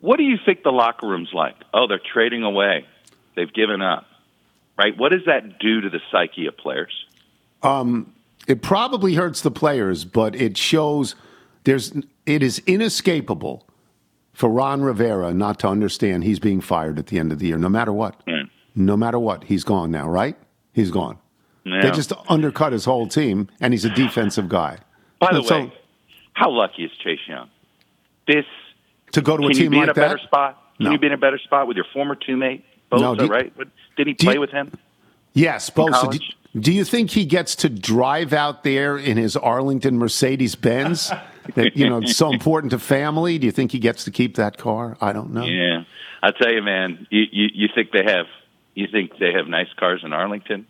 what 0.00 0.16
do 0.16 0.22
you 0.22 0.38
think 0.42 0.62
the 0.62 0.72
locker 0.72 1.06
room's 1.06 1.34
like? 1.34 1.56
Oh, 1.74 1.86
they're 1.86 2.00
trading 2.00 2.42
away. 2.42 2.86
They've 3.36 3.52
given 3.52 3.82
up. 3.82 4.06
Right? 4.78 4.96
What 4.96 5.12
does 5.12 5.26
that 5.26 5.58
do 5.58 5.82
to 5.82 5.90
the 5.90 6.00
psyche 6.10 6.46
of 6.46 6.56
players? 6.56 7.04
Um, 7.62 8.14
it 8.46 8.62
probably 8.62 9.12
hurts 9.12 9.42
the 9.42 9.50
players, 9.50 10.06
but 10.06 10.34
it 10.34 10.56
shows 10.56 11.16
there's 11.64 11.92
it 12.26 12.42
is 12.42 12.60
inescapable 12.66 13.66
for 14.32 14.48
Ron 14.50 14.82
Rivera 14.82 15.32
not 15.34 15.58
to 15.60 15.68
understand 15.68 16.24
he's 16.24 16.38
being 16.38 16.60
fired 16.60 16.98
at 16.98 17.06
the 17.08 17.18
end 17.18 17.32
of 17.32 17.38
the 17.38 17.46
year, 17.48 17.58
no 17.58 17.68
matter 17.68 17.92
what. 17.92 18.20
Hmm. 18.28 18.42
No 18.74 18.96
matter 18.96 19.18
what, 19.18 19.44
he's 19.44 19.62
gone 19.62 19.90
now, 19.92 20.08
right? 20.08 20.36
He's 20.72 20.90
gone. 20.90 21.18
Yeah. 21.64 21.82
They 21.82 21.90
just 21.92 22.12
undercut 22.28 22.72
his 22.72 22.84
whole 22.84 23.06
team, 23.06 23.48
and 23.60 23.72
he's 23.72 23.84
a 23.84 23.90
defensive 23.90 24.48
guy. 24.48 24.78
By 25.20 25.32
the 25.32 25.42
So- 25.44 25.60
way, 25.60 25.72
how 26.32 26.50
lucky 26.50 26.84
is 26.84 26.90
Chase 27.02 27.20
Young? 27.28 27.48
This 28.26 28.44
to 29.12 29.22
go 29.22 29.36
to 29.36 29.44
a 29.44 29.46
can 29.48 29.54
team 29.56 29.64
you 29.64 29.70
be 29.70 29.76
like 29.76 29.84
in 29.84 29.90
a 29.90 29.94
better 29.94 30.14
that? 30.16 30.22
spot? 30.24 30.60
Can 30.78 30.86
No. 30.86 30.90
you 30.92 30.98
be 30.98 31.06
in 31.06 31.12
a 31.12 31.16
better 31.18 31.38
spot 31.38 31.68
with 31.68 31.76
your 31.76 31.86
former 31.92 32.16
teammate 32.16 32.62
Bosa? 32.90 33.00
No, 33.00 33.14
do- 33.14 33.26
right? 33.28 33.52
Did 33.96 34.08
he 34.08 34.12
do 34.14 34.26
you- 34.26 34.32
play 34.32 34.38
with 34.38 34.50
him? 34.50 34.72
Yes, 35.34 35.70
Bosa. 35.70 36.10
Do, 36.10 36.18
do 36.60 36.72
you 36.72 36.84
think 36.84 37.10
he 37.10 37.24
gets 37.24 37.54
to 37.56 37.68
drive 37.68 38.32
out 38.32 38.64
there 38.64 38.96
in 38.98 39.16
his 39.16 39.36
Arlington 39.36 39.98
Mercedes 39.98 40.56
Benz? 40.56 41.12
that 41.54 41.76
you 41.76 41.88
know, 41.88 41.98
it's 41.98 42.16
so 42.16 42.32
important 42.32 42.70
to 42.72 42.78
family. 42.78 43.38
Do 43.38 43.46
you 43.46 43.52
think 43.52 43.72
he 43.72 43.78
gets 43.78 44.04
to 44.04 44.10
keep 44.10 44.36
that 44.36 44.56
car? 44.58 44.96
I 45.00 45.12
don't 45.12 45.32
know. 45.32 45.44
Yeah, 45.44 45.84
I 46.22 46.30
tell 46.30 46.52
you, 46.52 46.62
man. 46.62 47.06
You, 47.10 47.24
you 47.30 47.48
you 47.54 47.68
think 47.74 47.90
they 47.92 48.04
have 48.04 48.26
you 48.74 48.86
think 48.90 49.18
they 49.18 49.32
have 49.32 49.46
nice 49.46 49.72
cars 49.76 50.02
in 50.04 50.12
Arlington? 50.12 50.66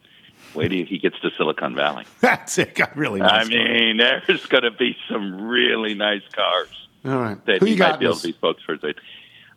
Wait 0.55 0.69
till 0.69 0.85
he 0.85 0.99
gets 0.99 1.19
to 1.21 1.31
Silicon 1.37 1.75
Valley. 1.75 2.05
That's 2.21 2.59
it. 2.59 2.75
Got 2.75 2.97
really 2.97 3.21
I 3.21 3.39
nice. 3.39 3.49
car. 3.49 3.57
mean, 3.59 3.97
there's 3.97 4.47
going 4.47 4.63
to 4.63 4.71
be 4.71 4.97
some 5.09 5.49
really 5.49 5.95
nice 5.95 6.23
cars 6.33 6.69
All 7.05 7.17
right. 7.19 7.45
that 7.47 7.61
Who 7.61 7.67
you 7.67 7.73
might 7.77 7.93
got? 7.93 7.99
be 8.01 8.07
able 8.07 8.15
Liz? 8.15 8.23
to 8.23 8.77
be. 8.79 8.95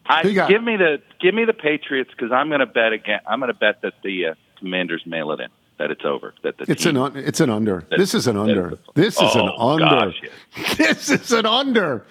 I 0.09 0.22
Who 0.24 0.30
you 0.30 0.36
got? 0.36 0.49
give 0.49 0.63
me 0.63 0.78
the 0.78 1.01
give 1.20 1.36
me 1.36 1.45
the 1.45 1.53
Patriots 1.53 2.09
because 2.11 2.32
I'm 2.32 2.47
going 2.47 2.61
to 2.61 2.65
bet 2.65 2.93
again. 2.93 3.20
I'm 3.28 3.39
going 3.39 3.51
to 3.51 3.57
bet 3.57 3.82
that 3.82 3.93
the 4.03 4.28
uh, 4.28 4.34
Commanders 4.59 5.03
mail 5.05 5.32
it 5.34 5.39
in. 5.41 5.49
That 5.80 5.91
it's 5.91 6.03
over. 6.05 6.34
That 6.43 6.57
the 6.57 6.65
It's 6.71 6.84
team, 6.84 6.97
an 6.97 7.03
un, 7.03 7.17
it's 7.17 7.39
an 7.39 7.49
under. 7.51 7.86
This 7.95 8.13
is 8.15 8.25
an 8.28 8.36
under. 8.38 8.80
This 8.95 9.15
is 9.21 9.36
an 9.36 9.49
Oh, 9.57 9.73
under. 9.73 9.86
gosh, 9.86 10.21
This 10.78 11.09
is 11.11 11.32
an 11.32 11.45
under. 11.45 12.05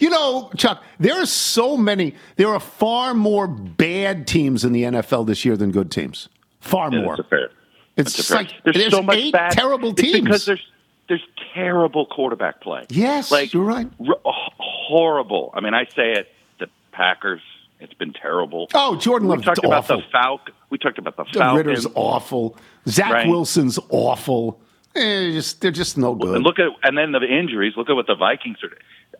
You 0.00 0.10
know, 0.10 0.50
Chuck, 0.56 0.82
there 0.98 1.14
are 1.22 1.26
so 1.26 1.76
many. 1.76 2.14
There 2.34 2.48
are 2.48 2.58
far 2.60 3.14
more 3.14 3.46
bad 3.46 4.26
teams 4.26 4.64
in 4.64 4.72
the 4.72 4.82
NFL 4.82 5.26
this 5.26 5.44
year 5.44 5.56
than 5.56 5.70
good 5.70 5.90
teams. 5.90 6.28
Far 6.60 6.92
Yeah, 6.92 7.02
more. 7.02 7.16
fair. 7.30 7.50
It's 7.96 8.28
fair. 8.28 8.38
like 8.38 8.52
there's, 8.64 8.76
there's 8.76 8.90
so 8.92 9.02
much 9.02 9.16
eight 9.16 9.32
bad, 9.32 9.52
terrible 9.52 9.94
teams. 9.94 10.20
because 10.24 10.44
there's 10.44 10.66
there's 11.08 11.24
terrible 11.54 12.06
quarterback 12.06 12.60
play. 12.60 12.84
Yes, 12.90 13.30
like 13.30 13.54
you're 13.54 13.62
right. 13.64 13.88
r- 14.00 14.16
h- 14.26 14.52
horrible. 14.58 15.50
I 15.54 15.60
mean, 15.60 15.74
I 15.74 15.84
say 15.84 16.12
it. 16.12 16.28
The 16.58 16.68
Packers. 16.92 17.40
It's 17.78 17.94
been 17.94 18.12
terrible. 18.14 18.68
Oh, 18.74 18.96
Jordan 18.96 19.28
we 19.28 19.36
talked 19.42 19.62
about 19.64 19.86
the 19.86 20.02
Falcon. 20.10 20.54
We 20.70 20.78
talked 20.78 20.98
about 20.98 21.16
the 21.16 21.24
The 21.24 21.38
Falcons. 21.38 21.56
Ridder's 21.66 21.86
awful. 21.94 22.56
Zach 22.88 23.12
Right. 23.12 23.28
Wilson's 23.28 23.78
awful. 23.90 24.60
Eh, 24.94 25.32
just 25.32 25.60
they're 25.60 25.70
just 25.70 25.98
no 25.98 26.14
good. 26.14 26.36
And 26.36 26.44
look 26.44 26.58
at 26.58 26.68
and 26.82 26.96
then 26.96 27.12
the 27.12 27.20
injuries. 27.22 27.74
Look 27.76 27.90
at 27.90 27.96
what 27.96 28.06
the 28.06 28.14
Vikings 28.14 28.58
are. 28.62 28.76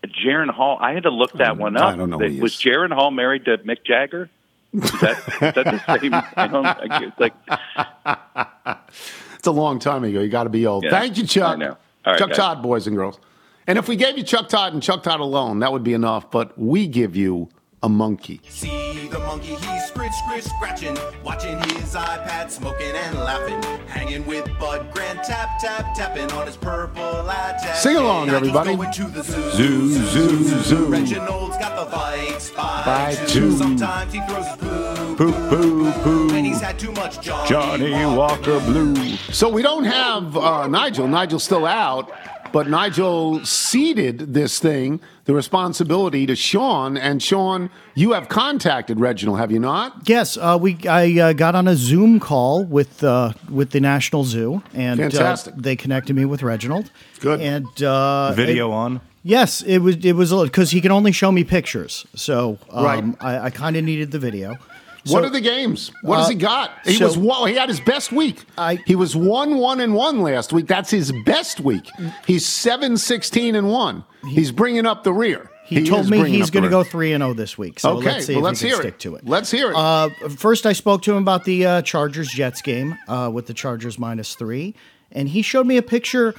Jaren 0.07 0.51
Hall. 0.51 0.79
I 0.81 0.93
had 0.93 1.03
to 1.05 1.11
look 1.11 1.33
that 1.35 1.57
one 1.59 1.77
up. 1.77 1.95
I 1.95 1.97
don't 1.97 2.11
know 2.11 2.19
he 2.19 2.41
Was 2.41 2.55
Jaren 2.55 2.93
Hall 2.93 3.11
married 3.11 3.45
to 3.47 3.59
Mick 3.59 3.85
Jagger? 3.85 4.31
Is 4.73 4.91
that, 5.01 5.19
is 5.19 5.39
that 5.41 5.55
the 5.55 5.99
same? 5.99 6.05
You 6.05 6.49
know, 6.53 6.61
like, 6.61 7.03
it's 7.03 7.19
like 7.19 8.77
It's 9.39 9.47
a 9.47 9.53
long 9.53 9.79
time 9.79 10.05
ago. 10.05 10.21
You 10.21 10.29
got 10.29 10.45
to 10.45 10.51
be 10.51 10.67
old. 10.67 10.85
Yeah, 10.85 10.91
Thank 10.91 11.17
you, 11.19 11.27
Chuck. 11.27 11.55
I 11.55 11.57
know. 11.57 11.77
All 12.05 12.13
right, 12.13 12.19
Chuck 12.19 12.29
guys. 12.31 12.37
Todd, 12.37 12.63
boys 12.63 12.87
and 12.87 12.97
girls. 12.97 13.19
And 13.67 13.79
if 13.79 13.89
we 13.89 13.97
gave 13.97 14.17
you 14.17 14.25
Chuck 14.25 14.49
Todd 14.49 14.75
and 14.75 14.83
Chuck 14.83 15.03
Todd 15.03 15.21
alone, 15.21 15.61
that 15.61 15.73
would 15.73 15.83
be 15.83 15.93
enough. 15.95 16.31
But 16.31 16.57
we 16.59 16.87
give 16.87 17.17
you 17.17 17.49
a 17.83 17.89
monkey. 17.89 18.41
See 18.49 19.09
the 19.09 19.19
monkey, 19.21 19.55
he's 19.55 19.85
scritch, 19.87 20.13
scritch, 20.25 20.45
scratching, 20.45 20.97
watching 21.23 21.59
his 21.75 21.95
iPad, 21.95 22.51
smoking 22.51 22.93
and 22.95 23.19
laughing, 23.19 23.63
hanging 23.87 24.27
with 24.27 24.47
Bud 24.59 24.91
Grant, 24.93 25.23
tap, 25.23 25.59
tap, 25.61 25.95
tapping 25.95 26.31
on 26.33 26.47
his 26.47 26.57
purple 26.57 27.03
iPad. 27.03 27.75
Sing 27.77 27.97
along, 27.97 28.31
everybody. 28.31 28.75
Going 28.77 28.93
to 28.93 29.05
the 29.05 29.23
zoo. 29.23 29.51
Zoo, 29.51 29.89
zoo, 29.91 30.63
zoo. 30.63 30.87
Reginald's 30.87 31.57
got 31.59 31.77
the 31.91 31.97
Vikes 31.97 32.55
by, 32.57 32.83
By 32.85 33.15
two. 33.27 33.27
two. 33.51 33.57
Sometimes 33.57 34.13
he 34.13 34.21
throws 34.27 34.47
his 34.47 34.57
poo. 34.57 35.17
Poo, 35.17 35.33
poo, 35.49 35.93
poo. 36.03 36.35
And 36.35 36.47
he's 36.47 36.61
had 36.61 36.79
too 36.79 36.93
much 36.93 37.21
Johnny, 37.21 37.49
Johnnie 37.49 38.17
Walker 38.17 38.59
Blue. 38.61 38.95
So 39.33 39.49
we 39.49 39.63
don't 39.63 39.85
have 39.85 40.37
uh, 40.37 40.67
Nigel. 40.67 41.09
Nigel's 41.09 41.45
still 41.45 41.67
out, 41.67 42.11
but 42.53 42.69
Nigel 42.69 43.45
ceded 43.45 44.35
this 44.35 44.59
thing, 44.59 45.01
the 45.25 45.35
responsibility 45.35 46.27
to 46.27 46.37
Sean. 46.37 46.97
And 46.97 47.23
Sean, 47.23 47.71
you 47.95 48.13
have 48.13 48.29
contacted 48.29 49.01
Reginald, 49.01 49.39
have 49.39 49.51
you 49.53 49.59
not? 49.59 50.09
Yes, 50.09 50.37
uh, 50.37 50.59
we 50.61 50.77
I 50.89 51.19
uh, 51.21 51.33
got 51.33 51.55
on 51.55 51.69
a 51.69 51.77
Zoom 51.77 52.21
call 52.21 52.65
with 52.65 53.03
uh, 53.05 53.33
with 53.51 53.71
the 53.71 53.81
National 53.81 54.25
Zoo, 54.25 54.63
and 54.75 55.01
uh, 55.01 55.05
Fantastic. 55.11 55.55
they 55.57 55.77
connected 55.77 56.15
me 56.17 56.25
with 56.25 56.43
Reginald. 56.43 56.91
Good. 57.21 57.41
And 57.41 57.83
uh, 57.83 58.33
Video 58.33 58.71
it- 58.71 58.75
on. 58.75 59.01
Yes, 59.23 59.61
it 59.63 59.79
was 59.79 59.97
it 60.05 60.13
was 60.13 60.33
because 60.45 60.71
he 60.71 60.81
can 60.81 60.93
only 60.93 61.11
show 61.11 61.33
me 61.33 61.43
pictures, 61.43 62.07
so 62.15 62.59
um, 62.71 62.85
Right. 62.85 63.05
I, 63.21 63.39
I 63.47 63.51
kind 63.51 63.77
of 63.77 63.83
needed 63.83 64.13
the 64.13 64.21
video. 64.21 64.57
What 65.07 65.21
So- 65.23 65.25
are 65.25 65.31
the 65.31 65.41
games? 65.41 65.91
What 66.03 66.19
has 66.19 66.27
Uh, 66.27 66.31
he 66.31 66.35
got? 66.37 66.71
He 66.85 66.95
so- 66.95 67.07
was 67.07 67.17
one, 67.19 67.49
he 67.49 67.55
had 67.57 67.69
his 67.69 67.81
best 67.81 68.13
week. 68.13 68.45
he 68.87 68.95
was 68.95 69.15
one 69.17 69.57
one 69.59 69.81
and 69.81 69.95
one 69.95 70.21
last 70.21 70.53
week. 70.53 70.67
That's 70.67 70.91
his 70.91 71.13
best 71.25 71.61
week. 71.61 71.89
He's 72.27 72.45
seven 72.47 72.97
sixteen 72.97 73.55
and 73.55 73.71
one. 73.71 74.05
He's 74.29 74.53
bringing 74.53 74.87
up 74.87 75.05
the 75.05 75.13
rear. 75.13 75.51
He, 75.69 75.83
told 75.85 76.09
me 76.09 76.29
he's 76.31 76.51
going 76.51 76.63
to 76.63 76.69
go 76.69 76.85
three 76.85 77.13
and 77.13 77.23
zero 77.23 77.35
this 77.35 77.59
week. 77.59 77.81
So 77.81 77.97
Okay, 77.99 78.07
let's 78.13 78.27
see 78.27 78.35
well, 78.35 78.39
if 78.39 78.45
let's 78.45 78.61
he 78.61 78.69
hear 78.69 78.77
stick 78.77 78.95
it. 78.95 79.01
to 79.01 79.17
it. 79.17 79.27
Let's 79.29 79.51
hear 79.51 79.71
it. 79.73 79.77
Uh, 79.77 80.11
first, 80.37 80.65
I 80.65 80.73
spoke 80.73 81.03
to 81.03 81.11
him 81.11 81.19
about 81.19 81.43
the 81.45 81.67
uh, 81.67 81.83
Chargers 81.83 82.29
Jets 82.29 82.63
game 82.63 82.97
uh, 83.09 83.31
with 83.33 83.47
the 83.47 83.55
Chargers 83.55 83.99
minus 83.99 84.37
three, 84.37 84.77
and 85.11 85.29
he 85.29 85.43
showed 85.43 85.67
me 85.67 85.77
a 85.77 85.83
picture 85.83 86.37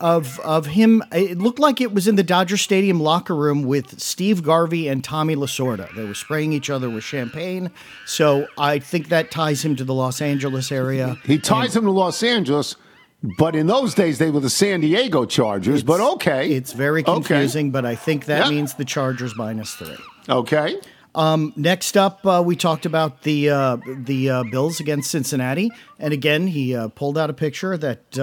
of 0.00 0.38
of 0.40 0.66
him. 0.66 1.02
It 1.12 1.38
looked 1.38 1.58
like 1.58 1.80
it 1.80 1.92
was 1.92 2.06
in 2.08 2.16
the 2.16 2.22
Dodger 2.22 2.56
Stadium 2.56 3.00
locker 3.00 3.34
room 3.34 3.62
with 3.62 4.00
Steve 4.00 4.42
Garvey 4.42 4.88
and 4.88 5.02
Tommy 5.02 5.36
Lasorda. 5.36 5.94
They 5.94 6.04
were 6.04 6.14
spraying 6.14 6.52
each 6.52 6.70
other 6.70 6.88
with 6.90 7.04
champagne. 7.04 7.70
So 8.06 8.46
I 8.58 8.78
think 8.78 9.08
that 9.08 9.30
ties 9.30 9.64
him 9.64 9.76
to 9.76 9.84
the 9.84 9.94
Los 9.94 10.20
Angeles 10.20 10.70
area. 10.72 11.16
He 11.24 11.38
ties 11.38 11.74
him 11.76 11.84
to 11.84 11.90
Los 11.90 12.22
Angeles, 12.22 12.76
but 13.38 13.54
in 13.56 13.66
those 13.66 13.94
days 13.94 14.18
they 14.18 14.30
were 14.30 14.40
the 14.40 14.50
San 14.50 14.80
Diego 14.80 15.24
Chargers. 15.24 15.82
But 15.82 16.00
okay, 16.00 16.50
It's 16.52 16.72
very 16.72 17.02
Okay. 17.02 17.12
confusing, 17.12 17.70
but 17.70 17.84
I 17.84 17.94
think 17.94 18.26
that 18.26 18.44
Yeah. 18.46 18.50
means 18.50 18.74
the 18.74 18.84
Chargers 18.84 19.34
minus 19.36 19.74
three. 19.74 19.96
Okay. 20.28 20.76
Um, 21.14 21.54
next 21.56 21.96
up, 21.96 22.26
uh, 22.26 22.42
we 22.44 22.56
talked 22.56 22.84
about 22.84 23.22
the 23.22 23.48
uh, 23.48 23.78
the 24.04 24.28
uh, 24.28 24.42
Bills 24.50 24.80
against 24.80 25.10
Cincinnati, 25.10 25.70
and 25.98 26.12
again, 26.12 26.46
he 26.48 26.74
uh, 26.76 26.88
pulled 26.88 27.16
out 27.16 27.30
a 27.30 27.32
picture 27.32 27.78
that 27.78 28.18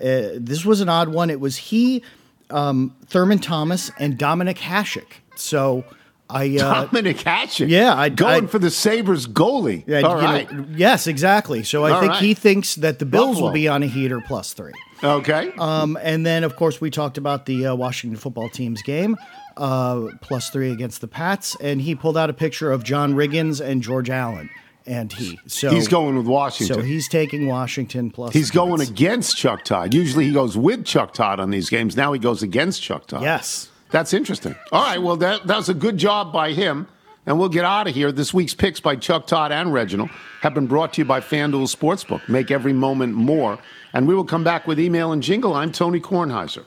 uh, 0.00 0.36
this 0.36 0.64
was 0.64 0.80
an 0.80 0.88
odd 0.88 1.08
one. 1.08 1.30
It 1.30 1.40
was 1.40 1.56
he, 1.56 2.02
um, 2.50 2.94
Thurman 3.06 3.38
Thomas, 3.38 3.90
and 3.98 4.18
Dominik 4.18 4.58
Hasek. 4.58 5.06
So 5.36 5.84
I 6.30 6.56
uh, 6.56 6.84
Dominic 6.86 7.20
Hatchet. 7.20 7.68
Yeah, 7.68 7.94
I 7.94 8.08
going 8.08 8.44
I- 8.44 8.48
for 8.48 8.58
the 8.58 8.70
Sabres 8.70 9.26
goalie. 9.26 9.84
Yeah, 9.86 10.00
All 10.00 10.16
you 10.40 10.46
know, 10.52 10.66
yes, 10.74 11.06
exactly. 11.06 11.62
So 11.62 11.84
I 11.84 11.92
All 11.92 12.00
think 12.00 12.12
right. 12.12 12.22
he 12.22 12.34
thinks 12.34 12.76
that 12.76 12.98
the 12.98 13.06
Bills 13.06 13.28
Buffalo. 13.36 13.46
will 13.46 13.52
be 13.52 13.68
on 13.68 13.82
a 13.82 13.86
heater 13.86 14.20
plus 14.26 14.52
three. 14.52 14.72
Okay. 15.02 15.52
Um, 15.58 15.98
and 16.00 16.24
then, 16.24 16.44
of 16.44 16.56
course, 16.56 16.80
we 16.80 16.88
talked 16.90 17.18
about 17.18 17.44
the 17.46 17.66
uh, 17.66 17.74
Washington 17.74 18.16
football 18.18 18.48
team's 18.48 18.80
game, 18.80 19.16
uh, 19.58 20.06
plus 20.22 20.48
three 20.48 20.70
against 20.70 21.02
the 21.02 21.08
Pats, 21.08 21.56
and 21.60 21.80
he 21.82 21.94
pulled 21.94 22.16
out 22.16 22.30
a 22.30 22.32
picture 22.32 22.72
of 22.72 22.84
John 22.84 23.12
Riggins 23.14 23.60
and 23.60 23.82
George 23.82 24.08
Allen, 24.08 24.48
and 24.86 25.12
he. 25.12 25.38
So 25.46 25.70
He's 25.70 25.88
going 25.88 26.16
with 26.16 26.26
Washington. 26.26 26.76
So 26.76 26.82
he's 26.82 27.08
taking 27.08 27.46
Washington 27.46 28.10
plus. 28.10 28.32
He's 28.32 28.50
going 28.50 28.76
points. 28.78 28.90
against 28.90 29.36
Chuck 29.36 29.64
Todd. 29.64 29.94
Usually 29.94 30.26
he 30.26 30.32
goes 30.32 30.56
with 30.56 30.84
Chuck 30.84 31.14
Todd 31.14 31.40
on 31.40 31.50
these 31.50 31.70
games. 31.70 31.96
Now 31.96 32.12
he 32.12 32.18
goes 32.18 32.42
against 32.42 32.82
Chuck 32.82 33.06
Todd. 33.06 33.22
Yes. 33.22 33.70
That's 33.90 34.12
interesting. 34.12 34.54
All 34.72 34.82
right. 34.82 35.00
Well, 35.00 35.16
that, 35.18 35.46
that 35.46 35.56
was 35.56 35.68
a 35.68 35.74
good 35.74 35.96
job 35.98 36.32
by 36.32 36.52
him. 36.52 36.88
And 37.26 37.38
we'll 37.38 37.48
get 37.48 37.64
out 37.64 37.88
of 37.88 37.94
here. 37.94 38.12
This 38.12 38.34
week's 38.34 38.52
picks 38.52 38.80
by 38.80 38.96
Chuck 38.96 39.26
Todd 39.26 39.50
and 39.50 39.72
Reginald 39.72 40.10
have 40.42 40.52
been 40.52 40.66
brought 40.66 40.92
to 40.94 41.00
you 41.00 41.06
by 41.06 41.20
FanDuel 41.20 41.74
Sportsbook. 41.74 42.28
Make 42.28 42.50
every 42.50 42.74
moment 42.74 43.14
more. 43.14 43.58
And 43.94 44.06
we 44.06 44.14
will 44.14 44.24
come 44.24 44.44
back 44.44 44.66
with 44.66 44.78
email 44.78 45.10
and 45.12 45.22
jingle. 45.22 45.54
I'm 45.54 45.72
Tony 45.72 46.00
Kornheiser. 46.00 46.64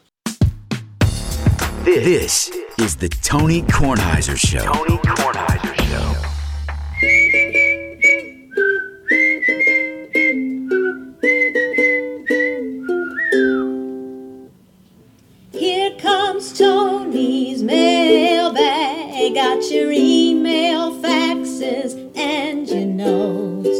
This 1.84 2.50
is 2.80 2.96
the 2.96 3.08
Tony 3.10 3.62
Kornheiser 3.64 4.36
Show. 4.36 4.60
Tony 4.60 4.98
Kornheiser 4.98 5.76
Show. 5.88 7.77
Mailbag. 17.68 19.36
Got 19.36 19.70
your 19.70 19.92
email, 19.92 20.94
faxes, 21.02 21.94
and 22.16 22.68
your 22.68 22.86
notes. 22.86 23.78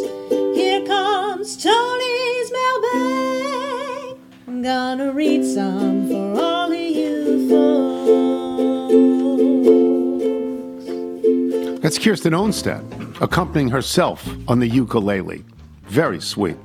Here 0.56 0.86
comes 0.86 1.56
Tony's 1.62 2.52
mailbag. 2.52 4.18
I'm 4.48 4.62
gonna 4.62 5.12
read 5.14 5.46
some 5.46 6.08
for 6.10 6.40
all 6.40 6.72
of 6.72 6.78
you 6.78 7.50
folks. 7.50 7.98
That's 11.82 11.98
Kirsten 11.98 12.34
Onstad 12.34 12.84
accompanying 13.22 13.70
herself 13.70 14.28
on 14.50 14.60
the 14.60 14.68
ukulele. 14.68 15.44
Very 15.84 16.20
sweet. 16.20 16.58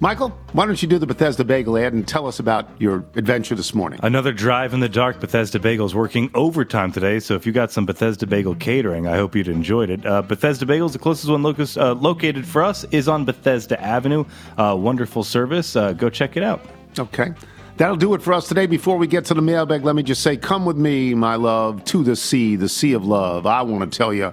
Michael, 0.00 0.28
why 0.52 0.64
don't 0.64 0.80
you 0.80 0.86
do 0.86 0.96
the 0.96 1.08
Bethesda 1.08 1.42
Bagel 1.42 1.76
ad 1.76 1.92
and 1.92 2.06
tell 2.06 2.28
us 2.28 2.38
about 2.38 2.68
your 2.80 3.04
adventure 3.16 3.56
this 3.56 3.74
morning? 3.74 3.98
Another 4.04 4.32
drive 4.32 4.72
in 4.72 4.78
the 4.78 4.88
dark. 4.88 5.18
Bethesda 5.18 5.58
Bagels 5.58 5.92
working 5.92 6.30
overtime 6.34 6.92
today. 6.92 7.18
So 7.18 7.34
if 7.34 7.44
you 7.44 7.50
got 7.50 7.72
some 7.72 7.84
Bethesda 7.84 8.24
Bagel 8.24 8.54
catering, 8.54 9.08
I 9.08 9.16
hope 9.16 9.34
you'd 9.34 9.48
enjoyed 9.48 9.90
it. 9.90 10.06
Uh, 10.06 10.22
Bethesda 10.22 10.66
Bagels, 10.66 10.92
the 10.92 11.00
closest 11.00 11.28
one 11.28 11.42
locus, 11.42 11.76
uh, 11.76 11.94
located 11.94 12.46
for 12.46 12.62
us, 12.62 12.84
is 12.92 13.08
on 13.08 13.24
Bethesda 13.24 13.80
Avenue. 13.82 14.24
Uh, 14.56 14.76
wonderful 14.78 15.24
service. 15.24 15.74
Uh, 15.74 15.92
go 15.94 16.08
check 16.08 16.36
it 16.36 16.44
out. 16.44 16.64
Okay. 16.96 17.32
That'll 17.76 17.96
do 17.96 18.14
it 18.14 18.22
for 18.22 18.32
us 18.34 18.46
today. 18.46 18.66
Before 18.66 18.98
we 18.98 19.08
get 19.08 19.24
to 19.26 19.34
the 19.34 19.42
mailbag, 19.42 19.84
let 19.84 19.96
me 19.96 20.04
just 20.04 20.22
say, 20.22 20.36
come 20.36 20.64
with 20.64 20.76
me, 20.76 21.12
my 21.14 21.34
love, 21.34 21.84
to 21.86 22.04
the 22.04 22.14
sea, 22.14 22.54
the 22.54 22.68
sea 22.68 22.92
of 22.92 23.04
love. 23.04 23.46
I 23.46 23.62
want 23.62 23.90
to 23.92 23.98
tell 23.98 24.14
you 24.14 24.32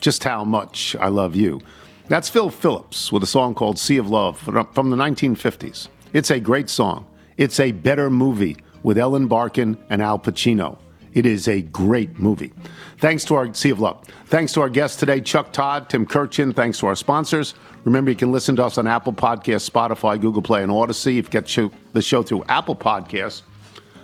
just 0.00 0.24
how 0.24 0.42
much 0.42 0.96
I 0.96 1.08
love 1.08 1.36
you. 1.36 1.60
That's 2.12 2.28
Phil 2.28 2.50
Phillips 2.50 3.10
with 3.10 3.22
a 3.22 3.26
song 3.26 3.54
called 3.54 3.78
Sea 3.78 3.96
of 3.96 4.10
Love 4.10 4.38
from 4.38 4.90
the 4.90 4.96
1950s. 4.98 5.88
It's 6.12 6.30
a 6.30 6.38
great 6.38 6.68
song. 6.68 7.06
It's 7.38 7.58
a 7.58 7.72
better 7.72 8.10
movie 8.10 8.58
with 8.82 8.98
Ellen 8.98 9.28
Barkin 9.28 9.78
and 9.88 10.02
Al 10.02 10.18
Pacino. 10.18 10.76
It 11.14 11.24
is 11.24 11.48
a 11.48 11.62
great 11.62 12.18
movie. 12.18 12.52
Thanks 12.98 13.24
to 13.24 13.34
our 13.34 13.54
Sea 13.54 13.70
of 13.70 13.80
Love. 13.80 14.06
Thanks 14.26 14.52
to 14.52 14.60
our 14.60 14.68
guests 14.68 15.00
today, 15.00 15.22
Chuck 15.22 15.54
Todd, 15.54 15.88
Tim 15.88 16.04
Kurkjian. 16.04 16.54
Thanks 16.54 16.78
to 16.80 16.86
our 16.86 16.96
sponsors. 16.96 17.54
Remember, 17.84 18.10
you 18.10 18.16
can 18.18 18.30
listen 18.30 18.56
to 18.56 18.64
us 18.66 18.76
on 18.76 18.86
Apple 18.86 19.14
Podcasts, 19.14 19.70
Spotify, 19.70 20.20
Google 20.20 20.42
Play, 20.42 20.62
and 20.62 20.70
Audacy. 20.70 21.16
If 21.16 21.32
you 21.32 21.40
get 21.40 21.72
the 21.94 22.02
show 22.02 22.22
through 22.22 22.44
Apple 22.46 22.76
Podcasts, 22.76 23.40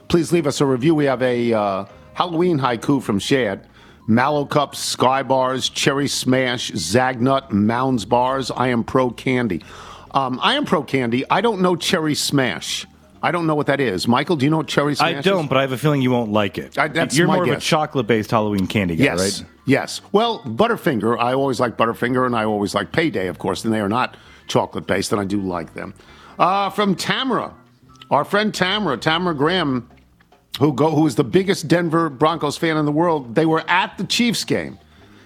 please 0.09 0.33
leave 0.33 0.47
us 0.47 0.63
a 0.63 0.65
review. 0.65 0.95
We 0.95 1.05
have 1.05 1.21
a 1.21 1.53
uh, 1.53 1.85
Halloween 2.15 2.59
haiku 2.59 3.03
from 3.03 3.19
Shad. 3.19 3.67
Mallow 4.09 4.47
Cups, 4.47 4.79
Sky 4.79 5.23
Bars, 5.23 5.69
Cherry 5.69 6.09
Smash, 6.09 6.73
Zagnut, 6.73 7.51
Mounds 7.53 8.05
Bars. 8.07 8.51
I 8.51 8.69
am 8.69 8.83
pro 8.83 9.11
candy. 9.11 9.63
Um, 10.13 10.41
I 10.43 10.55
am 10.55 10.65
pro 10.65 10.83
candy. 10.83 11.25
I 11.31 11.43
don't 11.43 11.61
know 11.61 11.77
Cherry 11.77 12.15
Smash. 12.15 12.87
I 13.23 13.31
don't 13.33 13.47
know 13.47 13.55
what 13.55 13.67
that 13.67 13.81
is. 13.81 14.09
Michael, 14.09 14.37
do 14.37 14.47
you 14.47 14.51
know 14.51 14.59
what 14.59 14.69
Cherry 14.69 14.95
Smash 14.95 15.15
I 15.17 15.21
don't, 15.21 15.47
but 15.49 15.59
I 15.59 15.63
have 15.63 15.73
a 15.73 15.77
feeling 15.79 16.01
you 16.01 16.11
won't 16.11 16.33
like 16.33 16.57
it. 16.57 16.79
I- 16.79 16.89
that's 16.89 17.17
You're 17.17 17.27
more 17.27 17.43
of 17.43 17.49
a 17.51 17.61
chocolate-based 17.61 18.31
Halloween 18.31 18.67
candy 18.67 18.97
guy, 18.97 19.05
Yes. 19.05 19.19
right? 19.43 19.49
Yes. 19.67 20.01
Well, 20.13 20.41
Butterfinger, 20.45 21.19
I 21.21 21.35
always 21.35 21.61
like 21.61 21.77
Butterfinger, 21.77 22.25
and 22.25 22.35
I 22.35 22.45
always 22.45 22.75
like 22.75 22.93
Payday, 22.93 23.27
of 23.27 23.39
course, 23.39 23.65
and 23.65 23.75
they 23.75 23.81
are 23.81 23.89
not 23.89 24.17
chocolate 24.47 24.87
based, 24.87 25.13
and 25.13 25.21
I 25.21 25.25
do 25.25 25.41
like 25.43 25.75
them. 25.75 25.93
Uh, 26.39 26.71
from 26.71 26.95
Tamara, 26.95 27.53
our 28.11 28.25
friend 28.25 28.55
Tamara, 28.55 28.97
Tamara 28.97 29.35
Graham, 29.35 29.91
who 30.59 30.73
go 30.73 30.91
who 30.91 31.07
is 31.07 31.15
the 31.15 31.25
biggest 31.25 31.69
Denver 31.69 32.09
Broncos 32.09 32.57
fan 32.57 32.77
in 32.77 32.85
the 32.85 32.93
world. 32.93 33.35
They 33.35 33.47
were 33.47 33.65
at 33.69 33.97
the 33.99 34.05
Chiefs 34.05 34.45
game. 34.45 34.79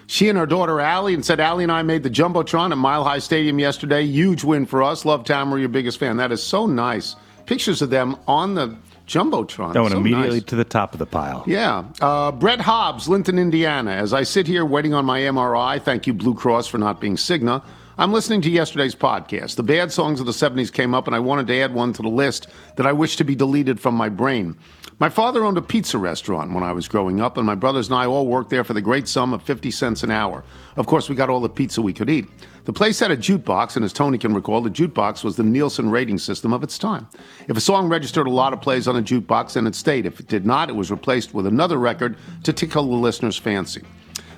She 0.05 0.29
and 0.29 0.37
her 0.37 0.45
daughter 0.45 0.79
Allie 0.79 1.13
and 1.13 1.25
said 1.25 1.39
Allie 1.39 1.63
and 1.63 1.71
I 1.71 1.81
made 1.81 2.03
the 2.03 2.09
jumbotron 2.09 2.71
at 2.71 2.77
Mile 2.77 3.03
High 3.03 3.19
Stadium 3.19 3.57
yesterday. 3.57 4.03
Huge 4.03 4.43
win 4.43 4.65
for 4.65 4.83
us. 4.83 5.05
Love 5.05 5.23
Tamara, 5.23 5.59
your 5.59 5.69
biggest 5.69 5.97
fan. 5.97 6.17
That 6.17 6.31
is 6.31 6.43
so 6.43 6.65
nice. 6.65 7.15
Pictures 7.45 7.81
of 7.81 7.89
them 7.89 8.17
on 8.27 8.53
the 8.53 8.77
jumbotron. 9.07 9.73
That 9.73 9.81
went 9.81 9.93
So 9.93 9.97
immediately 9.99 10.39
nice. 10.39 10.43
to 10.45 10.55
the 10.55 10.63
top 10.65 10.93
of 10.93 10.99
the 10.99 11.05
pile. 11.05 11.43
Yeah. 11.47 11.85
Uh, 12.01 12.31
Brett 12.31 12.59
Hobbs, 12.61 13.07
Linton, 13.09 13.39
Indiana. 13.39 13.91
As 13.91 14.13
I 14.13 14.23
sit 14.23 14.45
here 14.45 14.65
waiting 14.65 14.93
on 14.93 15.05
my 15.05 15.21
MRI, 15.21 15.81
thank 15.81 16.05
you, 16.05 16.13
Blue 16.13 16.33
Cross, 16.35 16.67
for 16.67 16.77
not 16.77 17.01
being 17.01 17.15
Cigna. 17.15 17.63
I'm 17.97 18.11
listening 18.11 18.41
to 18.41 18.49
yesterday's 18.49 18.95
podcast. 18.95 19.55
The 19.55 19.63
bad 19.63 19.91
songs 19.91 20.19
of 20.19 20.25
the 20.25 20.31
70s 20.31 20.71
came 20.71 20.93
up, 20.93 21.05
and 21.07 21.15
I 21.15 21.19
wanted 21.19 21.47
to 21.47 21.55
add 21.59 21.73
one 21.73 21.93
to 21.93 22.01
the 22.01 22.09
list 22.09 22.47
that 22.75 22.85
I 22.87 22.91
wish 22.91 23.15
to 23.17 23.23
be 23.23 23.35
deleted 23.35 23.79
from 23.79 23.93
my 23.95 24.09
brain. 24.09 24.57
My 24.99 25.09
father 25.09 25.43
owned 25.43 25.57
a 25.57 25.61
pizza 25.61 25.97
restaurant 25.97 26.53
when 26.53 26.63
I 26.63 26.71
was 26.71 26.87
growing 26.87 27.19
up, 27.19 27.37
and 27.37 27.45
my 27.45 27.55
brothers 27.55 27.87
and 27.87 27.95
I 27.95 28.05
all 28.05 28.27
worked 28.27 28.49
there 28.49 28.63
for 28.63 28.73
the 28.73 28.81
great 28.81 29.07
sum 29.07 29.33
of 29.33 29.41
50 29.41 29.71
cents 29.71 30.03
an 30.03 30.11
hour. 30.11 30.43
Of 30.75 30.85
course, 30.85 31.09
we 31.09 31.15
got 31.15 31.29
all 31.29 31.39
the 31.39 31.49
pizza 31.49 31.81
we 31.81 31.93
could 31.93 32.09
eat. 32.09 32.27
The 32.65 32.73
place 32.73 32.99
had 32.99 33.11
a 33.11 33.17
jukebox, 33.17 33.75
and 33.75 33.83
as 33.83 33.91
Tony 33.91 34.17
can 34.17 34.33
recall, 34.33 34.61
the 34.61 34.69
jukebox 34.69 35.23
was 35.23 35.35
the 35.35 35.43
Nielsen 35.43 35.89
rating 35.89 36.17
system 36.17 36.53
of 36.53 36.63
its 36.63 36.77
time. 36.77 37.07
If 37.47 37.57
a 37.57 37.61
song 37.61 37.89
registered 37.89 38.27
a 38.27 38.31
lot 38.31 38.53
of 38.53 38.61
plays 38.61 38.87
on 38.87 38.95
a 38.95 39.01
jukebox, 39.01 39.53
then 39.53 39.67
it 39.67 39.75
stayed. 39.75 40.05
If 40.05 40.19
it 40.19 40.27
did 40.27 40.45
not, 40.45 40.69
it 40.69 40.75
was 40.75 40.91
replaced 40.91 41.33
with 41.33 41.47
another 41.47 41.77
record 41.77 42.15
to 42.43 42.53
tickle 42.53 42.89
the 42.89 42.95
listener's 42.95 43.37
fancy. 43.37 43.81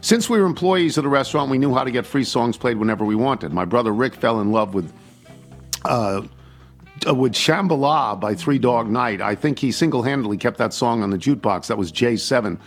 Since 0.01 0.29
we 0.29 0.39
were 0.39 0.45
employees 0.45 0.97
of 0.97 1.03
the 1.03 1.09
restaurant, 1.09 1.49
we 1.49 1.57
knew 1.57 1.73
how 1.73 1.83
to 1.83 1.91
get 1.91 2.05
free 2.05 2.23
songs 2.23 2.57
played 2.57 2.77
whenever 2.77 3.03
we 3.03 3.15
wanted. 3.15 3.51
My 3.51 3.65
brother 3.65 3.93
Rick 3.93 4.15
fell 4.15 4.39
in 4.39 4.51
love 4.51 4.73
with 4.73 4.91
uh, 5.83 6.21
Uh, 7.05 7.13
with 7.13 7.33
Shambhala 7.33 8.19
by 8.19 8.33
Three 8.33 8.57
Dog 8.57 8.89
Night. 8.89 9.21
I 9.21 9.35
think 9.35 9.59
he 9.59 9.71
single 9.71 10.01
handedly 10.01 10.37
kept 10.37 10.57
that 10.57 10.73
song 10.73 11.03
on 11.03 11.09
the 11.09 11.17
jukebox. 11.17 11.67
That 11.67 11.77
was 11.77 11.91
J7 11.91 12.57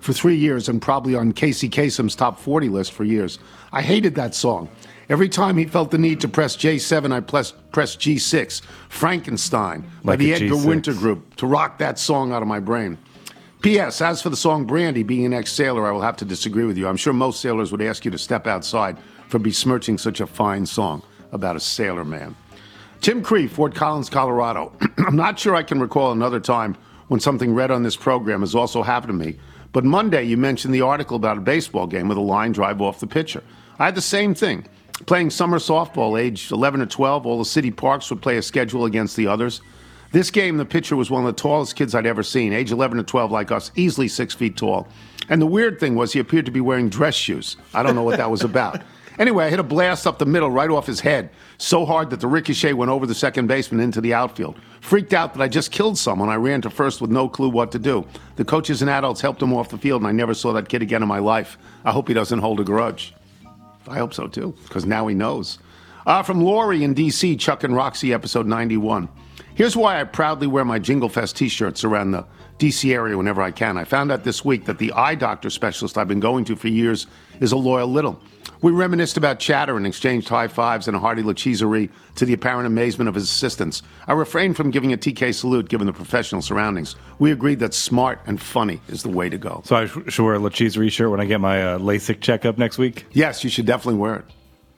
for 0.00 0.12
three 0.12 0.36
years 0.36 0.68
and 0.68 0.82
probably 0.82 1.14
on 1.14 1.32
Casey 1.32 1.68
Kasem's 1.68 2.14
top 2.14 2.38
40 2.38 2.68
list 2.68 2.92
for 2.92 3.04
years. 3.04 3.38
I 3.72 3.82
hated 3.82 4.14
that 4.16 4.34
song. 4.34 4.68
Every 5.08 5.28
time 5.28 5.56
he 5.56 5.66
felt 5.66 5.92
the 5.92 5.98
need 5.98 6.20
to 6.20 6.28
press 6.28 6.56
J7, 6.56 7.12
I 7.12 7.20
pressed, 7.20 7.54
pressed 7.70 8.00
G6, 8.00 8.60
Frankenstein 8.88 9.82
by 10.02 10.12
Like 10.12 10.18
the 10.18 10.34
Edgar 10.34 10.56
G6. 10.56 10.66
Winter 10.66 10.92
Group 10.92 11.36
to 11.36 11.46
rock 11.46 11.78
that 11.78 11.98
song 11.98 12.32
out 12.32 12.42
of 12.42 12.48
my 12.48 12.58
brain. 12.58 12.98
P.S. 13.62 14.00
As 14.00 14.20
for 14.20 14.30
the 14.30 14.36
song 14.36 14.64
Brandy, 14.64 15.02
being 15.02 15.24
an 15.24 15.32
ex 15.32 15.52
sailor, 15.52 15.86
I 15.86 15.92
will 15.92 16.02
have 16.02 16.16
to 16.18 16.24
disagree 16.24 16.64
with 16.64 16.76
you. 16.76 16.88
I'm 16.88 16.96
sure 16.96 17.12
most 17.12 17.40
sailors 17.40 17.72
would 17.72 17.82
ask 17.82 18.04
you 18.04 18.10
to 18.10 18.18
step 18.18 18.46
outside 18.46 18.96
for 19.28 19.38
besmirching 19.38 19.96
such 19.96 20.20
a 20.20 20.26
fine 20.26 20.66
song 20.66 21.02
about 21.32 21.56
a 21.56 21.60
sailor 21.60 22.04
man. 22.04 22.36
Tim 23.00 23.22
Cree, 23.22 23.46
Fort 23.46 23.74
Collins, 23.74 24.10
Colorado. 24.10 24.72
I'm 24.98 25.16
not 25.16 25.38
sure 25.38 25.54
I 25.54 25.62
can 25.62 25.80
recall 25.80 26.12
another 26.12 26.40
time 26.40 26.76
when 27.08 27.20
something 27.20 27.54
read 27.54 27.70
on 27.70 27.82
this 27.82 27.96
program 27.96 28.40
has 28.40 28.54
also 28.54 28.82
happened 28.82 29.18
to 29.18 29.26
me, 29.26 29.38
but 29.72 29.84
Monday 29.84 30.24
you 30.24 30.36
mentioned 30.36 30.74
the 30.74 30.80
article 30.80 31.16
about 31.16 31.38
a 31.38 31.40
baseball 31.40 31.86
game 31.86 32.08
with 32.08 32.18
a 32.18 32.22
line 32.22 32.52
drive 32.52 32.80
off 32.82 33.00
the 33.00 33.06
pitcher. 33.06 33.42
I 33.78 33.84
had 33.84 33.94
the 33.94 34.00
same 34.00 34.34
thing. 34.34 34.66
Playing 35.04 35.30
summer 35.30 35.58
softball, 35.58 36.18
age 36.18 36.50
11 36.50 36.80
or 36.80 36.86
12, 36.86 37.26
all 37.26 37.38
the 37.38 37.44
city 37.44 37.70
parks 37.70 38.08
would 38.10 38.22
play 38.22 38.38
a 38.38 38.42
schedule 38.42 38.86
against 38.86 39.14
the 39.14 39.26
others. 39.26 39.60
This 40.12 40.30
game, 40.30 40.56
the 40.56 40.64
pitcher 40.64 40.96
was 40.96 41.10
one 41.10 41.26
of 41.26 41.36
the 41.36 41.40
tallest 41.40 41.76
kids 41.76 41.94
I'd 41.94 42.06
ever 42.06 42.22
seen, 42.22 42.52
age 42.54 42.72
11 42.72 42.98
or 42.98 43.02
12, 43.02 43.30
like 43.30 43.52
us, 43.52 43.70
easily 43.76 44.08
six 44.08 44.34
feet 44.34 44.56
tall. 44.56 44.88
And 45.28 45.42
the 45.42 45.46
weird 45.46 45.78
thing 45.78 45.94
was 45.94 46.12
he 46.12 46.20
appeared 46.20 46.46
to 46.46 46.52
be 46.52 46.60
wearing 46.60 46.88
dress 46.88 47.14
shoes. 47.14 47.56
I 47.74 47.82
don't 47.82 47.94
know 47.94 48.04
what 48.04 48.16
that 48.16 48.30
was 48.30 48.42
about. 48.42 48.82
Anyway, 49.18 49.46
I 49.46 49.50
hit 49.50 49.58
a 49.58 49.64
blast 49.64 50.06
up 50.06 50.18
the 50.18 50.26
middle 50.26 50.50
right 50.50 50.68
off 50.68 50.86
his 50.86 51.00
head, 51.00 51.30
so 51.58 51.86
hard 51.86 52.10
that 52.10 52.20
the 52.20 52.26
ricochet 52.26 52.74
went 52.74 52.90
over 52.90 53.06
the 53.06 53.14
second 53.14 53.46
baseman 53.46 53.80
into 53.80 54.00
the 54.00 54.12
outfield. 54.12 54.58
Freaked 54.80 55.14
out 55.14 55.34
that 55.34 55.42
I 55.42 55.48
just 55.48 55.70
killed 55.70 55.96
someone, 55.96 56.28
I 56.28 56.34
ran 56.36 56.60
to 56.62 56.70
first 56.70 57.00
with 57.00 57.10
no 57.10 57.28
clue 57.28 57.48
what 57.48 57.72
to 57.72 57.78
do. 57.78 58.06
The 58.36 58.44
coaches 58.44 58.82
and 58.82 58.90
adults 58.90 59.20
helped 59.20 59.42
him 59.42 59.54
off 59.54 59.70
the 59.70 59.78
field, 59.78 60.02
and 60.02 60.08
I 60.08 60.12
never 60.12 60.34
saw 60.34 60.52
that 60.52 60.68
kid 60.68 60.82
again 60.82 61.02
in 61.02 61.08
my 61.08 61.18
life. 61.18 61.56
I 61.84 61.92
hope 61.92 62.08
he 62.08 62.14
doesn't 62.14 62.40
hold 62.40 62.60
a 62.60 62.64
grudge. 62.64 63.14
I 63.88 63.98
hope 63.98 64.12
so 64.12 64.26
too, 64.26 64.54
because 64.64 64.84
now 64.84 65.06
he 65.06 65.14
knows. 65.14 65.58
Uh, 66.06 66.22
from 66.22 66.40
Lori 66.40 66.84
in 66.84 66.94
D.C., 66.94 67.36
Chuck 67.36 67.64
and 67.64 67.74
Roxy, 67.74 68.12
episode 68.12 68.46
91. 68.46 69.08
Here's 69.54 69.76
why 69.76 70.00
I 70.00 70.04
proudly 70.04 70.46
wear 70.46 70.64
my 70.64 70.78
Jingle 70.78 71.08
Fest 71.08 71.34
t 71.36 71.48
shirts 71.48 71.82
around 71.82 72.10
the 72.10 72.26
DC 72.58 72.92
area 72.92 73.16
whenever 73.16 73.40
I 73.40 73.50
can. 73.50 73.78
I 73.78 73.84
found 73.84 74.12
out 74.12 74.22
this 74.22 74.44
week 74.44 74.66
that 74.66 74.78
the 74.78 74.92
eye 74.92 75.14
doctor 75.14 75.50
specialist 75.50 75.96
I've 75.96 76.08
been 76.08 76.20
going 76.20 76.44
to 76.44 76.56
for 76.56 76.68
years 76.68 77.06
is 77.40 77.52
a 77.52 77.56
loyal 77.56 77.88
little. 77.88 78.20
We 78.62 78.72
reminisced 78.72 79.16
about 79.16 79.38
chatter 79.38 79.76
and 79.76 79.86
exchanged 79.86 80.28
high 80.28 80.48
fives 80.48 80.88
and 80.88 80.96
a 80.96 81.00
hearty 81.00 81.22
lacheserie 81.22 81.90
to 82.14 82.24
the 82.24 82.32
apparent 82.32 82.66
amazement 82.66 83.08
of 83.08 83.14
his 83.14 83.24
assistants. 83.24 83.82
I 84.06 84.12
refrained 84.14 84.56
from 84.56 84.70
giving 84.70 84.92
a 84.92 84.96
TK 84.96 85.34
salute 85.34 85.68
given 85.68 85.86
the 85.86 85.92
professional 85.92 86.40
surroundings. 86.40 86.96
We 87.18 87.32
agreed 87.32 87.58
that 87.60 87.74
smart 87.74 88.20
and 88.26 88.40
funny 88.40 88.80
is 88.88 89.02
the 89.02 89.10
way 89.10 89.28
to 89.28 89.38
go. 89.38 89.62
So 89.64 89.76
I 89.76 89.86
sh- 89.86 89.98
should 90.08 90.24
wear 90.24 90.34
a 90.34 90.38
Lacheserie 90.38 90.90
shirt 90.90 91.10
when 91.10 91.20
I 91.20 91.26
get 91.26 91.40
my 91.40 91.62
uh, 91.62 91.78
LASIK 91.78 92.20
checkup 92.20 92.56
next 92.56 92.78
week? 92.78 93.04
Yes, 93.12 93.44
you 93.44 93.50
should 93.50 93.66
definitely 93.66 94.00
wear 94.00 94.16
it. 94.16 94.24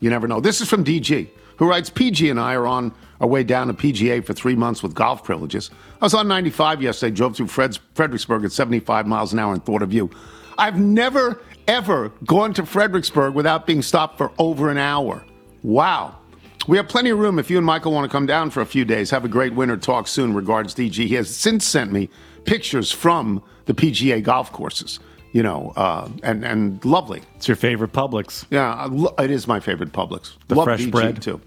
You 0.00 0.10
never 0.10 0.26
know. 0.26 0.40
This 0.40 0.60
is 0.60 0.68
from 0.68 0.84
DG, 0.84 1.28
who 1.56 1.68
writes 1.68 1.90
PG 1.90 2.30
and 2.30 2.40
I 2.40 2.54
are 2.54 2.66
on 2.66 2.92
our 3.20 3.26
way 3.26 3.42
down 3.42 3.68
to 3.68 3.74
PGA 3.74 4.24
for 4.24 4.32
three 4.32 4.54
months 4.54 4.82
with 4.82 4.94
golf 4.94 5.24
privileges. 5.24 5.70
I 6.00 6.04
was 6.04 6.14
on 6.14 6.28
95 6.28 6.82
yesterday, 6.82 7.14
drove 7.14 7.36
through 7.36 7.48
Fred's, 7.48 7.78
Fredericksburg 7.94 8.44
at 8.44 8.52
75 8.52 9.06
miles 9.06 9.32
an 9.32 9.38
hour 9.38 9.52
and 9.52 9.64
thought 9.64 9.82
of 9.82 9.92
you. 9.92 10.10
I've 10.56 10.78
never, 10.78 11.40
ever 11.68 12.08
gone 12.24 12.52
to 12.54 12.66
Fredericksburg 12.66 13.34
without 13.34 13.66
being 13.66 13.82
stopped 13.82 14.18
for 14.18 14.32
over 14.38 14.70
an 14.70 14.78
hour. 14.78 15.24
Wow. 15.62 16.16
We 16.66 16.76
have 16.76 16.88
plenty 16.88 17.10
of 17.10 17.18
room 17.18 17.38
if 17.38 17.50
you 17.50 17.56
and 17.56 17.64
Michael 17.64 17.92
want 17.92 18.04
to 18.04 18.12
come 18.12 18.26
down 18.26 18.50
for 18.50 18.60
a 18.60 18.66
few 18.66 18.84
days. 18.84 19.10
Have 19.10 19.24
a 19.24 19.28
great 19.28 19.54
winter. 19.54 19.76
Talk 19.76 20.08
soon. 20.08 20.34
Regards, 20.34 20.74
DG. 20.74 20.94
He 21.06 21.14
has 21.14 21.34
since 21.34 21.64
sent 21.66 21.92
me 21.92 22.10
pictures 22.44 22.90
from 22.90 23.42
the 23.66 23.74
PGA 23.74 24.22
golf 24.22 24.52
courses. 24.52 24.98
You 25.32 25.42
know, 25.42 25.72
uh, 25.76 26.08
and 26.22 26.42
and 26.44 26.82
lovely. 26.86 27.20
It's 27.36 27.46
your 27.48 27.56
favorite 27.56 27.92
Publix. 27.92 28.46
Yeah, 28.50 28.86
lo- 28.90 29.14
it 29.18 29.30
is 29.30 29.46
my 29.46 29.60
favorite 29.60 29.92
Publix. 29.92 30.32
The 30.48 30.54
Love 30.54 30.64
fresh 30.64 30.80
DG 30.80 30.90
bread. 30.90 31.22
too. 31.22 31.40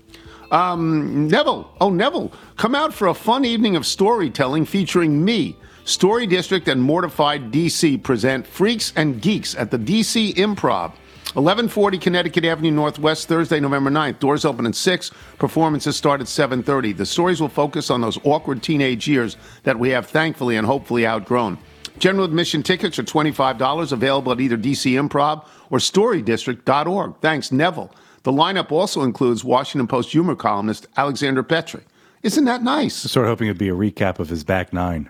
Um, 0.51 1.27
Neville, 1.27 1.69
oh 1.81 1.89
Neville, 1.89 2.31
come 2.57 2.75
out 2.75 2.93
for 2.93 3.07
a 3.07 3.13
fun 3.15 3.43
evening 3.43 3.75
of 3.75 3.85
storytelling 3.85 4.65
featuring 4.65 5.25
me. 5.25 5.57
Story 5.91 6.25
District 6.25 6.69
and 6.69 6.81
Mortified 6.81 7.51
DC 7.51 8.01
present 8.01 8.47
Freaks 8.47 8.93
and 8.95 9.21
Geeks 9.21 9.55
at 9.55 9.71
the 9.71 9.77
DC 9.77 10.33
Improv. 10.35 10.93
1140 11.33 11.97
Connecticut 11.97 12.45
Avenue 12.45 12.71
Northwest, 12.71 13.27
Thursday, 13.27 13.59
November 13.59 13.91
9th. 13.91 14.19
Doors 14.19 14.45
open 14.45 14.65
at 14.65 14.73
6. 14.73 15.11
Performances 15.37 15.97
start 15.97 16.21
at 16.21 16.27
7.30. 16.27 16.95
The 16.95 17.05
stories 17.05 17.41
will 17.41 17.49
focus 17.49 17.89
on 17.89 17.99
those 17.99 18.17
awkward 18.23 18.63
teenage 18.63 19.05
years 19.05 19.35
that 19.63 19.77
we 19.77 19.89
have 19.89 20.07
thankfully 20.07 20.55
and 20.55 20.65
hopefully 20.65 21.05
outgrown. 21.05 21.57
General 21.99 22.23
admission 22.23 22.63
tickets 22.63 22.97
are 22.97 23.03
$25, 23.03 23.91
available 23.91 24.31
at 24.31 24.39
either 24.39 24.57
DC 24.57 24.93
Improv 24.93 25.45
or 25.71 25.77
StoryDistrict.org. 25.79 27.15
Thanks, 27.19 27.51
Neville. 27.51 27.93
The 28.23 28.31
lineup 28.31 28.71
also 28.71 29.01
includes 29.01 29.43
Washington 29.43 29.87
Post 29.87 30.11
humor 30.13 30.37
columnist 30.37 30.87
Alexandra 30.95 31.43
Petri. 31.43 31.81
Isn't 32.23 32.45
that 32.45 32.63
nice? 32.63 32.95
Sort 32.95 33.25
of 33.25 33.31
hoping 33.31 33.47
it'd 33.47 33.57
be 33.57 33.67
a 33.67 33.73
recap 33.73 34.19
of 34.19 34.29
his 34.29 34.45
back 34.45 34.71
nine. 34.71 35.09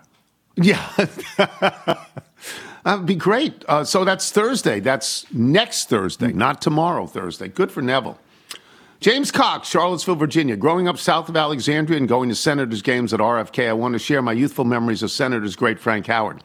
Yeah. 0.56 0.88
That'd 2.84 3.06
be 3.06 3.16
great. 3.16 3.64
Uh, 3.68 3.84
so 3.84 4.04
that's 4.04 4.32
Thursday. 4.32 4.80
That's 4.80 5.32
next 5.32 5.90
Thursday, 5.90 6.34
not 6.34 6.62
tomorrow 6.62 7.06
Thursday. 7.06 7.48
Good 7.48 7.72
for 7.72 7.82
Neville. 7.82 8.18
James 9.00 9.32
Cox, 9.32 9.68
Charlottesville, 9.68 10.16
Virginia. 10.16 10.56
Growing 10.56 10.88
up 10.88 10.98
south 10.98 11.30
of 11.30 11.36
Alexandria 11.36 11.98
and 11.98 12.08
going 12.08 12.30
to 12.30 12.36
Senators 12.36 12.82
games 12.82 13.14
at 13.14 13.20
RFK, 13.20 13.70
I 13.70 13.74
want 13.74 13.94
to 13.94 14.00
share 14.00 14.22
my 14.22 14.34
youthful 14.34 14.66
memories 14.66 15.04
of 15.04 15.12
Senators 15.12 15.56
great 15.56 15.80
Frank 15.80 16.08
Howard, 16.08 16.44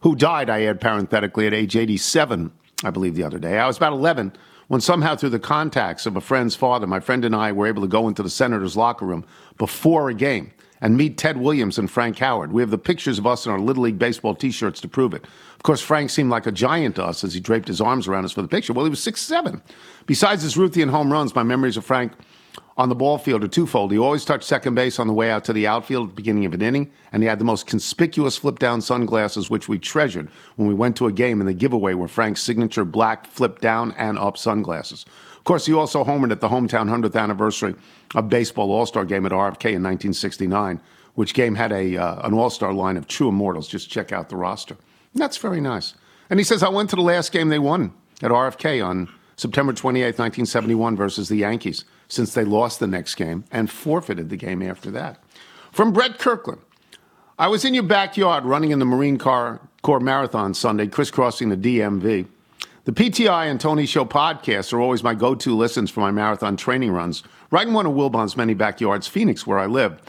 who 0.00 0.16
died, 0.16 0.50
I 0.50 0.62
add 0.62 0.80
parenthetically, 0.80 1.46
at 1.46 1.54
age 1.54 1.76
87, 1.76 2.50
I 2.84 2.90
believe, 2.90 3.14
the 3.14 3.22
other 3.22 3.38
day. 3.38 3.58
I 3.58 3.66
was 3.66 3.76
about 3.76 3.92
11 3.92 4.32
when 4.68 4.80
somehow 4.80 5.14
through 5.14 5.30
the 5.30 5.38
contacts 5.38 6.06
of 6.06 6.16
a 6.16 6.20
friend's 6.20 6.56
father, 6.56 6.86
my 6.86 6.98
friend 6.98 7.24
and 7.24 7.36
I 7.36 7.52
were 7.52 7.66
able 7.66 7.82
to 7.82 7.88
go 7.88 8.08
into 8.08 8.22
the 8.22 8.30
Senators 8.30 8.76
locker 8.76 9.04
room 9.04 9.24
before 9.58 10.08
a 10.08 10.14
game 10.14 10.52
and 10.82 10.96
meet 10.96 11.16
Ted 11.16 11.38
Williams 11.38 11.78
and 11.78 11.90
Frank 11.90 12.18
Howard. 12.18 12.52
We 12.52 12.60
have 12.60 12.70
the 12.70 12.76
pictures 12.76 13.18
of 13.18 13.26
us 13.26 13.46
in 13.46 13.52
our 13.52 13.60
Little 13.60 13.84
League 13.84 13.98
Baseball 13.98 14.34
t 14.34 14.50
shirts 14.50 14.80
to 14.82 14.88
prove 14.88 15.14
it. 15.14 15.24
Of 15.54 15.62
course, 15.62 15.80
Frank 15.80 16.10
seemed 16.10 16.28
like 16.28 16.46
a 16.46 16.52
giant 16.52 16.96
to 16.96 17.04
us 17.04 17.24
as 17.24 17.32
he 17.32 17.40
draped 17.40 17.68
his 17.68 17.80
arms 17.80 18.08
around 18.08 18.24
us 18.26 18.32
for 18.32 18.42
the 18.42 18.48
picture. 18.48 18.72
Well, 18.72 18.84
he 18.84 18.90
was 18.90 19.02
six 19.02 19.22
seven. 19.22 19.62
Besides 20.06 20.42
his 20.42 20.56
Ruthian 20.56 20.90
home 20.90 21.10
runs, 21.10 21.34
my 21.34 21.44
memories 21.44 21.76
of 21.76 21.86
Frank 21.86 22.12
on 22.76 22.88
the 22.88 22.94
ball 22.94 23.18
field 23.18 23.44
are 23.44 23.48
twofold. 23.48 23.92
He 23.92 23.98
always 23.98 24.24
touched 24.24 24.44
second 24.44 24.74
base 24.74 24.98
on 24.98 25.06
the 25.06 25.12
way 25.12 25.30
out 25.30 25.44
to 25.44 25.52
the 25.52 25.66
outfield 25.66 26.08
at 26.08 26.10
the 26.10 26.16
beginning 26.16 26.46
of 26.46 26.54
an 26.54 26.62
inning, 26.62 26.90
and 27.12 27.22
he 27.22 27.28
had 27.28 27.38
the 27.38 27.44
most 27.44 27.66
conspicuous 27.66 28.36
flip 28.36 28.58
down 28.58 28.80
sunglasses, 28.80 29.50
which 29.50 29.68
we 29.68 29.78
treasured 29.78 30.28
when 30.56 30.66
we 30.66 30.74
went 30.74 30.96
to 30.96 31.06
a 31.06 31.12
game, 31.12 31.40
and 31.40 31.48
the 31.48 31.54
giveaway 31.54 31.94
were 31.94 32.08
Frank's 32.08 32.42
signature 32.42 32.84
black 32.84 33.26
flip 33.26 33.60
down 33.60 33.92
and 33.92 34.18
up 34.18 34.36
sunglasses. 34.36 35.04
Of 35.42 35.44
course, 35.46 35.66
he 35.66 35.72
also 35.72 36.04
homered 36.04 36.30
at 36.30 36.40
the 36.40 36.48
hometown 36.48 36.88
100th 36.88 37.20
anniversary 37.20 37.74
of 38.14 38.28
Baseball 38.28 38.70
All 38.70 38.86
Star 38.86 39.04
game 39.04 39.26
at 39.26 39.32
RFK 39.32 39.74
in 39.74 39.82
1969, 39.82 40.80
which 41.16 41.34
game 41.34 41.56
had 41.56 41.72
a, 41.72 41.96
uh, 41.96 42.24
an 42.24 42.32
All 42.32 42.48
Star 42.48 42.72
line 42.72 42.96
of 42.96 43.08
true 43.08 43.28
immortals. 43.28 43.66
Just 43.66 43.90
check 43.90 44.12
out 44.12 44.28
the 44.28 44.36
roster. 44.36 44.76
And 45.12 45.20
that's 45.20 45.38
very 45.38 45.60
nice. 45.60 45.94
And 46.30 46.38
he 46.38 46.44
says, 46.44 46.62
I 46.62 46.68
went 46.68 46.90
to 46.90 46.96
the 46.96 47.02
last 47.02 47.32
game 47.32 47.48
they 47.48 47.58
won 47.58 47.92
at 48.22 48.30
RFK 48.30 48.86
on 48.86 49.08
September 49.34 49.72
28, 49.72 50.04
1971, 50.04 50.94
versus 50.94 51.28
the 51.28 51.38
Yankees, 51.38 51.86
since 52.06 52.34
they 52.34 52.44
lost 52.44 52.78
the 52.78 52.86
next 52.86 53.16
game 53.16 53.42
and 53.50 53.68
forfeited 53.68 54.30
the 54.30 54.36
game 54.36 54.62
after 54.62 54.92
that. 54.92 55.20
From 55.72 55.92
Brett 55.92 56.20
Kirkland. 56.20 56.60
I 57.36 57.48
was 57.48 57.64
in 57.64 57.74
your 57.74 57.82
backyard 57.82 58.44
running 58.44 58.70
in 58.70 58.78
the 58.78 58.84
Marine 58.84 59.18
Corps 59.18 59.60
Marathon 59.88 60.54
Sunday, 60.54 60.86
crisscrossing 60.86 61.48
the 61.48 61.56
DMV. 61.56 62.28
The 62.84 62.90
PTI 62.90 63.48
and 63.48 63.60
Tony 63.60 63.86
Show 63.86 64.04
podcasts 64.04 64.72
are 64.72 64.80
always 64.80 65.04
my 65.04 65.14
go 65.14 65.36
to 65.36 65.56
listens 65.56 65.88
for 65.88 66.00
my 66.00 66.10
marathon 66.10 66.56
training 66.56 66.90
runs, 66.90 67.22
right 67.52 67.64
in 67.64 67.74
one 67.74 67.86
of 67.86 67.92
Wilbon's 67.92 68.36
many 68.36 68.54
backyards, 68.54 69.06
Phoenix, 69.06 69.46
where 69.46 69.60
I 69.60 69.66
live. 69.66 70.00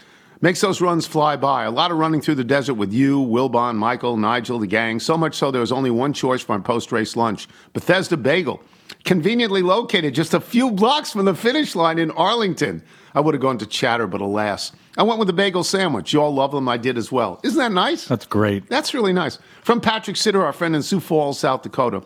Makes 0.42 0.62
those 0.62 0.82
runs 0.82 1.06
fly 1.06 1.36
by. 1.36 1.66
A 1.66 1.72
lot 1.72 1.92
of 1.92 1.98
running 1.98 2.20
through 2.20 2.34
the 2.34 2.44
desert 2.44 2.74
with 2.74 2.92
you, 2.92 3.20
Wilbon, 3.20 3.76
Michael, 3.76 4.18
Nigel, 4.18 4.58
the 4.58 4.66
gang. 4.66 5.00
So 5.00 5.16
much 5.16 5.36
so 5.36 5.52
there 5.52 5.62
was 5.62 5.72
only 5.72 5.92
one 5.92 6.14
choice 6.14 6.42
for 6.42 6.58
my 6.58 6.64
post 6.64 6.92
race 6.92 7.16
lunch 7.16 7.48
Bethesda 7.74 8.18
Bagel. 8.18 8.60
Conveniently 9.04 9.62
located 9.62 10.16
just 10.16 10.34
a 10.34 10.40
few 10.40 10.72
blocks 10.72 11.12
from 11.12 11.26
the 11.26 11.36
finish 11.36 11.76
line 11.76 12.00
in 12.00 12.10
Arlington. 12.10 12.82
I 13.14 13.20
would 13.20 13.36
have 13.36 13.42
gone 13.42 13.60
to 13.60 13.68
Chatter, 13.68 14.08
but 14.08 14.20
alas. 14.20 14.72
I 14.98 15.04
went 15.04 15.20
with 15.20 15.28
the 15.28 15.34
bagel 15.34 15.64
sandwich. 15.64 16.12
You 16.12 16.24
all 16.24 16.34
love 16.34 16.52
them. 16.52 16.68
I 16.68 16.78
did 16.78 16.98
as 16.98 17.12
well. 17.12 17.40
Isn't 17.44 17.60
that 17.60 17.72
nice? 17.72 18.06
That's 18.06 18.26
great. 18.26 18.68
That's 18.68 18.96
really 18.96 19.14
nice. 19.14 19.38
From 19.62 19.80
Patrick 19.80 20.18
Sitter, 20.18 20.44
our 20.44 20.54
friend 20.54 20.76
in 20.76 20.82
Sioux 20.82 21.00
Falls, 21.00 21.40
South 21.40 21.62
Dakota. 21.62 22.04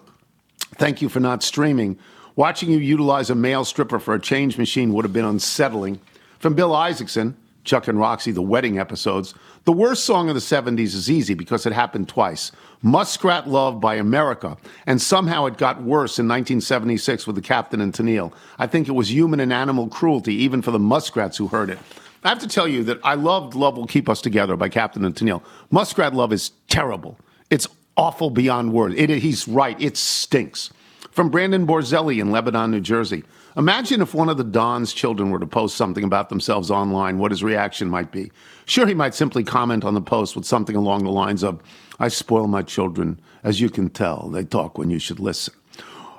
Thank 0.75 1.01
you 1.01 1.09
for 1.09 1.19
not 1.19 1.43
streaming. 1.43 1.97
Watching 2.35 2.69
you 2.69 2.77
utilize 2.77 3.29
a 3.29 3.35
male 3.35 3.65
stripper 3.65 3.99
for 3.99 4.13
a 4.13 4.19
change 4.19 4.57
machine 4.57 4.93
would 4.93 5.05
have 5.05 5.13
been 5.13 5.25
unsettling. 5.25 5.99
From 6.39 6.53
Bill 6.53 6.75
Isaacson, 6.75 7.35
Chuck 7.67 7.87
and 7.87 7.99
Roxy, 7.99 8.31
the 8.31 8.41
wedding 8.41 8.79
episodes. 8.79 9.33
The 9.65 9.73
worst 9.73 10.05
song 10.05 10.29
of 10.29 10.35
the 10.35 10.41
70s 10.41 10.95
is 10.95 11.11
easy 11.11 11.33
because 11.33 11.65
it 11.65 11.73
happened 11.73 12.07
twice. 12.07 12.51
Muskrat 12.81 13.47
Love 13.49 13.81
by 13.81 13.95
America, 13.95 14.55
and 14.85 15.01
somehow 15.01 15.45
it 15.45 15.57
got 15.57 15.81
worse 15.81 16.17
in 16.17 16.27
1976 16.27 17.27
with 17.27 17.35
the 17.35 17.41
Captain 17.41 17.81
and 17.81 17.91
Tennille. 17.91 18.31
I 18.57 18.67
think 18.67 18.87
it 18.87 18.93
was 18.93 19.11
human 19.11 19.39
and 19.39 19.51
animal 19.51 19.87
cruelty, 19.87 20.33
even 20.35 20.61
for 20.61 20.71
the 20.71 20.79
muskrats 20.79 21.37
who 21.37 21.47
heard 21.47 21.69
it. 21.69 21.79
I 22.23 22.29
have 22.29 22.39
to 22.39 22.47
tell 22.47 22.67
you 22.67 22.83
that 22.85 22.99
I 23.03 23.15
loved 23.15 23.53
Love 23.53 23.77
Will 23.77 23.87
Keep 23.87 24.09
Us 24.09 24.21
Together 24.21 24.55
by 24.55 24.69
Captain 24.69 25.03
and 25.03 25.13
Tennille. 25.13 25.43
Muskrat 25.69 26.13
Love 26.13 26.31
is 26.31 26.51
terrible. 26.69 27.19
It's 27.49 27.67
awful 27.97 28.29
beyond 28.29 28.71
words. 28.71 28.95
It, 28.97 29.09
he's 29.09 29.47
right, 29.47 29.79
it 29.81 29.97
stinks. 29.97 30.71
From 31.11 31.29
Brandon 31.29 31.65
Borzelli 31.65 32.21
in 32.21 32.31
Lebanon, 32.31 32.71
New 32.71 32.79
Jersey. 32.79 33.23
Imagine 33.57 34.01
if 34.01 34.13
one 34.13 34.29
of 34.29 34.37
the 34.37 34.43
Don's 34.43 34.93
children 34.93 35.31
were 35.31 35.39
to 35.39 35.47
post 35.47 35.75
something 35.75 36.03
about 36.03 36.29
themselves 36.29 36.69
online, 36.69 37.17
what 37.17 37.31
his 37.31 37.43
reaction 37.43 37.89
might 37.89 38.11
be. 38.11 38.31
Sure, 38.65 38.85
he 38.85 38.93
might 38.93 39.15
simply 39.15 39.43
comment 39.43 39.83
on 39.83 39.95
the 39.95 40.01
post 40.01 40.35
with 40.35 40.45
something 40.45 40.75
along 40.75 41.03
the 41.03 41.09
lines 41.09 41.43
of, 41.43 41.59
I 41.99 42.09
spoil 42.09 42.45
my 42.45 42.61
children. 42.61 43.19
As 43.43 43.59
you 43.59 43.71
can 43.71 43.89
tell, 43.89 44.29
they 44.29 44.43
talk 44.43 44.77
when 44.77 44.91
you 44.91 44.99
should 44.99 45.19
listen. 45.19 45.55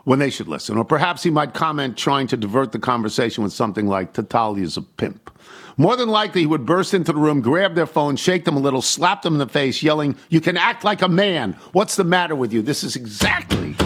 When 0.09 0.21
they 0.21 0.31
should 0.31 0.49
listen. 0.49 0.79
Or 0.79 0.87
perhaps 0.87 1.23
he 1.23 1.29
might 1.29 1.53
comment 1.53 1.99
trying 1.99 2.29
to 2.29 2.37
divert 2.39 2.73
the 2.73 2.79
conversation 2.79 3.45
with 3.45 3.53
something 3.53 3.87
like, 3.87 4.15
Tattaglia 4.15 4.63
is 4.63 4.79
a 4.79 4.81
pimp. 4.81 5.31
More 5.77 5.97
than 5.97 6.09
likely, 6.09 6.41
he 6.41 6.47
would 6.47 6.65
burst 6.65 6.95
into 6.95 7.13
the 7.13 7.19
room, 7.19 7.43
grab 7.43 7.75
their 7.75 7.85
phone, 7.85 8.17
shake 8.17 8.47
them 8.47 8.57
a 8.57 8.59
little, 8.59 8.81
slap 8.81 9.21
them 9.21 9.35
in 9.35 9.39
the 9.39 9.47
face, 9.47 9.83
yelling, 9.83 10.17
You 10.31 10.41
can 10.41 10.57
act 10.57 10.83
like 10.83 11.03
a 11.03 11.09
man. 11.09 11.59
What's 11.73 11.97
the 11.97 12.05
matter 12.05 12.35
with 12.35 12.55
you? 12.55 12.63
This 12.63 12.83
is 12.85 12.97
exactly 12.97 13.77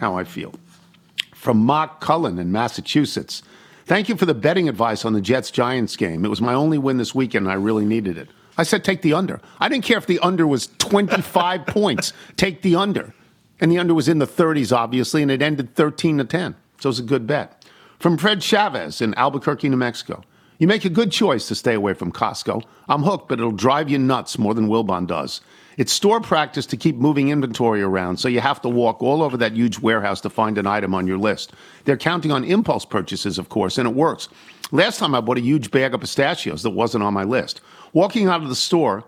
how 0.00 0.16
I 0.16 0.24
feel. 0.24 0.52
From 1.36 1.58
Mark 1.58 2.00
Cullen 2.00 2.40
in 2.40 2.50
Massachusetts. 2.50 3.44
Thank 3.86 4.08
you 4.08 4.16
for 4.16 4.26
the 4.26 4.34
betting 4.34 4.68
advice 4.68 5.04
on 5.04 5.12
the 5.12 5.20
Jets 5.20 5.52
Giants 5.52 5.94
game. 5.94 6.24
It 6.24 6.30
was 6.30 6.40
my 6.40 6.54
only 6.54 6.78
win 6.78 6.96
this 6.96 7.14
weekend, 7.14 7.46
and 7.46 7.52
I 7.52 7.54
really 7.54 7.84
needed 7.84 8.18
it. 8.18 8.28
I 8.58 8.64
said 8.64 8.82
take 8.82 9.02
the 9.02 9.12
under. 9.12 9.40
I 9.60 9.68
didn't 9.68 9.84
care 9.84 9.98
if 9.98 10.06
the 10.06 10.18
under 10.18 10.48
was 10.48 10.66
25 10.78 11.64
points. 11.68 12.12
Take 12.34 12.62
the 12.62 12.74
under. 12.74 13.14
And 13.64 13.72
the 13.72 13.78
under 13.78 13.94
was 13.94 14.08
in 14.08 14.18
the 14.18 14.26
30s, 14.26 14.76
obviously, 14.76 15.22
and 15.22 15.30
it 15.30 15.40
ended 15.40 15.74
13 15.74 16.18
to 16.18 16.24
10. 16.24 16.54
So 16.80 16.88
it 16.88 16.90
was 16.90 16.98
a 16.98 17.02
good 17.02 17.26
bet. 17.26 17.64
From 17.98 18.18
Fred 18.18 18.42
Chavez 18.42 19.00
in 19.00 19.14
Albuquerque, 19.14 19.70
New 19.70 19.78
Mexico. 19.78 20.22
You 20.58 20.66
make 20.66 20.84
a 20.84 20.90
good 20.90 21.10
choice 21.10 21.48
to 21.48 21.54
stay 21.54 21.72
away 21.72 21.94
from 21.94 22.12
Costco. 22.12 22.62
I'm 22.90 23.02
hooked, 23.02 23.26
but 23.26 23.38
it'll 23.38 23.52
drive 23.52 23.88
you 23.88 23.98
nuts 23.98 24.38
more 24.38 24.52
than 24.52 24.68
Wilbon 24.68 25.06
does. 25.06 25.40
It's 25.78 25.94
store 25.94 26.20
practice 26.20 26.66
to 26.66 26.76
keep 26.76 26.96
moving 26.96 27.30
inventory 27.30 27.80
around, 27.80 28.18
so 28.18 28.28
you 28.28 28.40
have 28.40 28.60
to 28.60 28.68
walk 28.68 29.02
all 29.02 29.22
over 29.22 29.38
that 29.38 29.54
huge 29.54 29.78
warehouse 29.78 30.20
to 30.20 30.28
find 30.28 30.58
an 30.58 30.66
item 30.66 30.94
on 30.94 31.06
your 31.06 31.16
list. 31.16 31.54
They're 31.86 31.96
counting 31.96 32.32
on 32.32 32.44
impulse 32.44 32.84
purchases, 32.84 33.38
of 33.38 33.48
course, 33.48 33.78
and 33.78 33.88
it 33.88 33.94
works. 33.94 34.28
Last 34.72 34.98
time 34.98 35.14
I 35.14 35.22
bought 35.22 35.38
a 35.38 35.40
huge 35.40 35.70
bag 35.70 35.94
of 35.94 36.02
pistachios 36.02 36.62
that 36.64 36.70
wasn't 36.72 37.02
on 37.02 37.14
my 37.14 37.24
list. 37.24 37.62
Walking 37.94 38.28
out 38.28 38.42
of 38.42 38.50
the 38.50 38.54
store 38.54 39.04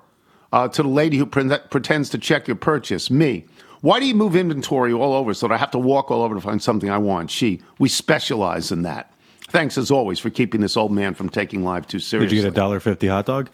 uh, 0.54 0.68
to 0.68 0.82
the 0.82 0.88
lady 0.88 1.18
who 1.18 1.26
pre- 1.26 1.58
pretends 1.68 2.08
to 2.08 2.16
check 2.16 2.48
your 2.48 2.56
purchase, 2.56 3.10
me. 3.10 3.44
Why 3.82 4.00
do 4.00 4.06
you 4.06 4.14
move 4.14 4.34
inventory 4.36 4.92
all 4.92 5.12
over 5.14 5.34
so 5.34 5.48
that 5.48 5.54
I 5.54 5.58
have 5.58 5.70
to 5.72 5.78
walk 5.78 6.10
all 6.10 6.22
over 6.22 6.34
to 6.34 6.40
find 6.40 6.62
something 6.62 6.90
I 6.90 6.98
want? 6.98 7.30
She. 7.30 7.60
We 7.78 7.88
specialize 7.88 8.72
in 8.72 8.82
that. 8.82 9.12
Thanks 9.48 9.78
as 9.78 9.90
always 9.90 10.18
for 10.18 10.30
keeping 10.30 10.60
this 10.60 10.76
old 10.76 10.92
man 10.92 11.14
from 11.14 11.28
taking 11.28 11.62
life 11.64 11.86
too 11.86 12.00
seriously. 12.00 12.28
Did 12.36 12.36
you 12.36 12.42
get 12.50 12.52
a 12.52 12.54
dollar 12.56 12.80
fifty 12.80 13.06
hot 13.06 13.26
dog? 13.26 13.48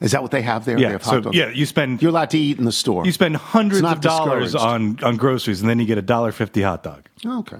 Is 0.00 0.12
that 0.12 0.22
what 0.22 0.30
they 0.30 0.40
have 0.42 0.64
there? 0.64 0.76
They 0.76 0.82
Yeah. 0.82 0.90
have 0.92 1.04
So 1.04 1.20
dogs? 1.20 1.36
yeah, 1.36 1.50
you 1.50 1.66
spend 1.66 2.00
You're 2.00 2.10
allowed 2.10 2.30
to 2.30 2.38
eat 2.38 2.58
in 2.58 2.64
the 2.64 2.72
store. 2.72 3.04
you 3.04 3.12
spend 3.12 3.36
hundreds 3.36 3.82
of 3.82 4.00
dollars 4.00 4.54
on 4.54 4.98
on 5.02 5.16
groceries, 5.16 5.60
and 5.60 5.68
then 5.68 5.78
you 5.78 5.84
get 5.86 5.98
a 5.98 6.02
dollar 6.02 6.32
fifty 6.32 6.62
hot 6.62 6.82
dog. 6.82 7.02
Okay. 7.26 7.58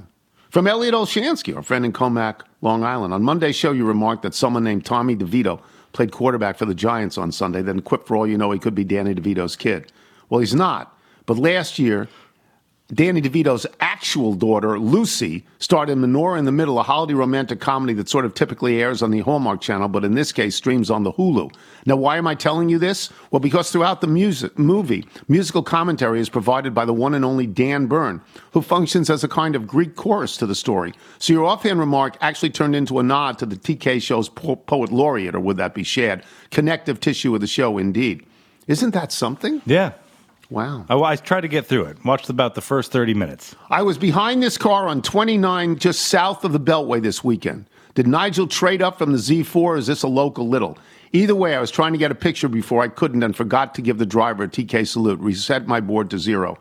From 0.50 0.66
Elliot 0.66 0.94
Olshansky, 0.94 1.54
our 1.54 1.62
friend 1.62 1.84
in 1.84 1.92
Commack, 1.92 2.40
Long 2.60 2.82
Island. 2.82 3.14
On 3.14 3.22
Monday's 3.22 3.54
show, 3.56 3.70
you 3.72 3.84
remarked 3.84 4.22
that 4.22 4.34
someone 4.34 4.64
named 4.64 4.84
Tommy 4.84 5.14
DeVito 5.14 5.60
played 5.92 6.10
quarterback 6.12 6.56
for 6.56 6.64
the 6.66 6.74
Giants 6.74 7.16
on 7.18 7.30
Sunday, 7.30 7.62
then 7.62 7.80
quipped 7.80 8.06
for 8.08 8.16
all 8.16 8.26
you 8.26 8.36
know 8.38 8.50
he 8.52 8.58
could 8.58 8.74
be 8.74 8.84
Danny 8.84 9.14
DeVito's 9.14 9.54
kid. 9.56 9.92
Well, 10.28 10.40
he's 10.40 10.54
not. 10.54 10.96
But 11.30 11.38
last 11.38 11.78
year, 11.78 12.08
Danny 12.92 13.22
DeVito's 13.22 13.64
actual 13.78 14.34
daughter, 14.34 14.80
Lucy, 14.80 15.46
starred 15.60 15.88
in 15.88 16.00
Menorah 16.00 16.40
in 16.40 16.44
the 16.44 16.50
Middle, 16.50 16.80
a 16.80 16.82
holiday 16.82 17.14
romantic 17.14 17.60
comedy 17.60 17.92
that 17.92 18.08
sort 18.08 18.24
of 18.24 18.34
typically 18.34 18.82
airs 18.82 19.00
on 19.00 19.12
the 19.12 19.20
Hallmark 19.20 19.60
Channel, 19.60 19.86
but 19.86 20.04
in 20.04 20.16
this 20.16 20.32
case 20.32 20.56
streams 20.56 20.90
on 20.90 21.04
the 21.04 21.12
Hulu. 21.12 21.54
Now, 21.86 21.94
why 21.94 22.16
am 22.16 22.26
I 22.26 22.34
telling 22.34 22.68
you 22.68 22.80
this? 22.80 23.10
Well, 23.30 23.38
because 23.38 23.70
throughout 23.70 24.00
the 24.00 24.08
music, 24.08 24.58
movie, 24.58 25.06
musical 25.28 25.62
commentary 25.62 26.18
is 26.18 26.28
provided 26.28 26.74
by 26.74 26.84
the 26.84 26.92
one 26.92 27.14
and 27.14 27.24
only 27.24 27.46
Dan 27.46 27.86
Bern, 27.86 28.20
who 28.50 28.60
functions 28.60 29.08
as 29.08 29.22
a 29.22 29.28
kind 29.28 29.54
of 29.54 29.68
Greek 29.68 29.94
chorus 29.94 30.36
to 30.38 30.46
the 30.46 30.56
story. 30.56 30.94
So 31.20 31.32
your 31.32 31.44
offhand 31.44 31.78
remark 31.78 32.16
actually 32.20 32.50
turned 32.50 32.74
into 32.74 32.98
a 32.98 33.04
nod 33.04 33.38
to 33.38 33.46
the 33.46 33.54
TK 33.54 34.02
show's 34.02 34.28
po- 34.28 34.56
poet 34.56 34.90
laureate, 34.90 35.36
or 35.36 35.40
would 35.40 35.58
that 35.58 35.74
be 35.74 35.84
Shad? 35.84 36.24
Connective 36.50 36.98
tissue 36.98 37.32
of 37.36 37.40
the 37.40 37.46
show, 37.46 37.78
indeed. 37.78 38.26
Isn't 38.66 38.94
that 38.94 39.12
something? 39.12 39.62
Yeah. 39.64 39.92
Wow. 40.50 40.84
I, 40.88 40.96
I 40.96 41.16
tried 41.16 41.42
to 41.42 41.48
get 41.48 41.66
through 41.66 41.84
it. 41.84 42.04
Watched 42.04 42.28
about 42.28 42.54
the 42.54 42.60
first 42.60 42.92
thirty 42.92 43.14
minutes. 43.14 43.54
I 43.70 43.82
was 43.82 43.96
behind 43.96 44.42
this 44.42 44.58
car 44.58 44.88
on 44.88 45.00
29 45.00 45.78
just 45.78 46.02
south 46.02 46.44
of 46.44 46.52
the 46.52 46.60
Beltway 46.60 47.00
this 47.00 47.22
weekend. 47.24 47.66
Did 47.94 48.06
Nigel 48.06 48.46
trade 48.46 48.82
up 48.82 48.98
from 48.98 49.12
the 49.12 49.18
Z4 49.18 49.56
or 49.56 49.76
is 49.76 49.86
this 49.86 50.02
a 50.02 50.08
local 50.08 50.48
little? 50.48 50.78
Either 51.12 51.34
way, 51.34 51.56
I 51.56 51.60
was 51.60 51.70
trying 51.70 51.92
to 51.92 51.98
get 51.98 52.12
a 52.12 52.14
picture 52.14 52.48
before 52.48 52.82
I 52.82 52.88
couldn't 52.88 53.22
and 53.22 53.34
forgot 53.34 53.74
to 53.74 53.82
give 53.82 53.98
the 53.98 54.06
driver 54.06 54.44
a 54.44 54.48
TK 54.48 54.86
salute. 54.86 55.18
Reset 55.18 55.66
my 55.66 55.80
board 55.80 56.10
to 56.10 56.18
zero. 56.18 56.56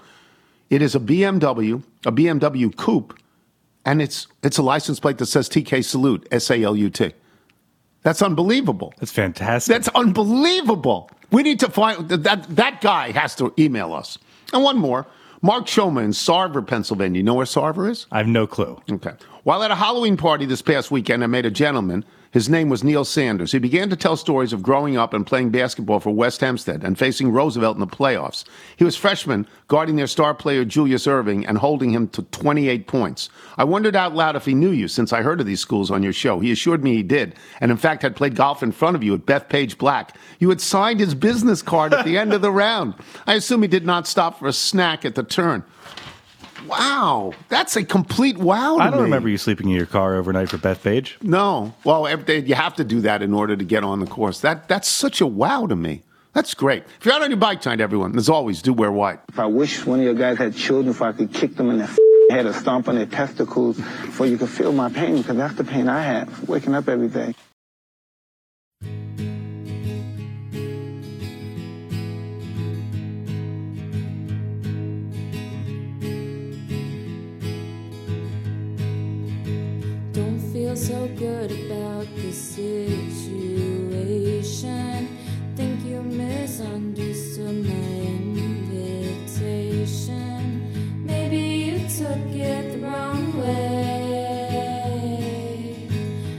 It 0.70 0.82
is 0.82 0.96
a 0.96 1.00
BMW, 1.00 1.84
a 2.06 2.12
BMW 2.12 2.76
coupe, 2.76 3.20
and 3.86 4.02
it's 4.02 4.28
it's 4.44 4.58
a 4.58 4.64
license 4.64 5.00
plate 5.00 5.18
that 5.20 5.28
says 5.28 5.50
TK 5.50 5.84
salute, 5.84 6.28
S 6.32 6.50
A 6.50 6.64
L 6.64 6.76
U 6.76 6.90
T. 6.90 7.14
That's 8.02 8.22
unbelievable. 8.22 8.94
That's 8.98 9.12
fantastic. 9.12 9.74
That's 9.74 9.88
unbelievable. 9.90 11.10
We 11.32 11.44
need 11.44 11.60
to 11.60 11.70
find 11.70 12.10
that 12.10 12.44
that 12.56 12.82
guy 12.82 13.12
has 13.12 13.36
to 13.36 13.54
email 13.58 13.94
us. 13.94 14.18
And 14.54 14.64
one 14.64 14.78
more. 14.78 15.06
Mark 15.42 15.68
Shoma 15.68 16.04
in 16.04 16.12
Sarver, 16.12 16.66
Pennsylvania. 16.66 17.20
You 17.20 17.24
know 17.24 17.34
where 17.34 17.46
Sarver 17.46 17.90
is? 17.90 18.08
I 18.12 18.18
have 18.18 18.28
no 18.28 18.46
clue. 18.46 18.82
Okay. 18.92 19.14
While 19.44 19.64
at 19.64 19.72
a 19.72 19.76
Halloween 19.76 20.18
party 20.18 20.46
this 20.46 20.62
past 20.62 20.92
weekend, 20.92 21.24
I 21.24 21.28
met 21.28 21.46
a 21.46 21.52
gentleman. 21.52 22.04
His 22.32 22.48
name 22.48 22.70
was 22.70 22.84
Neil 22.84 23.06
Sanders. 23.06 23.52
He 23.52 23.58
began 23.58 23.90
to 23.90 23.96
tell 23.96 24.16
stories 24.16 24.54
of 24.54 24.62
growing 24.62 24.96
up 24.96 25.16
and 25.16 25.26
playing 25.26 25.50
basketball 25.50 26.00
for 26.00 26.12
West 26.12 26.42
Hempstead 26.42 26.84
and 26.84 26.98
facing 26.98 27.32
Roosevelt 27.32 27.76
in 27.76 27.80
the 27.80 27.88
playoffs. 27.88 28.44
He 28.78 28.84
was 28.84 28.96
freshman, 28.96 29.48
guarding 29.68 29.96
their 29.96 30.06
star 30.06 30.36
player 30.36 30.64
Julius 30.64 31.08
Erving 31.08 31.46
and 31.48 31.58
holding 31.58 31.90
him 31.90 32.08
to 32.10 32.22
28 32.22 32.86
points. 32.86 33.30
I 33.58 33.64
wondered 33.64 33.96
out 33.96 34.14
loud 34.14 34.36
if 34.36 34.46
he 34.46 34.54
knew 34.54 34.70
you 34.70 34.88
since 34.88 35.12
I 35.12 35.24
heard 35.24 35.42
of 35.42 35.48
these 35.48 35.60
schools 35.60 35.90
on 35.90 36.04
your 36.04 36.14
show. 36.14 36.40
He 36.40 36.52
assured 36.52 36.84
me 36.84 36.94
he 36.94 37.04
did, 37.04 37.34
and 37.62 37.72
in 37.72 37.78
fact 37.78 38.04
had 38.04 38.16
played 38.16 38.36
golf 38.36 38.62
in 38.62 38.72
front 38.72 38.96
of 38.96 39.04
you 39.04 39.16
at 39.16 39.26
Bethpage 39.26 39.80
Black. 39.80 40.16
You 40.38 40.50
had 40.50 40.62
signed 40.62 41.00
his 41.00 41.16
business 41.16 41.64
card 41.64 41.96
at 41.96 42.06
the 42.06 42.20
end 42.20 42.32
of 42.34 42.42
the 42.44 42.52
round. 42.60 42.94
I 43.26 43.34
assume 43.34 43.64
he 43.64 43.68
did 43.68 43.88
not 43.88 44.08
stop 44.08 44.38
for 44.38 44.48
a 44.48 44.54
snack 44.54 45.04
at 45.04 45.16
the 45.16 45.24
turn. 45.24 45.64
Wow, 46.68 47.34
that's 47.48 47.76
a 47.76 47.84
complete 47.84 48.38
wow. 48.38 48.78
To 48.78 48.80
me. 48.80 48.88
I 48.88 48.90
don't 48.90 49.00
me. 49.00 49.04
remember 49.06 49.30
you 49.30 49.38
sleeping 49.38 49.70
in 49.70 49.76
your 49.76 49.86
car 49.86 50.16
overnight 50.16 50.50
for 50.50 50.58
Bethpage. 50.58 51.22
No. 51.24 51.74
Well, 51.84 52.08
every 52.08 52.26
day 52.26 52.40
you 52.40 52.56
have 52.56 52.76
to 52.76 52.84
do 52.84 53.02
that 53.02 53.22
in 53.22 53.34
order 53.34 53.56
to 53.56 53.64
get 53.64 53.84
on 53.84 54.00
the 54.00 54.06
course. 54.06 54.42
That 54.42 54.68
that's 54.68 54.88
such 54.88 55.22
a 55.22 55.28
wow 55.28 55.68
to 55.68 55.76
me. 55.76 56.02
That's 56.34 56.54
great. 56.54 56.84
If 57.00 57.06
you're 57.06 57.16
out 57.16 57.24
on 57.24 57.32
your 57.32 57.38
bike 57.40 57.62
tonight, 57.62 57.82
everyone, 57.82 58.16
as 58.18 58.30
always, 58.30 58.62
do 58.62 58.72
wear 58.72 58.92
white. 58.92 59.20
If 59.30 59.40
I 59.40 59.48
wish 59.48 59.86
one 59.86 60.00
of 60.00 60.06
your 60.06 60.14
guys 60.14 60.38
had 60.38 60.56
children, 60.56 60.90
if 60.90 61.02
I 61.02 61.12
could 61.12 61.34
kick 61.34 61.56
them 61.56 61.70
in 61.72 61.80
their 61.80 61.90
head 62.30 62.46
or 62.46 62.54
stomp 62.54 62.88
on 62.88 62.96
their 62.96 63.08
testicles, 63.08 63.80
for 64.12 64.26
you 64.28 64.38
could 64.38 64.50
feel 64.50 64.72
my 64.72 64.90
pain, 64.90 65.18
because 65.18 65.38
that's 65.38 65.56
the 65.56 65.64
pain 65.64 65.90
I 65.90 66.02
have 66.04 66.48
waking 66.48 66.76
up 66.76 66.88
every 66.88 67.08
day. 67.08 67.34
Feel 80.70 80.76
so 80.76 81.08
good 81.16 81.52
about 81.52 82.06
the 82.18 82.32
situation. 82.32 83.08
Think 85.56 85.84
you 85.84 86.04
misunderstood 86.04 87.66
my 87.66 87.74
invitation. 88.16 89.42
Maybe 91.04 91.38
you 91.38 91.80
took 91.90 92.36
it 92.36 92.74
the 92.74 92.80
wrong 92.86 93.40
way. 93.40 94.68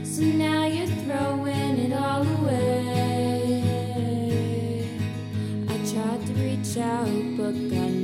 So 0.05 0.23
now 0.23 0.65
you're 0.65 0.95
throwing 1.03 1.79
it 1.79 1.93
all 1.93 2.25
away. 2.39 3.63
I 5.67 5.75
tried 5.91 6.25
to 6.27 6.33
reach 6.33 6.77
out, 6.77 7.37
but 7.37 7.53
got 7.69 8.00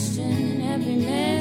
question 0.00 0.62
every 0.62 0.94
mistake. 0.96 1.39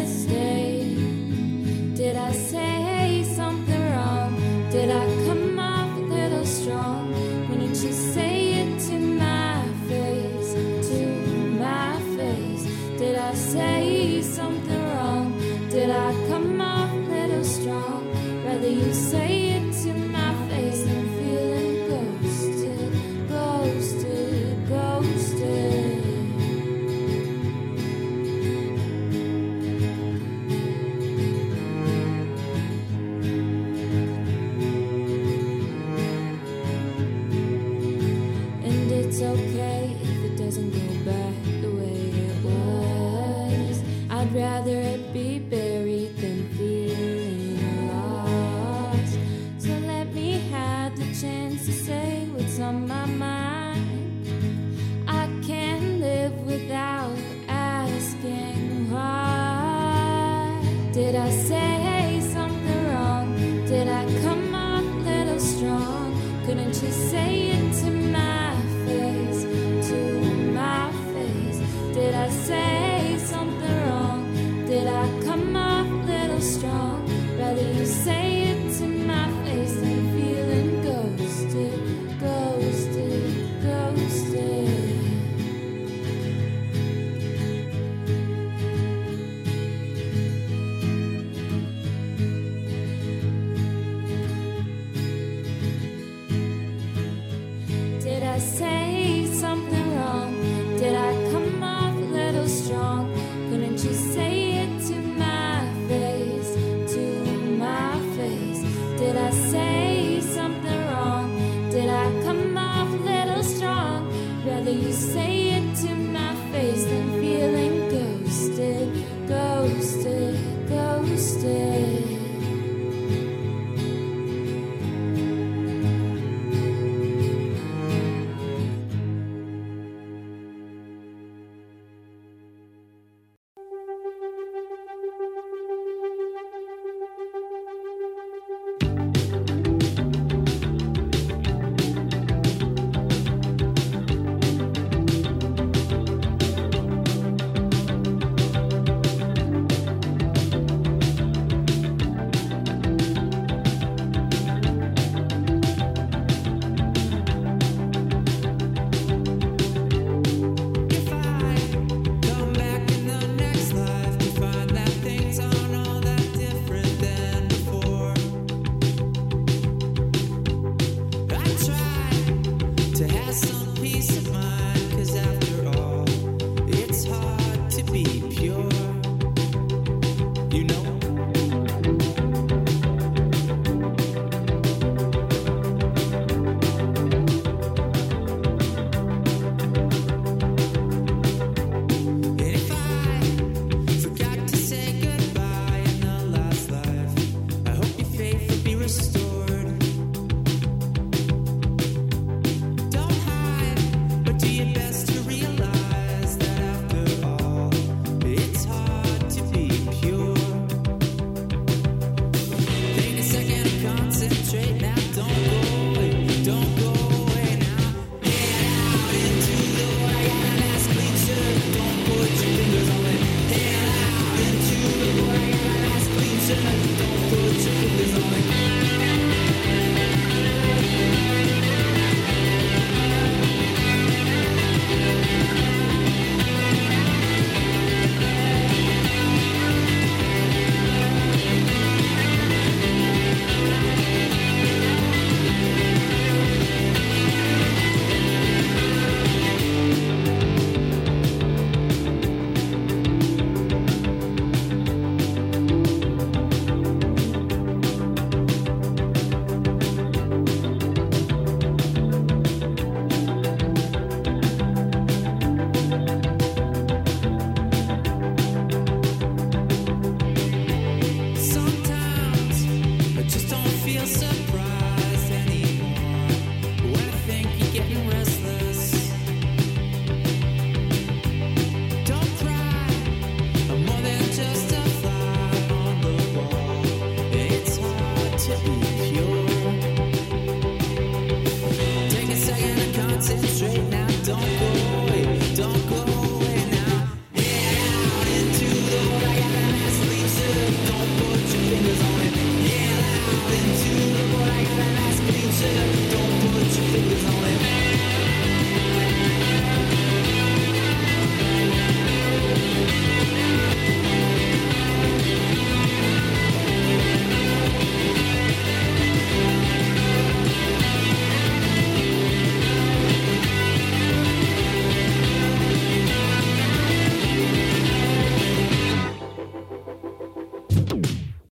Then 114.69 114.83
you 114.83 114.93
say 114.93 115.49
it 115.57 115.75
to 115.77 115.95
my 115.95 116.35
face, 116.51 116.85
and 116.85 117.11
feeling. 117.19 117.68